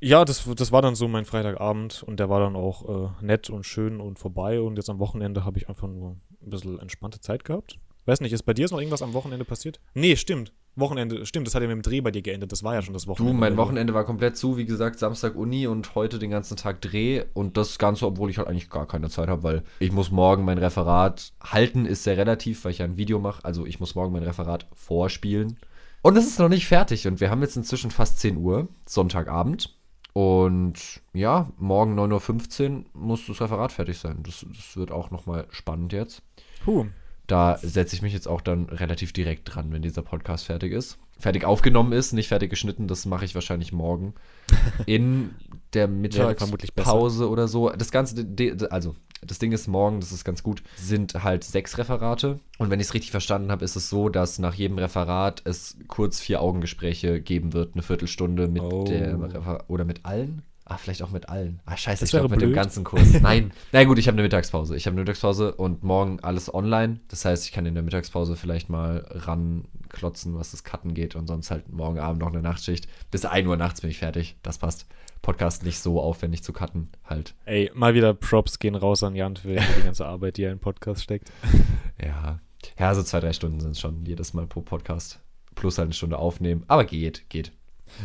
Ja, 0.01 0.25
das, 0.25 0.49
das 0.57 0.73
war 0.73 0.81
dann 0.83 0.95
so 0.95 1.09
mein 1.09 1.27
Freitagabend 1.27 2.03
und 2.03 2.19
der 2.19 2.31
war 2.31 2.41
dann 2.41 2.57
auch 2.57 2.89
äh, 3.21 3.25
nett 3.25 3.51
und 3.51 3.65
schön 3.67 4.01
und 4.01 4.19
vorbei 4.19 4.61
und 4.61 4.77
jetzt 4.77 4.89
am 4.89 4.99
Wochenende 4.99 5.45
habe 5.45 5.59
ich 5.59 5.69
einfach 5.69 5.89
nur 5.89 6.17
ein 6.43 6.51
bisschen 6.51 6.79
entspannte 6.79 7.21
Zeit 7.21 7.45
gehabt. 7.45 7.79
Weiß 8.07 8.23
nicht, 8.23 8.33
ist 8.33 8.45
bei 8.45 8.55
dir 8.55 8.63
jetzt 8.63 8.71
noch 8.71 8.79
irgendwas 8.79 9.03
am 9.03 9.13
Wochenende 9.13 9.45
passiert? 9.45 9.79
Nee, 9.93 10.17
stimmt. 10.17 10.55
Wochenende, 10.75 11.27
stimmt, 11.27 11.47
das 11.47 11.55
hat 11.55 11.61
ja 11.63 11.69
mit 11.69 11.77
dem 11.77 11.83
Dreh 11.83 12.01
bei 12.01 12.11
dir 12.13 12.23
geendet, 12.23 12.51
das 12.53 12.63
war 12.63 12.75
ja 12.75 12.81
schon 12.81 12.95
das 12.95 13.03
Du, 13.03 13.09
Wochenende. 13.11 13.35
mein 13.35 13.41
bei 13.41 13.57
dir. 13.57 13.57
Wochenende 13.59 13.93
war 13.93 14.05
komplett 14.05 14.37
zu, 14.39 14.57
wie 14.57 14.65
gesagt, 14.65 14.99
Samstag 14.99 15.35
Uni 15.35 15.67
und 15.67 15.95
heute 15.95 16.19
den 16.19 16.31
ganzen 16.31 16.57
Tag 16.57 16.81
Dreh 16.81 17.25
und 17.35 17.57
das 17.59 17.79
Ganze, 17.79 18.07
obwohl 18.07 18.31
ich 18.31 18.39
halt 18.39 18.49
eigentlich 18.49 18.71
gar 18.71 18.87
keine 18.87 19.11
Zeit 19.11 19.29
habe, 19.29 19.43
weil 19.43 19.63
ich 19.81 19.93
muss 19.93 20.11
morgen 20.11 20.45
mein 20.45 20.59
Referat 20.59 21.33
halten, 21.43 21.85
ist 21.85 22.05
sehr 22.05 22.17
relativ, 22.17 22.65
weil 22.65 22.71
ich 22.73 22.79
ja 22.79 22.87
ein 22.87 22.97
Video 22.97 23.19
mache, 23.19 23.45
also 23.45 23.67
ich 23.67 23.81
muss 23.81 23.95
morgen 23.97 24.13
mein 24.13 24.23
Referat 24.23 24.67
vorspielen. 24.75 25.59
Und 26.03 26.17
es 26.17 26.27
ist 26.27 26.39
noch 26.39 26.49
nicht 26.49 26.67
fertig 26.67 27.07
und 27.07 27.21
wir 27.21 27.31
haben 27.31 27.43
jetzt 27.43 27.57
inzwischen 27.57 27.91
fast 27.91 28.21
10 28.21 28.39
Uhr, 28.39 28.69
Sonntagabend. 28.87 29.77
Und 30.13 31.01
ja, 31.13 31.51
morgen 31.59 31.99
9.15 31.99 32.71
Uhr 32.71 32.85
muss 32.95 33.27
das 33.27 33.41
Referat 33.41 33.73
fertig 33.73 33.99
sein. 33.99 34.19
Das, 34.23 34.45
das 34.49 34.77
wird 34.77 34.91
auch 34.91 35.11
nochmal 35.11 35.47
spannend 35.51 35.93
jetzt. 35.93 36.23
Puh. 36.65 36.87
Da 37.27 37.59
setze 37.59 37.95
ich 37.95 38.03
mich 38.03 38.13
jetzt 38.13 38.27
auch 38.27 38.41
dann 38.41 38.65
relativ 38.65 39.13
direkt 39.13 39.55
dran, 39.55 39.73
wenn 39.73 39.83
dieser 39.83 40.03
Podcast 40.03 40.47
fertig 40.47 40.73
ist. 40.73 40.99
Fertig 41.17 41.45
aufgenommen 41.45 41.93
ist, 41.93 42.13
nicht 42.13 42.29
fertig 42.29 42.51
geschnitten, 42.51 42.89
das 42.89 43.07
mache 43.07 43.25
ich 43.25 43.35
wahrscheinlich 43.35 43.73
morgen. 43.73 44.15
In 44.87 45.35
der. 45.75 45.87
Mittagspause 45.87 47.29
oder 47.29 47.47
so. 47.47 47.71
Das 47.71 47.93
Ganze, 47.93 48.27
also 48.71 48.97
das 49.23 49.39
Ding 49.39 49.53
ist 49.53 49.66
morgen, 49.68 50.01
das 50.01 50.12
ist 50.12 50.25
ganz 50.25 50.43
gut, 50.43 50.62
sind 50.77 51.14
halt 51.23 51.45
sechs 51.45 51.77
Referate. 51.79 52.41
Und 52.59 52.71
wenn 52.71 52.81
ich 52.81 52.87
es 52.89 52.95
richtig 52.95 53.11
verstanden 53.11 53.51
habe, 53.51 53.64
ist 53.64 53.77
es 53.77 53.91
so, 53.91 54.09
dass 54.09 54.39
nach 54.39 54.55
jedem 54.55 54.79
Referat 54.79 55.43
es 55.45 55.77
kurz 55.89 56.21
vier 56.21 56.41
Augengespräche 56.41 57.21
geben 57.21 57.53
wird, 57.53 57.75
eine 57.75 57.83
Viertelstunde 57.83 58.49
mit 58.49 58.62
Oh. 58.62 58.85
der 58.85 59.21
Refer 59.21 59.64
oder 59.68 59.85
mit 59.85 60.05
allen. 60.07 60.43
Ah, 60.64 60.77
vielleicht 60.77 61.03
auch 61.03 61.11
mit 61.11 61.29
allen. 61.29 61.59
Ah, 61.66 61.77
scheiße, 61.77 62.01
Das 62.03 62.09
ich 62.09 62.12
glaube 62.12 62.29
mit 62.29 62.41
dem 62.43 62.53
ganzen 62.53 62.85
Kurs. 62.85 63.03
Nein. 63.23 63.51
Na 63.73 63.83
gut, 63.83 63.99
ich 63.99 64.07
habe 64.07 64.14
eine 64.14 64.23
Mittagspause. 64.23 64.77
Ich 64.77 64.87
habe 64.87 64.95
eine 64.95 65.01
Mittagspause 65.01 65.53
und 65.55 65.83
morgen 65.83 66.21
alles 66.21 66.53
online. 66.55 67.01
Das 67.09 67.25
heißt, 67.25 67.45
ich 67.45 67.51
kann 67.51 67.66
in 67.66 67.75
der 67.75 67.83
Mittagspause 67.83 68.37
vielleicht 68.37 68.71
mal 68.71 69.05
ranklotzen, 69.11 70.37
was 70.39 70.53
das 70.53 70.62
Cutten 70.62 70.95
geht 70.95 71.16
und 71.16 71.27
sonst 71.27 71.51
halt 71.51 71.73
morgen 71.73 71.99
Abend 71.99 72.21
noch 72.21 72.29
eine 72.29 72.41
Nachtschicht. 72.43 72.87
Bis 73.11 73.25
1 73.25 73.49
Uhr 73.49 73.57
nachts 73.57 73.81
bin 73.81 73.91
ich 73.91 73.99
fertig. 73.99 74.37
Das 74.43 74.59
passt. 74.59 74.87
Podcast 75.23 75.64
nicht 75.64 75.79
so 75.79 76.01
aufwendig 76.01 76.43
zu 76.43 76.53
cutten, 76.53 76.89
halt. 77.05 77.35
Ey, 77.45 77.71
mal 77.75 77.95
wieder 77.95 78.14
Props 78.14 78.59
gehen 78.59 78.75
raus 78.75 79.03
an 79.03 79.14
Jan 79.14 79.37
für 79.37 79.57
die 79.57 79.83
ganze 79.85 80.07
Arbeit, 80.07 80.37
die 80.37 80.45
er 80.45 80.53
in 80.53 80.59
Podcast 80.59 81.03
steckt. 81.03 81.31
Ja. 82.03 82.41
Ja, 82.79 82.95
so 82.95 83.03
zwei, 83.03 83.21
drei 83.21 83.33
Stunden 83.35 83.61
sind 83.61 83.73
es 83.73 83.81
schon 83.81 84.07
jedes 84.07 84.33
Mal 84.33 84.47
pro 84.47 84.62
Podcast. 84.62 85.21
Plus 85.55 85.77
halt 85.77 85.87
eine 85.87 85.93
Stunde 85.95 86.18
aufnehmen. 86.18 86.64
Aber 86.66 86.85
geht, 86.85 87.29
geht. 87.29 87.53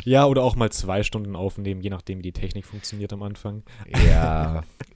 Ja, 0.04 0.26
oder 0.26 0.42
auch 0.42 0.56
mal 0.56 0.70
zwei 0.70 1.02
Stunden 1.02 1.36
aufnehmen, 1.36 1.80
je 1.80 1.90
nachdem, 1.90 2.18
wie 2.18 2.22
die 2.22 2.32
Technik 2.32 2.66
funktioniert 2.66 3.12
am 3.12 3.22
Anfang. 3.22 3.62
Ja. 4.06 4.62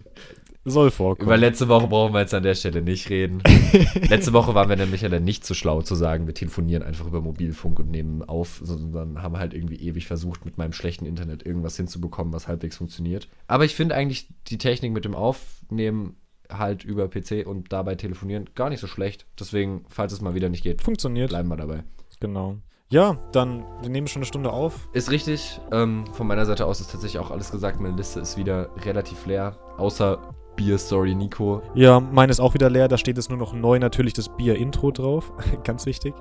Soll 0.65 0.91
vorkommen. 0.91 1.27
Über 1.27 1.39
letzte 1.39 1.69
Woche 1.69 1.87
brauchen 1.87 2.13
wir 2.13 2.21
jetzt 2.21 2.35
an 2.35 2.43
der 2.43 2.55
Stelle 2.55 2.83
nicht 2.83 3.09
reden. 3.09 3.43
letzte 4.09 4.35
Woche 4.35 4.55
waren 4.55 4.69
wir 4.69 4.77
nämlich 4.77 5.01
ja 5.01 5.09
dann 5.09 5.25
nicht 5.25 5.47
so 5.47 5.55
schlau 5.55 5.81
zu 5.81 5.95
sagen, 5.95 6.27
wir 6.27 6.35
telefonieren 6.35 6.83
einfach 6.83 7.07
über 7.07 7.23
Mobilfunk 7.23 7.79
und 7.79 7.91
nehmen 7.91 8.23
auf, 8.23 8.61
sondern 8.63 9.23
haben 9.23 9.39
halt 9.39 9.55
irgendwie 9.55 9.77
ewig 9.77 10.07
versucht, 10.07 10.45
mit 10.45 10.59
meinem 10.59 10.75
schlechten 10.75 11.07
Internet 11.07 11.47
irgendwas 11.47 11.77
hinzubekommen, 11.77 12.33
was 12.35 12.47
halbwegs 12.47 12.77
funktioniert. 12.77 13.29
Aber 13.47 13.65
ich 13.65 13.75
finde 13.75 13.95
eigentlich 13.95 14.29
die 14.49 14.59
Technik 14.59 14.93
mit 14.93 15.07
dem 15.07 15.15
Aufnehmen 15.15 16.17
halt 16.51 16.85
über 16.85 17.09
PC 17.09 17.47
und 17.47 17.73
dabei 17.73 17.95
telefonieren 17.95 18.51
gar 18.55 18.69
nicht 18.69 18.81
so 18.81 18.87
schlecht. 18.87 19.25
Deswegen, 19.39 19.85
falls 19.89 20.13
es 20.13 20.21
mal 20.21 20.35
wieder 20.35 20.51
nicht 20.51 20.63
geht, 20.63 20.83
Funktioniert. 20.83 21.31
bleiben 21.31 21.49
wir 21.49 21.57
dabei. 21.57 21.85
Genau. 22.21 22.57
Ja, 22.91 23.17
dann, 23.33 23.65
wir 23.81 23.89
nehmen 23.89 24.09
schon 24.09 24.21
eine 24.21 24.27
Stunde 24.27 24.53
auf. 24.53 24.89
Ist 24.93 25.13
richtig. 25.13 25.61
Ähm, 25.71 26.05
von 26.13 26.27
meiner 26.27 26.45
Seite 26.45 26.67
aus 26.67 26.81
ist 26.81 26.91
tatsächlich 26.91 27.21
auch 27.21 27.31
alles 27.31 27.53
gesagt. 27.53 27.81
Meine 27.81 27.97
Liste 27.97 28.19
ist 28.19 28.37
wieder 28.37 28.69
relativ 28.85 29.27
leer. 29.27 29.57
Außer 29.79 30.19
Beer 30.61 30.77
Story 30.77 31.15
Nico. 31.15 31.63
Ja, 31.75 32.01
meine 32.01 32.31
ist 32.31 32.39
auch 32.39 32.53
wieder 32.53 32.69
leer. 32.69 32.87
Da 32.87 32.99
steht 32.99 33.17
jetzt 33.17 33.31
nur 33.31 33.39
noch 33.39 33.55
neu 33.55 33.79
natürlich 33.79 34.13
das 34.13 34.29
Bier-Intro 34.29 34.91
drauf. 34.91 35.33
Ganz 35.65 35.87
wichtig. 35.87 36.15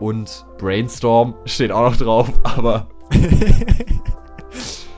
Und 0.00 0.44
Brainstorm 0.58 1.36
steht 1.44 1.70
auch 1.70 1.90
noch 1.90 1.96
drauf, 1.96 2.32
aber 2.42 2.88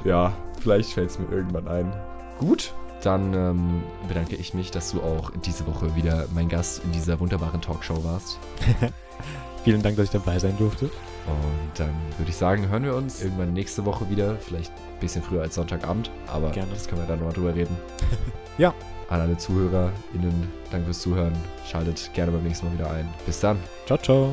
ja, 0.05 0.32
vielleicht 0.62 0.95
fällt 0.95 1.11
es 1.11 1.18
mir 1.18 1.30
irgendwann 1.30 1.68
ein. 1.68 1.93
Gut, 2.39 2.72
dann 3.03 3.34
ähm, 3.34 3.82
bedanke 4.09 4.36
ich 4.36 4.55
mich, 4.55 4.70
dass 4.70 4.93
du 4.93 5.03
auch 5.03 5.32
diese 5.45 5.66
Woche 5.66 5.95
wieder 5.95 6.24
mein 6.34 6.49
Gast 6.49 6.82
in 6.82 6.93
dieser 6.93 7.20
wunderbaren 7.20 7.61
Talkshow 7.61 8.03
warst. 8.05 8.39
Vielen 9.64 9.82
Dank, 9.82 9.97
dass 9.97 10.07
ich 10.07 10.12
dabei 10.12 10.39
sein 10.39 10.57
durfte. 10.57 10.86
Und 10.86 11.78
dann 11.78 11.95
würde 12.16 12.30
ich 12.30 12.36
sagen, 12.36 12.70
hören 12.70 12.84
wir 12.84 12.97
uns 12.97 13.22
irgendwann 13.22 13.53
nächste 13.53 13.84
Woche 13.84 14.09
wieder. 14.09 14.36
Vielleicht 14.36 14.72
bisschen 15.01 15.22
früher 15.22 15.42
als 15.42 15.55
Sonntagabend, 15.55 16.11
aber 16.26 16.51
Gerne. 16.51 16.70
das 16.72 16.88
können 16.88 17.03
wir 17.03 17.09
dann 17.09 17.18
nochmal 17.18 17.34
drüber 17.34 17.55
reden. 17.55 17.76
Ja. 18.59 18.74
An 19.09 19.20
alle 19.20 19.38
ZuhörerInnen, 19.38 20.49
danke 20.72 20.86
fürs 20.86 21.01
Zuhören. 21.01 21.32
Schaltet 21.64 22.11
gerne 22.12 22.32
beim 22.32 22.42
nächsten 22.42 22.66
Mal 22.66 22.74
wieder 22.74 22.90
ein. 22.90 23.09
Bis 23.24 23.38
dann. 23.38 23.57
Ciao, 23.86 23.96
ciao. 23.99 24.32